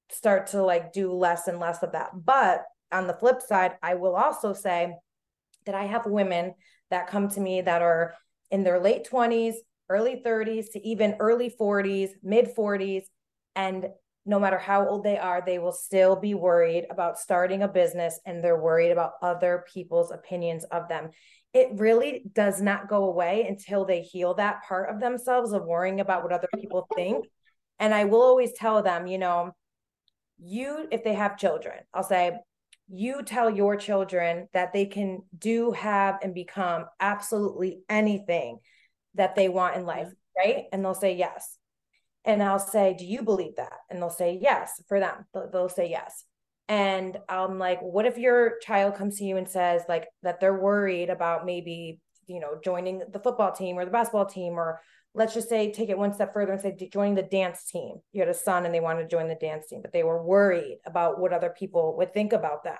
start 0.09 0.47
to 0.47 0.63
like 0.63 0.93
do 0.93 1.11
less 1.11 1.47
and 1.47 1.59
less 1.59 1.83
of 1.83 1.91
that. 1.91 2.11
But 2.13 2.63
on 2.91 3.07
the 3.07 3.13
flip 3.13 3.41
side, 3.41 3.73
I 3.83 3.95
will 3.95 4.15
also 4.15 4.53
say 4.53 4.95
that 5.65 5.75
I 5.75 5.85
have 5.85 6.05
women 6.05 6.55
that 6.89 7.07
come 7.07 7.29
to 7.29 7.39
me 7.39 7.61
that 7.61 7.81
are 7.81 8.15
in 8.49 8.63
their 8.63 8.79
late 8.79 9.07
20s, 9.09 9.55
early 9.89 10.21
30s 10.25 10.71
to 10.71 10.87
even 10.87 11.15
early 11.19 11.53
40s, 11.59 12.11
mid 12.23 12.55
40s. 12.55 13.03
And 13.55 13.89
no 14.25 14.39
matter 14.39 14.57
how 14.57 14.87
old 14.87 15.03
they 15.03 15.17
are, 15.17 15.43
they 15.45 15.59
will 15.59 15.71
still 15.71 16.15
be 16.15 16.33
worried 16.33 16.85
about 16.89 17.19
starting 17.19 17.63
a 17.63 17.67
business 17.67 18.19
and 18.25 18.43
they're 18.43 18.59
worried 18.59 18.91
about 18.91 19.13
other 19.21 19.65
people's 19.71 20.11
opinions 20.11 20.63
of 20.65 20.87
them 20.87 21.09
it 21.53 21.69
really 21.73 22.23
does 22.33 22.61
not 22.61 22.89
go 22.89 23.05
away 23.05 23.45
until 23.47 23.85
they 23.85 24.01
heal 24.01 24.35
that 24.35 24.63
part 24.67 24.89
of 24.89 24.99
themselves 24.99 25.51
of 25.51 25.65
worrying 25.65 25.99
about 25.99 26.23
what 26.23 26.31
other 26.31 26.49
people 26.59 26.87
think. 26.95 27.25
And 27.79 27.93
I 27.93 28.05
will 28.05 28.21
always 28.21 28.53
tell 28.53 28.83
them, 28.83 29.07
you 29.07 29.17
know, 29.17 29.55
you, 30.37 30.87
if 30.91 31.03
they 31.03 31.15
have 31.15 31.37
children, 31.37 31.79
I'll 31.93 32.03
say, 32.03 32.37
you 32.87 33.23
tell 33.23 33.49
your 33.49 33.75
children 33.75 34.47
that 34.53 34.73
they 34.73 34.85
can 34.85 35.21
do, 35.37 35.71
have, 35.71 36.17
and 36.23 36.33
become 36.33 36.85
absolutely 36.99 37.81
anything 37.87 38.59
that 39.15 39.35
they 39.35 39.47
want 39.47 39.75
in 39.75 39.85
life, 39.85 40.07
right? 40.37 40.65
And 40.71 40.83
they'll 40.83 40.95
say 40.95 41.15
yes. 41.15 41.57
And 42.25 42.41
I'll 42.43 42.59
say, 42.59 42.95
Do 42.97 43.05
you 43.05 43.21
believe 43.21 43.55
that? 43.57 43.73
And 43.89 44.01
they'll 44.01 44.09
say 44.09 44.39
yes 44.41 44.81
for 44.87 44.99
them. 44.99 45.25
They'll, 45.33 45.49
they'll 45.51 45.69
say 45.69 45.89
yes. 45.89 46.25
And 46.69 47.17
I'm 47.27 47.57
like, 47.57 47.81
what 47.81 48.05
if 48.05 48.17
your 48.19 48.59
child 48.59 48.95
comes 48.95 49.17
to 49.17 49.25
you 49.25 49.37
and 49.37 49.49
says 49.49 49.81
like 49.89 50.07
that 50.21 50.39
they're 50.39 50.57
worried 50.57 51.09
about 51.09 51.43
maybe, 51.43 51.99
you 52.27 52.39
know, 52.39 52.59
joining 52.63 53.01
the 53.11 53.19
football 53.19 53.51
team 53.51 53.77
or 53.77 53.85
the 53.85 53.91
basketball 53.91 54.27
team, 54.27 54.53
or 54.53 54.79
let's 55.15 55.33
just 55.33 55.49
say 55.49 55.71
take 55.71 55.89
it 55.89 55.97
one 55.97 56.13
step 56.13 56.31
further 56.31 56.51
and 56.53 56.61
say 56.61 56.77
joining 56.93 57.15
the 57.15 57.23
dance 57.23 57.65
team. 57.65 57.95
You 58.13 58.21
had 58.21 58.29
a 58.29 58.35
son 58.35 58.65
and 58.65 58.73
they 58.73 58.79
wanted 58.79 59.01
to 59.01 59.07
join 59.09 59.27
the 59.27 59.33
dance 59.33 59.65
team, 59.67 59.81
but 59.81 59.91
they 59.91 60.03
were 60.03 60.23
worried 60.23 60.77
about 60.85 61.19
what 61.19 61.33
other 61.33 61.49
people 61.49 61.97
would 61.97 62.13
think 62.13 62.33
about 62.33 62.63
them. 62.63 62.77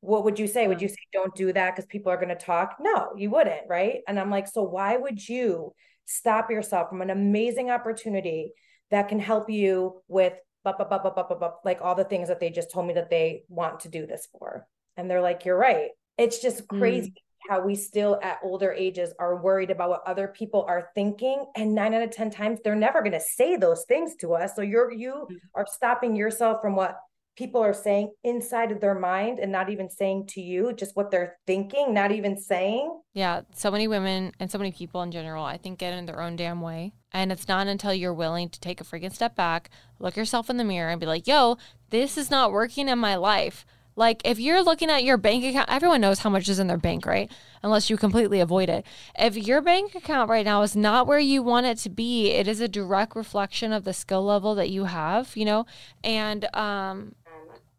What 0.00 0.22
would 0.22 0.38
you 0.38 0.46
say? 0.46 0.68
Would 0.68 0.76
mm-hmm. 0.76 0.84
you 0.84 0.88
say 0.88 0.96
don't 1.12 1.34
do 1.34 1.52
that 1.52 1.74
because 1.74 1.86
people 1.86 2.12
are 2.12 2.16
going 2.16 2.28
to 2.28 2.36
talk? 2.36 2.76
No, 2.78 3.14
you 3.16 3.30
wouldn't, 3.30 3.62
right? 3.68 4.02
And 4.06 4.20
I'm 4.20 4.30
like, 4.30 4.46
so 4.46 4.62
why 4.62 4.96
would 4.96 5.28
you 5.28 5.72
stop 6.04 6.52
yourself 6.52 6.88
from 6.88 7.02
an 7.02 7.10
amazing 7.10 7.68
opportunity 7.68 8.52
that 8.92 9.08
can 9.08 9.18
help 9.18 9.50
you 9.50 10.02
with 10.06 10.34
like 10.64 11.78
all 11.80 11.94
the 11.94 12.04
things 12.04 12.28
that 12.28 12.40
they 12.40 12.50
just 12.50 12.70
told 12.70 12.86
me 12.86 12.94
that 12.94 13.10
they 13.10 13.44
want 13.48 13.80
to 13.80 13.88
do 13.88 14.06
this 14.06 14.28
for. 14.32 14.66
And 14.96 15.10
they're 15.10 15.22
like, 15.22 15.44
you're 15.44 15.56
right. 15.56 15.90
It's 16.16 16.40
just 16.40 16.66
crazy 16.66 17.10
mm. 17.10 17.48
how 17.48 17.60
we 17.60 17.76
still 17.76 18.18
at 18.22 18.38
older 18.42 18.72
ages 18.72 19.14
are 19.20 19.40
worried 19.40 19.70
about 19.70 19.90
what 19.90 20.02
other 20.06 20.28
people 20.28 20.64
are 20.68 20.90
thinking. 20.94 21.46
And 21.56 21.74
nine 21.74 21.94
out 21.94 22.02
of 22.02 22.10
10 22.10 22.30
times, 22.30 22.58
they're 22.62 22.74
never 22.74 23.00
going 23.00 23.12
to 23.12 23.20
say 23.20 23.56
those 23.56 23.84
things 23.86 24.16
to 24.16 24.34
us. 24.34 24.56
So 24.56 24.62
you're, 24.62 24.90
you 24.90 25.28
mm. 25.30 25.36
are 25.54 25.66
stopping 25.70 26.16
yourself 26.16 26.60
from 26.60 26.74
what 26.74 26.98
people 27.38 27.62
are 27.62 27.72
saying 27.72 28.10
inside 28.24 28.72
of 28.72 28.80
their 28.80 28.98
mind 28.98 29.38
and 29.38 29.52
not 29.52 29.70
even 29.70 29.88
saying 29.88 30.26
to 30.26 30.40
you 30.40 30.72
just 30.72 30.96
what 30.96 31.12
they're 31.12 31.38
thinking, 31.46 31.94
not 31.94 32.10
even 32.10 32.36
saying. 32.36 33.00
Yeah, 33.14 33.42
so 33.54 33.70
many 33.70 33.86
women 33.86 34.32
and 34.40 34.50
so 34.50 34.58
many 34.58 34.72
people 34.72 35.02
in 35.02 35.12
general, 35.12 35.44
I 35.44 35.56
think, 35.56 35.78
get 35.78 35.94
in 35.94 36.06
their 36.06 36.20
own 36.20 36.34
damn 36.34 36.60
way. 36.60 36.92
And 37.12 37.30
it's 37.30 37.46
not 37.46 37.68
until 37.68 37.94
you're 37.94 38.12
willing 38.12 38.48
to 38.48 38.60
take 38.60 38.80
a 38.80 38.84
freaking 38.84 39.14
step 39.14 39.36
back, 39.36 39.70
look 40.00 40.16
yourself 40.16 40.50
in 40.50 40.56
the 40.56 40.64
mirror, 40.64 40.90
and 40.90 41.00
be 41.00 41.06
like, 41.06 41.28
yo, 41.28 41.58
this 41.90 42.18
is 42.18 42.28
not 42.28 42.50
working 42.50 42.88
in 42.88 42.98
my 42.98 43.14
life. 43.14 43.64
Like, 43.98 44.22
if 44.24 44.38
you're 44.38 44.62
looking 44.62 44.90
at 44.90 45.02
your 45.02 45.16
bank 45.16 45.42
account, 45.44 45.68
everyone 45.68 46.00
knows 46.00 46.20
how 46.20 46.30
much 46.30 46.48
is 46.48 46.60
in 46.60 46.68
their 46.68 46.78
bank, 46.78 47.04
right? 47.04 47.28
Unless 47.64 47.90
you 47.90 47.96
completely 47.96 48.38
avoid 48.38 48.68
it. 48.68 48.86
If 49.18 49.36
your 49.36 49.60
bank 49.60 49.96
account 49.96 50.30
right 50.30 50.44
now 50.44 50.62
is 50.62 50.76
not 50.76 51.08
where 51.08 51.18
you 51.18 51.42
want 51.42 51.66
it 51.66 51.78
to 51.78 51.90
be, 51.90 52.30
it 52.30 52.46
is 52.46 52.60
a 52.60 52.68
direct 52.68 53.16
reflection 53.16 53.72
of 53.72 53.82
the 53.82 53.92
skill 53.92 54.24
level 54.24 54.54
that 54.54 54.70
you 54.70 54.84
have, 54.84 55.36
you 55.36 55.44
know? 55.44 55.66
And 56.04 56.44
um, 56.54 57.16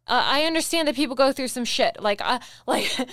uh, 0.09 0.23
I 0.25 0.43
understand 0.45 0.87
that 0.87 0.95
people 0.95 1.15
go 1.15 1.31
through 1.31 1.49
some 1.49 1.65
shit. 1.65 2.01
Like, 2.01 2.19
uh, 2.19 2.39
like 2.65 3.07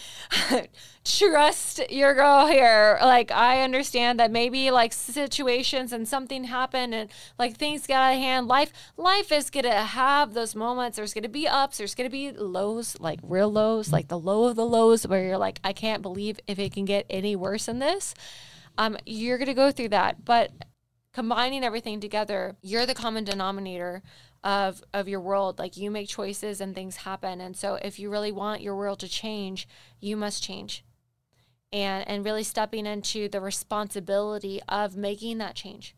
trust 1.04 1.90
your 1.90 2.14
girl 2.14 2.46
here. 2.46 2.98
Like, 3.02 3.30
I 3.30 3.62
understand 3.62 4.18
that 4.18 4.30
maybe 4.30 4.70
like 4.70 4.94
situations 4.94 5.92
and 5.92 6.08
something 6.08 6.44
happened 6.44 6.94
and 6.94 7.10
like 7.38 7.58
things 7.58 7.86
got 7.86 8.02
out 8.02 8.14
of 8.14 8.18
hand. 8.18 8.48
Life, 8.48 8.72
life 8.96 9.30
is 9.30 9.50
gonna 9.50 9.82
have 9.82 10.32
those 10.32 10.54
moments. 10.54 10.96
There's 10.96 11.12
gonna 11.12 11.28
be 11.28 11.46
ups. 11.46 11.76
There's 11.76 11.94
gonna 11.94 12.08
be 12.08 12.32
lows, 12.32 12.98
like 12.98 13.20
real 13.22 13.52
lows, 13.52 13.92
like 13.92 14.08
the 14.08 14.18
low 14.18 14.44
of 14.44 14.56
the 14.56 14.66
lows, 14.66 15.06
where 15.06 15.22
you're 15.22 15.38
like, 15.38 15.60
I 15.62 15.74
can't 15.74 16.00
believe 16.00 16.40
if 16.46 16.58
it 16.58 16.72
can 16.72 16.86
get 16.86 17.04
any 17.10 17.36
worse 17.36 17.66
than 17.66 17.78
this. 17.78 18.14
Um, 18.78 18.96
you're 19.04 19.36
gonna 19.36 19.52
go 19.52 19.70
through 19.70 19.90
that, 19.90 20.24
but 20.24 20.50
combining 21.12 21.64
everything 21.64 22.00
together, 22.00 22.56
you're 22.60 22.84
the 22.84 22.94
common 22.94 23.24
denominator 23.24 24.02
of 24.46 24.80
of 24.94 25.08
your 25.08 25.18
world 25.20 25.58
like 25.58 25.76
you 25.76 25.90
make 25.90 26.08
choices 26.08 26.60
and 26.60 26.72
things 26.72 26.98
happen. 26.98 27.40
And 27.40 27.56
so 27.56 27.74
if 27.74 27.98
you 27.98 28.08
really 28.08 28.30
want 28.30 28.62
your 28.62 28.76
world 28.76 29.00
to 29.00 29.08
change 29.08 29.68
you 30.00 30.16
must 30.16 30.42
change. 30.42 30.84
And 31.72 32.08
and 32.08 32.24
really 32.24 32.44
stepping 32.44 32.86
into 32.86 33.28
the 33.28 33.40
responsibility 33.40 34.60
of 34.68 34.96
making 34.96 35.38
that 35.38 35.56
change 35.56 35.96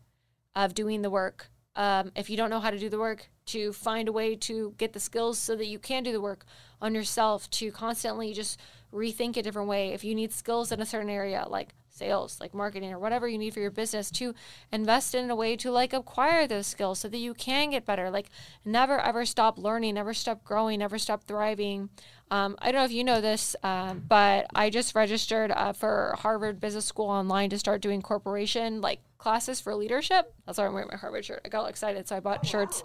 of 0.55 0.73
doing 0.73 1.03
the 1.03 1.11
work. 1.11 1.51
Um, 1.75 2.11
if 2.15 2.29
you 2.29 2.35
don't 2.35 2.49
know 2.49 2.59
how 2.59 2.71
to 2.71 2.79
do 2.79 2.89
the 2.89 2.97
work 2.97 3.29
to 3.45 3.71
find 3.71 4.09
a 4.09 4.11
way 4.11 4.35
to 4.35 4.73
get 4.77 4.93
the 4.93 4.99
skills 4.99 5.37
so 5.37 5.55
that 5.55 5.67
you 5.67 5.77
can 5.77 6.01
do 6.01 6.11
the 6.11 6.19
work 6.19 6.43
on 6.81 6.95
yourself 6.95 7.49
to 7.51 7.71
constantly 7.71 8.33
just 8.33 8.59
rethink 8.91 9.37
a 9.37 9.43
different 9.43 9.69
way. 9.69 9.89
If 9.89 10.03
you 10.03 10.15
need 10.15 10.33
skills 10.33 10.71
in 10.71 10.81
a 10.81 10.85
certain 10.87 11.11
area 11.11 11.45
like 11.47 11.75
sales 11.99 12.39
like 12.39 12.53
marketing 12.53 12.91
or 12.91 12.99
whatever 12.99 13.27
you 13.27 13.37
need 13.37 13.53
for 13.53 13.59
your 13.59 13.71
business 13.71 14.09
to 14.09 14.33
invest 14.71 15.13
in 15.13 15.29
a 15.29 15.35
way 15.35 15.55
to 15.55 15.69
like 15.69 15.93
acquire 15.93 16.47
those 16.47 16.65
skills 16.65 16.99
so 16.99 17.07
that 17.07 17.17
you 17.17 17.33
can 17.33 17.69
get 17.69 17.85
better 17.85 18.09
like 18.09 18.29
never 18.65 18.99
ever 18.99 19.25
stop 19.25 19.57
learning 19.57 19.95
never 19.95 20.13
stop 20.13 20.43
growing 20.43 20.79
never 20.79 20.97
stop 20.97 21.23
thriving 21.25 21.89
um, 22.31 22.55
I 22.59 22.71
don't 22.71 22.81
know 22.81 22.85
if 22.85 22.91
you 22.91 23.03
know 23.03 23.21
this, 23.21 23.55
uh, 23.63 23.95
but 23.95 24.45
I 24.53 24.69
just 24.69 24.93
registered 24.93 25.51
uh, 25.51 25.73
for 25.73 26.15
Harvard 26.19 26.59
Business 26.59 26.85
School 26.85 27.07
online 27.07 27.49
to 27.49 27.57
start 27.57 27.81
doing 27.81 28.01
corporation 28.01 28.81
like 28.81 28.99
classes 29.17 29.59
for 29.59 29.73
leadership. 29.73 30.33
That's 30.45 30.57
why 30.57 30.67
I'm 30.67 30.73
wearing 30.73 30.89
my 30.91 30.97
Harvard 30.97 31.25
shirt. 31.25 31.41
I 31.43 31.49
got 31.49 31.61
all 31.61 31.65
excited, 31.65 32.07
so 32.07 32.15
I 32.15 32.19
bought 32.19 32.45
shirts. 32.45 32.83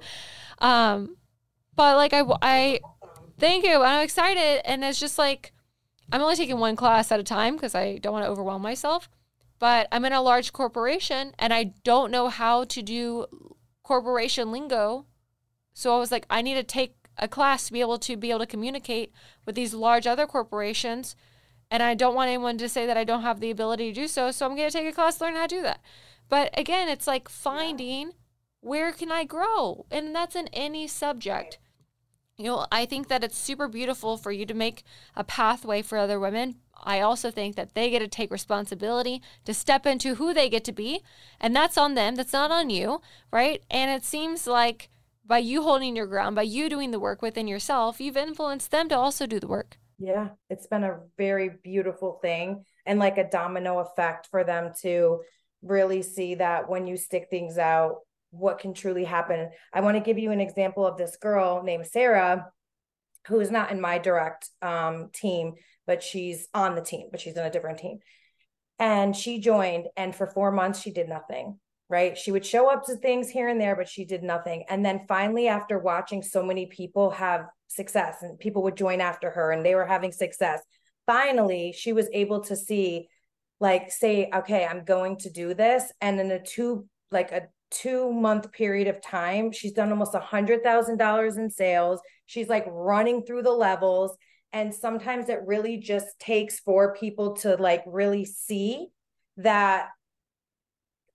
Um, 0.61 1.17
but 1.77 1.97
like 1.97 2.15
I, 2.15 2.23
I, 2.41 2.81
thank 3.39 3.65
you. 3.67 3.83
I'm 3.83 4.03
excited, 4.03 4.63
and 4.65 4.83
it's 4.83 5.01
just 5.01 5.19
like 5.19 5.53
I'm 6.13 6.21
only 6.21 6.37
taking 6.37 6.59
one 6.59 6.77
class 6.77 7.11
at 7.11 7.21
a 7.21 7.25
time 7.25 7.57
because 7.57 7.75
I 7.75 7.99
don't 7.99 8.13
want 8.13 8.25
to 8.25 8.31
overwhelm 8.31 8.63
myself. 8.63 9.09
But 9.59 9.89
I'm 9.93 10.05
in 10.05 10.13
a 10.13 10.21
large 10.21 10.53
corporation, 10.53 11.33
and 11.39 11.55
I 11.55 11.73
don't 11.85 12.11
know 12.11 12.29
how 12.29 12.65
to 12.65 12.83
do 12.83 13.27
corporation 13.83 14.51
lingo. 14.51 15.07
So 15.73 15.95
I 15.95 15.99
was 15.99 16.13
like, 16.13 16.27
I 16.29 16.43
need 16.43 16.55
to 16.55 16.63
take 16.65 16.97
a 17.19 17.29
class 17.29 17.67
to 17.67 17.73
be 17.73 17.81
able 17.81 17.99
to 17.99 18.17
be 18.17 18.31
able 18.31 18.41
to 18.41 18.47
communicate 18.47 19.13
with 19.47 19.55
these 19.55 19.75
large 19.75 20.07
other 20.07 20.27
corporations 20.27 21.15
and 21.71 21.83
I 21.83 21.95
don't 21.95 22.15
want 22.15 22.29
anyone 22.29 22.59
to 22.59 22.69
say 22.69 22.87
that 22.87 22.97
I 22.97 23.05
don't 23.05 23.23
have 23.23 23.41
the 23.41 23.51
ability 23.51 23.93
to 23.93 24.01
do 24.01 24.09
so 24.09 24.31
so 24.31 24.47
I'm 24.47 24.57
going 24.57 24.69
to 24.69 24.77
take 24.77 24.87
a 24.87 24.93
class 24.93 25.19
to 25.19 25.25
learn 25.25 25.35
how 25.35 25.47
to 25.47 25.57
do 25.57 25.63
that 25.63 25.81
but 26.29 26.57
again 26.59 26.89
it's 26.89 27.07
like 27.07 27.29
finding 27.29 28.13
where 28.61 28.93
can 28.93 29.13
I 29.13 29.25
grow 29.25 29.87
and 29.91 30.15
that's 30.15 30.37
in 30.37 30.49
any 30.53 30.89
subject 30.89 31.59
you 32.37 32.45
know 32.45 32.67
I 32.73 32.87
think 32.87 33.09
that 33.09 33.25
it's 33.25 33.39
super 33.39 33.69
beautiful 33.69 34.17
for 34.17 34.33
you 34.33 34.47
to 34.47 34.55
make 34.55 34.83
a 35.17 35.25
pathway 35.25 35.83
for 35.83 35.99
other 35.99 36.19
women. 36.19 36.57
I 36.83 37.01
also 37.01 37.31
think 37.31 37.57
that 37.57 37.75
they 37.75 37.91
get 37.91 38.01
to 38.01 38.09
take 38.09 38.31
responsibility 38.31 39.23
to 39.45 39.55
step 39.55 39.87
into 39.87 40.17
who 40.17 40.35
they 40.35 40.49
get 40.51 40.65
to 40.65 40.73
be 40.73 41.03
and 41.41 41.55
that's 41.55 41.79
on 41.79 41.95
them. 41.95 42.17
That's 42.17 42.33
not 42.33 42.51
on 42.51 42.71
you 42.71 43.01
right? 43.31 43.63
And 43.71 43.91
it 43.91 44.05
seems 44.05 44.47
like 44.47 44.91
by 45.27 45.39
you 45.39 45.63
holding 45.63 45.97
your 45.97 46.07
ground, 46.07 46.37
by 46.37 46.43
you 46.43 46.69
doing 46.69 46.91
the 46.91 47.01
work 47.01 47.23
within 47.23 47.49
yourself, 47.49 48.01
you've 48.01 48.17
influenced 48.17 48.71
them 48.71 48.89
to 48.91 48.97
also 48.97 49.27
do 49.27 49.41
the 49.41 49.49
work. 49.49 49.79
Yeah, 49.99 50.31
it's 50.51 50.67
been 50.67 50.85
a 50.85 50.99
very 51.17 51.51
beautiful 51.63 52.19
thing 52.21 52.65
and 52.85 52.99
like 52.99 53.17
a 53.17 53.31
domino 53.31 53.79
effect 53.79 54.29
for 54.31 54.45
them 54.45 54.73
to 54.83 55.21
really 55.63 56.03
see 56.03 56.35
that 56.35 56.69
when 56.69 56.87
you 56.87 56.97
stick 56.97 57.29
things 57.31 57.57
out, 57.59 58.01
what 58.37 58.59
can 58.59 58.75
truly 58.75 59.05
happen. 59.05 59.51
I 59.73 59.81
want 59.81 59.97
to 59.97 60.03
give 60.03 60.19
you 60.19 60.31
an 60.31 60.41
example 60.41 60.87
of 60.87 60.97
this 60.97 61.17
girl 61.17 61.63
named 61.63 61.87
Sarah, 61.87 62.47
who 63.29 63.41
is 63.41 63.51
not 63.51 63.71
in 63.71 63.81
my 63.81 63.99
direct 63.99 64.51
um, 64.63 65.11
team, 65.13 65.55
but 65.87 66.03
she's 66.03 66.49
on 66.55 66.75
the 66.75 66.83
team, 66.83 67.09
but 67.11 67.21
she's 67.21 67.37
in 67.37 67.45
a 67.45 67.51
different 67.51 67.79
team. 67.79 67.99
And 68.79 69.15
she 69.15 69.41
joined, 69.41 69.87
and 69.97 70.15
for 70.15 70.27
four 70.27 70.51
months, 70.51 70.81
she 70.81 70.91
did 70.91 71.09
nothing 71.09 71.59
right? 71.89 72.17
She 72.17 72.33
would 72.33 72.47
show 72.47 72.71
up 72.71 72.85
to 72.87 72.97
things 72.97 73.29
here 73.29 73.49
and 73.49 73.61
there, 73.61 73.77
but 73.77 73.89
she 73.89 74.05
did 74.05 74.23
nothing. 74.23 74.65
And 74.69 74.85
then 74.85 75.05
finally, 75.07 75.49
after 75.49 75.79
watching 75.79 76.23
so 76.23 76.43
many 76.43 76.67
people 76.67 77.11
have 77.11 77.47
success 77.69 78.17
and 78.23 78.39
people 78.39 78.63
would 78.63 78.77
join 78.77 79.01
after 79.01 79.31
her 79.31 79.51
and 79.51 79.65
they 79.65 79.75
were 79.75 79.87
having 79.87 80.13
success, 80.13 80.61
finally, 81.07 81.73
she 81.77 81.93
was 81.93 82.09
able 82.13 82.41
to 82.45 82.57
see, 82.57 83.09
like, 83.61 83.93
say, 83.93 84.31
okay, 84.35 84.65
I'm 84.65 84.85
going 84.85 85.19
to 85.19 85.31
do 85.31 85.55
this. 85.55 85.93
And 86.01 86.19
in 86.19 86.31
a 86.31 86.43
two, 86.43 86.87
like 87.11 87.33
a 87.33 87.49
two 87.75 88.13
month 88.13 88.53
period 88.53 88.89
of 88.89 89.03
time, 89.03 89.53
she's 89.53 89.73
done 89.73 89.91
almost 89.91 90.15
a 90.15 90.21
hundred 90.21 90.63
thousand 90.63 90.97
dollars 90.97 91.37
in 91.37 91.51
sales. 91.51 92.01
She's 92.27 92.49
like 92.49 92.65
running 92.69 93.25
through 93.25 93.43
the 93.43 93.53
levels. 93.53 94.17
And 94.53 94.73
sometimes 94.73 95.29
it 95.29 95.41
really 95.45 95.79
just 95.79 96.19
takes 96.21 96.61
for 96.61 96.95
people 96.95 97.35
to 97.39 97.57
like 97.57 97.83
really 97.87 98.25
see 98.25 98.87
that 99.39 99.89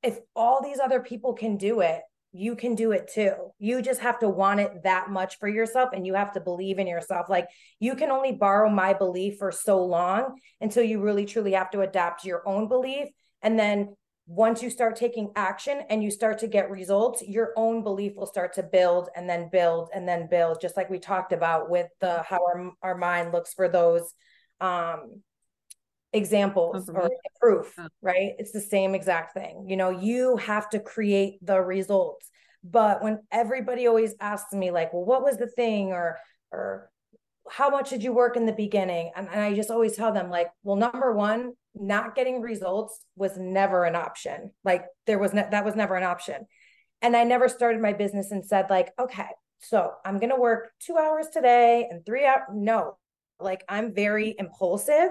if 0.04 0.20
all 0.36 0.62
these 0.62 0.80
other 0.80 1.00
people 1.00 1.34
can 1.34 1.56
do 1.58 1.80
it, 1.80 2.02
you 2.32 2.56
can 2.56 2.76
do 2.76 2.92
it 2.92 3.10
too. 3.12 3.34
You 3.58 3.82
just 3.82 4.02
have 4.02 4.20
to 4.20 4.30
want 4.30 4.60
it 4.60 4.84
that 4.84 5.10
much 5.10 5.40
for 5.40 5.48
yourself 5.48 5.90
and 5.94 6.06
you 6.06 6.14
have 6.14 6.34
to 6.34 6.40
believe 6.40 6.78
in 6.78 6.86
yourself. 6.86 7.28
Like 7.30 7.48
you 7.80 7.96
can 7.96 8.12
only 8.12 8.34
borrow 8.34 8.70
my 8.70 8.94
belief 8.94 9.38
for 9.40 9.52
so 9.52 9.84
long 9.84 10.36
until 10.62 10.84
you 10.84 11.02
really 11.02 11.26
truly 11.26 11.54
have 11.54 11.72
to 11.72 11.82
adapt 11.82 12.26
your 12.26 12.48
own 12.48 12.68
belief. 12.68 13.08
And 13.42 13.58
then 13.58 13.96
once 14.32 14.62
you 14.62 14.70
start 14.70 14.96
taking 14.96 15.32
action 15.36 15.82
and 15.90 16.04
you 16.04 16.12
start 16.12 16.38
to 16.38 16.48
get 16.48 16.70
results, 16.70 17.24
your 17.28 17.52
own 17.58 17.82
belief 17.82 18.16
will 18.16 18.28
start 18.28 18.54
to 18.54 18.62
build 18.62 19.10
and 19.16 19.28
then 19.28 19.50
build 19.52 19.90
and 19.92 20.08
then 20.08 20.28
build, 20.30 20.62
just 20.62 20.78
like 20.78 20.88
we 20.88 21.00
talked 21.00 21.34
about 21.34 21.68
with 21.68 21.88
the 22.00 22.22
how 22.22 22.38
our, 22.38 22.72
our 22.84 22.96
mind 22.96 23.32
looks 23.34 23.56
for 23.56 23.68
those 23.68 24.14
um 24.62 25.24
examples 26.14 26.90
or 26.90 27.10
proof, 27.40 27.74
right? 28.04 28.34
It's 28.38 28.52
the 28.52 28.62
same 28.62 28.94
exact 28.94 29.34
thing. 29.34 29.66
You 29.68 29.78
know, 29.78 29.90
you 29.90 30.38
have 30.38 30.70
to 30.72 30.80
create 30.80 31.40
the 31.42 31.60
results. 31.60 32.30
But 32.64 33.02
when 33.02 33.20
everybody 33.32 33.88
always 33.88 34.14
asks 34.20 34.54
me, 34.54 34.70
like, 34.70 34.94
well, 34.94 35.06
what 35.06 35.24
was 35.24 35.38
the 35.38 35.48
thing? 35.48 35.92
Or, 35.92 36.18
or 36.52 36.92
how 37.50 37.70
much 37.70 37.90
did 37.90 38.04
you 38.04 38.14
work 38.14 38.38
in 38.38 38.46
the 38.46 38.54
beginning? 38.54 39.12
And, 39.16 39.28
and 39.28 39.42
I 39.42 39.54
just 39.54 39.72
always 39.72 39.96
tell 39.96 40.14
them, 40.14 40.30
like, 40.30 40.48
well, 40.64 40.76
number 40.76 41.14
one, 41.14 41.54
not 41.76 42.16
getting 42.16 42.42
results 42.42 43.04
was 43.16 43.38
never 43.38 43.86
an 43.86 43.96
option. 43.96 44.52
Like, 44.64 44.86
there 45.08 45.20
was 45.20 45.32
that 45.32 45.66
was 45.66 45.76
never 45.76 45.96
an 45.96 46.04
option. 46.04 46.46
And 47.02 47.16
I 47.16 47.24
never 47.24 47.48
started 47.48 47.82
my 47.82 47.94
business 47.94 48.32
and 48.32 48.46
said, 48.46 48.70
like, 48.70 48.92
okay, 49.00 49.28
so 49.62 49.94
I'm 50.06 50.20
going 50.20 50.32
to 50.32 50.36
work 50.36 50.72
two 50.80 50.98
hours 50.98 51.28
today 51.32 51.88
and 51.90 52.06
three 52.06 52.26
hours. 52.26 52.44
No, 52.54 52.98
like, 53.40 53.64
I'm 53.70 53.94
very 53.94 54.36
impulsive 54.38 55.10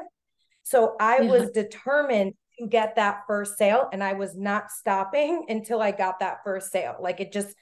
so 0.68 0.96
I 1.00 1.20
yeah. 1.20 1.30
was 1.30 1.50
determined 1.50 2.34
to 2.58 2.66
get 2.66 2.96
that 2.96 3.22
first 3.26 3.56
sale 3.56 3.88
and 3.90 4.04
I 4.04 4.12
was 4.12 4.36
not 4.36 4.70
stopping 4.70 5.46
until 5.48 5.80
I 5.80 5.92
got 5.92 6.20
that 6.20 6.38
first 6.44 6.70
sale. 6.70 6.96
Like 7.00 7.20
it 7.20 7.32
just, 7.32 7.54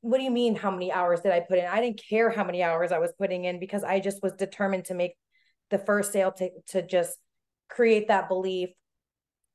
what 0.00 0.18
do 0.18 0.24
you 0.24 0.30
mean? 0.30 0.54
How 0.54 0.70
many 0.70 0.92
hours 0.92 1.20
did 1.20 1.32
I 1.32 1.40
put 1.40 1.58
in? 1.58 1.66
I 1.66 1.80
didn't 1.80 2.00
care 2.08 2.30
how 2.30 2.44
many 2.44 2.62
hours 2.62 2.92
I 2.92 2.98
was 2.98 3.12
putting 3.18 3.44
in 3.44 3.58
because 3.58 3.84
I 3.84 4.00
just 4.00 4.22
was 4.22 4.32
determined 4.32 4.86
to 4.86 4.94
make 4.94 5.14
the 5.70 5.78
first 5.78 6.12
sale 6.12 6.32
to, 6.32 6.50
to 6.68 6.86
just 6.86 7.18
create 7.68 8.08
that 8.08 8.28
belief. 8.28 8.70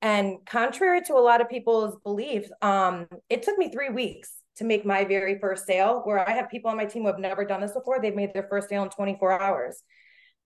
And 0.01 0.37
contrary 0.45 1.01
to 1.03 1.13
a 1.13 1.23
lot 1.23 1.39
of 1.39 1.49
people's 1.49 1.95
beliefs, 2.03 2.51
um, 2.61 3.07
it 3.29 3.43
took 3.43 3.57
me 3.57 3.71
three 3.71 3.89
weeks 3.89 4.33
to 4.57 4.65
make 4.65 4.85
my 4.85 5.05
very 5.05 5.39
first 5.39 5.65
sale 5.65 6.01
where 6.03 6.27
I 6.27 6.33
have 6.33 6.49
people 6.49 6.69
on 6.69 6.77
my 6.77 6.85
team 6.85 7.03
who 7.03 7.07
have 7.07 7.19
never 7.19 7.45
done 7.45 7.61
this 7.61 7.71
before. 7.71 8.01
They've 8.01 8.13
made 8.13 8.33
their 8.33 8.47
first 8.49 8.69
sale 8.69 8.83
in 8.83 8.89
24 8.89 9.41
hours. 9.41 9.81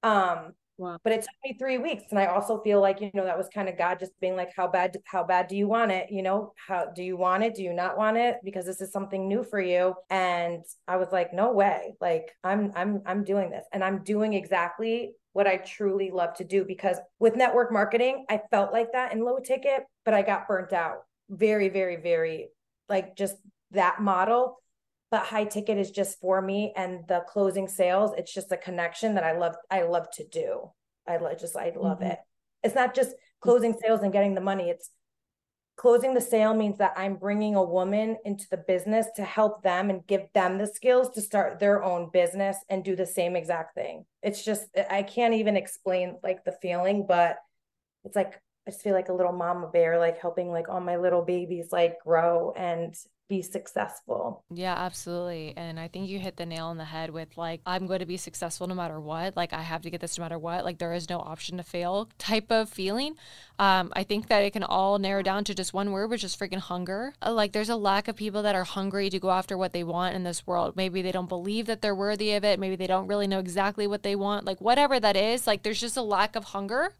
Um, 0.03 0.53
Wow. 0.77 0.99
But 1.03 1.13
it 1.13 1.21
took 1.21 1.35
me 1.43 1.55
three 1.57 1.79
weeks. 1.79 2.03
And 2.11 2.19
I 2.19 2.27
also 2.27 2.61
feel 2.61 2.79
like, 2.79 3.01
you 3.01 3.09
know, 3.13 3.25
that 3.25 3.37
was 3.37 3.49
kind 3.53 3.67
of 3.67 3.77
God 3.77 3.99
just 3.99 4.11
being 4.19 4.35
like, 4.35 4.51
how 4.55 4.67
bad, 4.67 4.95
how 5.05 5.23
bad 5.23 5.47
do 5.47 5.55
you 5.55 5.67
want 5.67 5.91
it? 5.91 6.11
You 6.11 6.21
know, 6.21 6.53
how 6.67 6.85
do 6.95 7.01
you 7.01 7.17
want 7.17 7.43
it? 7.43 7.55
Do 7.55 7.63
you 7.63 7.73
not 7.73 7.97
want 7.97 8.17
it? 8.17 8.37
Because 8.43 8.65
this 8.65 8.79
is 8.79 8.91
something 8.91 9.27
new 9.27 9.43
for 9.43 9.59
you. 9.59 9.95
And 10.11 10.63
I 10.87 10.97
was 10.97 11.07
like, 11.11 11.33
no 11.33 11.51
way. 11.51 11.95
Like 11.99 12.31
I'm, 12.43 12.71
I'm, 12.75 13.01
I'm 13.07 13.23
doing 13.23 13.49
this 13.49 13.65
and 13.73 13.83
I'm 13.83 14.03
doing 14.03 14.33
exactly 14.33 15.13
what 15.33 15.47
I 15.47 15.57
truly 15.57 16.11
love 16.11 16.35
to 16.35 16.43
do 16.43 16.63
because 16.63 16.97
with 17.19 17.35
network 17.35 17.71
marketing, 17.71 18.25
I 18.29 18.41
felt 18.51 18.71
like 18.71 18.91
that 18.93 19.13
in 19.13 19.23
low 19.23 19.39
ticket, 19.39 19.83
but 20.05 20.13
I 20.13 20.21
got 20.21 20.47
burnt 20.47 20.73
out 20.73 20.97
very, 21.29 21.69
very, 21.69 21.97
very 21.97 22.49
like 22.87 23.15
just 23.15 23.35
that 23.71 24.01
model 24.01 24.57
but 25.09 25.25
high 25.25 25.45
ticket 25.45 25.77
is 25.77 25.91
just 25.91 26.19
for 26.19 26.41
me 26.41 26.73
and 26.75 27.07
the 27.07 27.21
closing 27.27 27.67
sales 27.67 28.11
it's 28.17 28.33
just 28.33 28.51
a 28.51 28.57
connection 28.57 29.15
that 29.15 29.23
i 29.23 29.37
love 29.37 29.55
i 29.71 29.83
love 29.83 30.09
to 30.11 30.25
do. 30.27 30.69
I 31.07 31.17
love 31.17 31.39
just 31.39 31.55
i 31.55 31.71
love 31.75 31.99
mm-hmm. 31.99 32.11
it. 32.11 32.19
It's 32.63 32.75
not 32.75 32.93
just 32.93 33.15
closing 33.39 33.75
sales 33.81 34.01
and 34.01 34.11
getting 34.11 34.35
the 34.35 34.41
money 34.41 34.69
it's 34.69 34.89
closing 35.77 36.13
the 36.15 36.21
sale 36.21 36.53
means 36.53 36.79
that 36.79 36.93
i'm 36.97 37.15
bringing 37.15 37.55
a 37.55 37.63
woman 37.63 38.17
into 38.25 38.45
the 38.49 38.57
business 38.57 39.05
to 39.15 39.23
help 39.23 39.61
them 39.61 39.89
and 39.89 40.05
give 40.07 40.23
them 40.33 40.57
the 40.57 40.67
skills 40.67 41.09
to 41.11 41.21
start 41.21 41.59
their 41.59 41.83
own 41.83 42.09
business 42.11 42.57
and 42.67 42.83
do 42.83 42.95
the 42.95 43.05
same 43.05 43.35
exact 43.35 43.75
thing. 43.75 44.05
It's 44.21 44.43
just 44.43 44.67
i 44.89 45.03
can't 45.03 45.35
even 45.35 45.55
explain 45.55 46.17
like 46.23 46.43
the 46.43 46.57
feeling 46.61 47.05
but 47.07 47.37
it's 48.03 48.15
like 48.15 48.41
I 48.67 48.71
just 48.71 48.83
feel 48.83 48.93
like 48.93 49.07
a 49.07 49.13
little 49.13 49.31
mama 49.31 49.67
bear, 49.67 49.97
like 49.97 50.19
helping 50.19 50.51
like 50.51 50.67
all 50.67 50.81
my 50.81 50.97
little 50.97 51.21
babies 51.21 51.69
like 51.71 51.99
grow 52.03 52.53
and 52.57 52.93
be 53.29 53.41
successful. 53.41 54.43
Yeah, 54.53 54.73
absolutely. 54.73 55.53
And 55.55 55.79
I 55.79 55.87
think 55.87 56.09
you 56.09 56.19
hit 56.19 56.37
the 56.37 56.45
nail 56.45 56.67
on 56.67 56.77
the 56.77 56.85
head 56.85 57.09
with 57.09 57.37
like, 57.37 57.61
I'm 57.65 57.87
going 57.87 57.99
to 57.99 58.05
be 58.05 58.17
successful 58.17 58.67
no 58.67 58.75
matter 58.75 58.99
what. 58.99 59.35
Like, 59.35 59.53
I 59.53 59.61
have 59.61 59.81
to 59.83 59.89
get 59.89 60.01
this 60.01 60.17
no 60.17 60.23
matter 60.23 60.39
what. 60.39 60.65
Like, 60.65 60.79
there 60.79 60.93
is 60.93 61.09
no 61.09 61.19
option 61.19 61.57
to 61.57 61.63
fail 61.63 62.09
type 62.17 62.51
of 62.51 62.69
feeling. 62.69 63.15
Um, 63.59 63.91
I 63.95 64.03
think 64.03 64.27
that 64.27 64.43
it 64.43 64.51
can 64.51 64.63
all 64.63 64.97
narrow 64.99 65.21
down 65.21 65.43
to 65.45 65.55
just 65.55 65.73
one 65.73 65.91
word, 65.91 66.09
which 66.09 66.23
is 66.23 66.35
freaking 66.35 66.59
hunger. 66.59 67.13
Uh, 67.25 67.33
like, 67.33 67.51
there's 67.51 67.69
a 67.69 67.75
lack 67.75 68.07
of 68.07 68.15
people 68.15 68.43
that 68.43 68.55
are 68.55 68.63
hungry 68.63 69.09
to 69.09 69.19
go 69.19 69.31
after 69.31 69.57
what 69.57 69.73
they 69.73 69.83
want 69.83 70.15
in 70.15 70.23
this 70.23 70.47
world. 70.47 70.75
Maybe 70.75 71.01
they 71.01 71.11
don't 71.11 71.29
believe 71.29 71.65
that 71.67 71.81
they're 71.81 71.95
worthy 71.95 72.33
of 72.33 72.45
it. 72.45 72.59
Maybe 72.59 72.75
they 72.75 72.87
don't 72.87 73.07
really 73.07 73.27
know 73.27 73.39
exactly 73.39 73.87
what 73.87 74.03
they 74.03 74.15
want. 74.15 74.45
Like, 74.45 74.61
whatever 74.61 74.99
that 74.99 75.17
is, 75.17 75.47
like, 75.47 75.63
there's 75.63 75.81
just 75.81 75.97
a 75.97 76.01
lack 76.01 76.35
of 76.35 76.45
hunger 76.45 76.93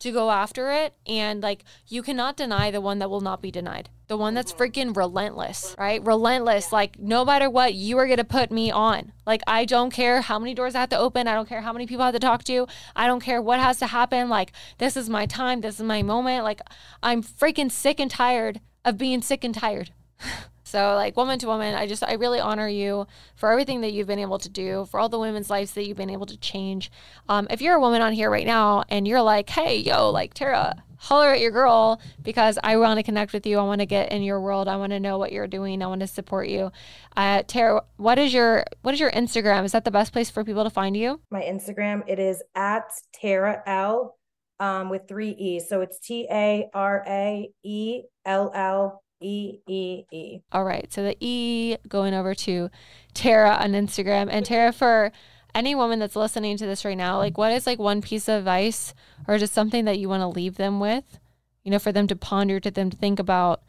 to 0.00 0.12
go 0.12 0.30
after 0.30 0.70
it. 0.70 0.94
And 1.06 1.42
like, 1.42 1.64
you 1.88 2.02
cannot 2.02 2.36
deny 2.36 2.70
the 2.70 2.80
one 2.80 2.98
that 2.98 3.10
will 3.10 3.20
not 3.20 3.42
be 3.42 3.50
denied. 3.50 3.88
The 4.06 4.16
one 4.18 4.34
that's 4.34 4.52
freaking 4.52 4.94
relentless, 4.94 5.74
right? 5.78 6.04
Relentless. 6.04 6.72
Like, 6.72 6.98
no 6.98 7.24
matter 7.24 7.48
what, 7.48 7.74
you 7.74 7.96
are 7.98 8.06
going 8.06 8.18
to 8.18 8.24
put 8.24 8.50
me 8.50 8.70
on. 8.70 9.12
Like, 9.26 9.40
I 9.46 9.64
don't 9.64 9.90
care 9.90 10.20
how 10.20 10.38
many 10.38 10.54
doors 10.54 10.74
I 10.74 10.80
have 10.80 10.90
to 10.90 10.98
open. 10.98 11.26
I 11.26 11.34
don't 11.34 11.48
care 11.48 11.62
how 11.62 11.72
many 11.72 11.86
people 11.86 12.02
I 12.02 12.06
have 12.06 12.14
to 12.14 12.18
talk 12.18 12.44
to. 12.44 12.66
I 12.94 13.06
don't 13.06 13.22
care 13.22 13.40
what 13.40 13.60
has 13.60 13.78
to 13.78 13.86
happen. 13.86 14.28
Like, 14.28 14.52
this 14.78 14.96
is 14.96 15.08
my 15.08 15.24
time. 15.24 15.62
This 15.62 15.76
is 15.76 15.82
my 15.82 16.02
moment. 16.02 16.44
Like, 16.44 16.60
I'm 17.02 17.22
freaking 17.22 17.70
sick 17.70 17.98
and 17.98 18.10
tired 18.10 18.60
of 18.84 18.98
being 18.98 19.22
sick 19.22 19.42
and 19.42 19.54
tired. 19.54 19.90
So, 20.74 20.96
like 20.96 21.16
woman 21.16 21.38
to 21.38 21.46
woman, 21.46 21.72
I 21.76 21.86
just, 21.86 22.02
I 22.02 22.14
really 22.14 22.40
honor 22.40 22.66
you 22.66 23.06
for 23.36 23.48
everything 23.52 23.82
that 23.82 23.92
you've 23.92 24.08
been 24.08 24.18
able 24.18 24.38
to 24.40 24.48
do, 24.48 24.88
for 24.90 24.98
all 24.98 25.08
the 25.08 25.20
women's 25.20 25.48
lives 25.48 25.70
that 25.74 25.86
you've 25.86 25.96
been 25.96 26.10
able 26.10 26.26
to 26.26 26.36
change. 26.36 26.90
Um, 27.28 27.46
if 27.48 27.62
you're 27.62 27.76
a 27.76 27.80
woman 27.80 28.02
on 28.02 28.12
here 28.12 28.28
right 28.28 28.44
now 28.44 28.82
and 28.88 29.06
you're 29.06 29.22
like, 29.22 29.48
hey, 29.50 29.76
yo, 29.76 30.10
like 30.10 30.34
Tera, 30.34 30.82
holler 30.96 31.28
at 31.28 31.38
your 31.38 31.52
girl 31.52 32.00
because 32.20 32.58
I 32.64 32.76
want 32.78 32.98
to 32.98 33.04
connect 33.04 33.32
with 33.32 33.46
you. 33.46 33.56
I 33.60 33.62
want 33.62 33.82
to 33.82 33.86
get 33.86 34.10
in 34.10 34.24
your 34.24 34.40
world. 34.40 34.66
I 34.66 34.74
want 34.74 34.90
to 34.90 34.98
know 34.98 35.16
what 35.16 35.30
you're 35.30 35.46
doing. 35.46 35.80
I 35.80 35.86
want 35.86 36.00
to 36.00 36.08
support 36.08 36.48
you. 36.48 36.72
Uh, 37.16 37.44
Tera, 37.46 37.84
what 37.96 38.18
is 38.18 38.34
your 38.34 38.64
what 38.82 38.94
is 38.94 38.98
your 38.98 39.12
Instagram? 39.12 39.64
Is 39.64 39.70
that 39.70 39.84
the 39.84 39.92
best 39.92 40.12
place 40.12 40.28
for 40.28 40.42
people 40.42 40.64
to 40.64 40.70
find 40.70 40.96
you? 40.96 41.20
My 41.30 41.42
Instagram 41.42 42.02
it 42.08 42.18
is 42.18 42.42
at 42.56 42.90
Tara 43.12 43.62
L 43.64 44.16
um, 44.58 44.90
with 44.90 45.02
three 45.06 45.30
E's. 45.30 45.68
So 45.68 45.82
it's 45.82 46.00
T 46.00 46.26
A 46.32 46.68
R 46.74 47.04
A 47.06 47.48
E 47.62 48.02
L 48.26 48.50
L 48.52 49.03
E 49.24 49.60
E 49.66 50.04
E. 50.12 50.40
All 50.52 50.64
right. 50.64 50.92
So 50.92 51.02
the 51.02 51.16
E 51.20 51.76
going 51.88 52.12
over 52.12 52.34
to 52.34 52.70
Tera 53.14 53.56
on 53.60 53.72
Instagram. 53.72 54.28
And 54.30 54.44
Tera, 54.44 54.72
for 54.72 55.10
any 55.54 55.74
woman 55.74 55.98
that's 55.98 56.16
listening 56.16 56.56
to 56.58 56.66
this 56.66 56.84
right 56.84 56.96
now, 56.96 57.16
like 57.16 57.38
what 57.38 57.52
is 57.52 57.66
like 57.66 57.78
one 57.78 58.02
piece 58.02 58.28
of 58.28 58.40
advice 58.40 58.92
or 59.26 59.38
just 59.38 59.54
something 59.54 59.84
that 59.86 59.98
you 59.98 60.08
want 60.08 60.20
to 60.20 60.28
leave 60.28 60.56
them 60.56 60.80
with, 60.80 61.18
you 61.62 61.70
know, 61.70 61.78
for 61.78 61.92
them 61.92 62.06
to 62.08 62.16
ponder, 62.16 62.60
to 62.60 62.70
them 62.70 62.90
to 62.90 62.96
think 62.96 63.18
about 63.18 63.62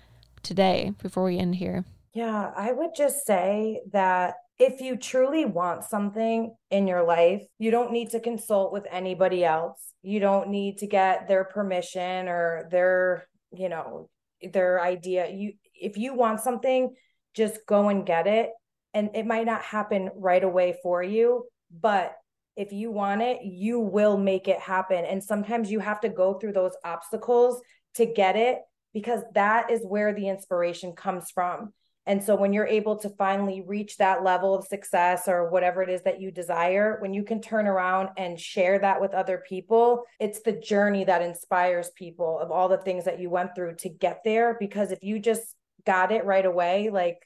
today 0.44 0.94
before 1.02 1.24
we 1.24 1.38
end 1.38 1.56
here? 1.56 1.86
Yeah, 2.14 2.52
I 2.56 2.72
would 2.72 2.92
just 2.96 3.26
say 3.26 3.82
that 3.92 4.36
if 4.58 4.80
you 4.80 4.96
truly 4.96 5.44
want 5.46 5.84
something 5.84 6.56
in 6.72 6.88
your 6.88 7.04
life, 7.04 7.44
you 7.60 7.72
don't 7.72 7.92
need 7.92 8.10
to 8.12 8.22
consult 8.22 8.72
with 8.72 8.88
anybody 8.90 9.44
else. 9.44 9.92
You 10.02 10.20
don't 10.20 10.50
need 10.50 10.78
to 10.78 10.88
get 10.88 11.28
their 11.28 11.44
permission 11.44 12.30
or 12.30 12.68
their, 12.72 13.28
you 13.52 13.68
know, 13.68 14.10
their 14.52 14.82
idea. 14.82 15.30
You 15.30 15.54
if 15.74 15.98
you 15.98 16.14
want 16.14 16.40
something 16.40 16.94
just 17.34 17.66
go 17.68 17.90
and 17.90 18.06
get 18.06 18.28
it 18.28 18.52
and 18.94 19.10
it 19.14 19.26
might 19.26 19.46
not 19.46 19.62
happen 19.62 20.10
right 20.16 20.44
away 20.44 20.78
for 20.82 21.04
you 21.04 21.44
but 21.82 22.16
if 22.56 22.72
you 22.72 22.92
want 22.92 23.22
it 23.22 23.40
you 23.44 23.80
will 23.80 24.18
make 24.18 24.48
it 24.48 24.60
happen. 24.60 25.04
And 25.06 25.24
sometimes 25.24 25.72
you 25.72 25.80
have 25.80 26.00
to 26.02 26.10
go 26.10 26.36
through 26.36 26.54
those 26.54 26.76
obstacles 26.84 27.62
to 27.96 28.06
get 28.06 28.36
it 28.36 28.60
because 28.94 29.22
that 29.34 29.70
is 29.70 29.82
where 29.86 30.14
the 30.14 30.30
inspiration 30.30 30.94
comes 30.94 31.30
from 31.32 31.74
and 32.08 32.24
so 32.24 32.36
when 32.36 32.54
you're 32.54 32.68
able 32.68 32.98
to 32.98 33.10
finally 33.10 33.64
reach 33.66 33.98
that 33.98 34.24
level 34.24 34.54
of 34.54 34.68
success 34.68 35.28
or 35.28 35.50
whatever 35.50 35.82
it 35.82 35.90
is 35.90 36.04
that 36.04 36.22
you 36.22 36.30
desire, 36.30 36.98
when 37.00 37.14
you 37.14 37.24
can 37.24 37.42
turn 37.42 37.66
around 37.66 38.10
and 38.18 38.40
share 38.40 38.78
that 38.80 39.02
with 39.02 39.14
other 39.14 39.44
people, 39.48 40.04
it's 40.20 40.42
the 40.42 40.52
journey 40.52 41.04
that 41.06 41.24
inspires 41.24 41.90
people 41.96 42.40
of 42.40 42.52
all 42.52 42.70
the 42.70 42.78
things 42.78 43.06
that 43.06 43.20
you 43.20 43.32
went 43.32 43.56
through 43.56 43.76
to 43.78 43.90
get 43.90 44.22
there. 44.24 44.56
Because 44.60 44.92
if 44.92 45.00
you 45.02 45.18
just 45.20 45.56
got 45.86 46.12
it 46.12 46.26
right 46.26 46.46
away, 46.46 46.92
like 46.92 47.18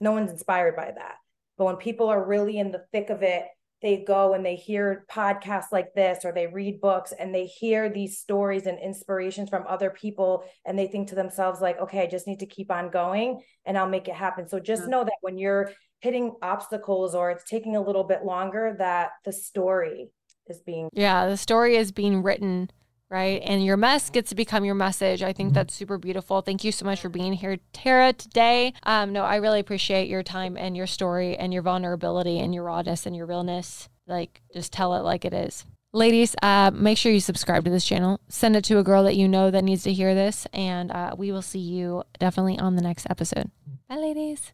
no 0.00 0.10
one's 0.10 0.32
inspired 0.32 0.74
by 0.74 0.90
that. 0.96 1.14
But 1.56 1.64
when 1.66 1.76
people 1.76 2.08
are 2.08 2.24
really 2.24 2.58
in 2.58 2.72
the 2.72 2.84
thick 2.92 3.10
of 3.10 3.22
it 3.22 3.44
they 3.82 4.04
go 4.04 4.34
and 4.34 4.44
they 4.44 4.56
hear 4.56 5.04
podcasts 5.10 5.70
like 5.72 5.94
this 5.94 6.24
or 6.24 6.32
they 6.32 6.46
read 6.46 6.80
books 6.80 7.12
and 7.18 7.34
they 7.34 7.46
hear 7.46 7.88
these 7.88 8.18
stories 8.18 8.66
and 8.66 8.78
inspirations 8.78 9.48
from 9.48 9.64
other 9.68 9.90
people 9.90 10.44
and 10.66 10.78
they 10.78 10.86
think 10.86 11.08
to 11.08 11.14
themselves 11.14 11.60
like 11.60 11.78
okay 11.80 12.02
i 12.02 12.06
just 12.06 12.26
need 12.26 12.40
to 12.40 12.46
keep 12.46 12.70
on 12.70 12.90
going 12.90 13.40
and 13.66 13.78
i'll 13.78 13.88
make 13.88 14.08
it 14.08 14.14
happen. 14.14 14.48
So 14.48 14.58
just 14.58 14.88
know 14.88 15.04
that 15.04 15.18
when 15.20 15.38
you're 15.38 15.70
hitting 16.00 16.34
obstacles 16.42 17.14
or 17.14 17.30
it's 17.30 17.44
taking 17.44 17.76
a 17.76 17.80
little 17.80 18.04
bit 18.04 18.24
longer 18.24 18.74
that 18.78 19.10
the 19.24 19.32
story 19.32 20.10
is 20.46 20.60
being 20.60 20.88
yeah 20.92 21.26
the 21.26 21.36
story 21.36 21.76
is 21.76 21.92
being 21.92 22.22
written 22.22 22.70
right? 23.10 23.40
And 23.44 23.64
your 23.64 23.76
mess 23.76 24.10
gets 24.10 24.30
to 24.30 24.34
become 24.34 24.64
your 24.64 24.74
message. 24.74 25.22
I 25.22 25.32
think 25.32 25.48
mm-hmm. 25.48 25.54
that's 25.54 25.74
super 25.74 25.98
beautiful. 25.98 26.40
Thank 26.40 26.64
you 26.64 26.72
so 26.72 26.84
much 26.84 27.00
for 27.00 27.08
being 27.08 27.32
here, 27.32 27.58
Tera, 27.72 28.12
today. 28.12 28.74
Um, 28.82 29.12
no, 29.12 29.24
I 29.24 29.36
really 29.36 29.60
appreciate 29.60 30.08
your 30.08 30.22
time 30.22 30.56
and 30.56 30.76
your 30.76 30.86
story 30.86 31.36
and 31.36 31.52
your 31.52 31.62
vulnerability 31.62 32.38
and 32.38 32.54
your 32.54 32.64
rawness 32.64 33.06
and 33.06 33.16
your 33.16 33.26
realness. 33.26 33.88
Like, 34.06 34.42
just 34.52 34.72
tell 34.72 34.94
it 34.94 35.00
like 35.00 35.24
it 35.24 35.34
is. 35.34 35.64
Ladies, 35.92 36.34
uh, 36.42 36.70
make 36.74 36.98
sure 36.98 37.10
you 37.10 37.20
subscribe 37.20 37.64
to 37.64 37.70
this 37.70 37.84
channel. 37.84 38.20
Send 38.28 38.56
it 38.56 38.64
to 38.64 38.78
a 38.78 38.84
girl 38.84 39.04
that 39.04 39.16
you 39.16 39.26
know 39.26 39.50
that 39.50 39.64
needs 39.64 39.84
to 39.84 39.92
hear 39.92 40.14
this. 40.14 40.46
And 40.52 40.90
uh, 40.90 41.14
we 41.16 41.32
will 41.32 41.42
see 41.42 41.60
you 41.60 42.04
definitely 42.18 42.58
on 42.58 42.76
the 42.76 42.82
next 42.82 43.06
episode. 43.08 43.50
Bye, 43.88 43.96
ladies. 43.96 44.52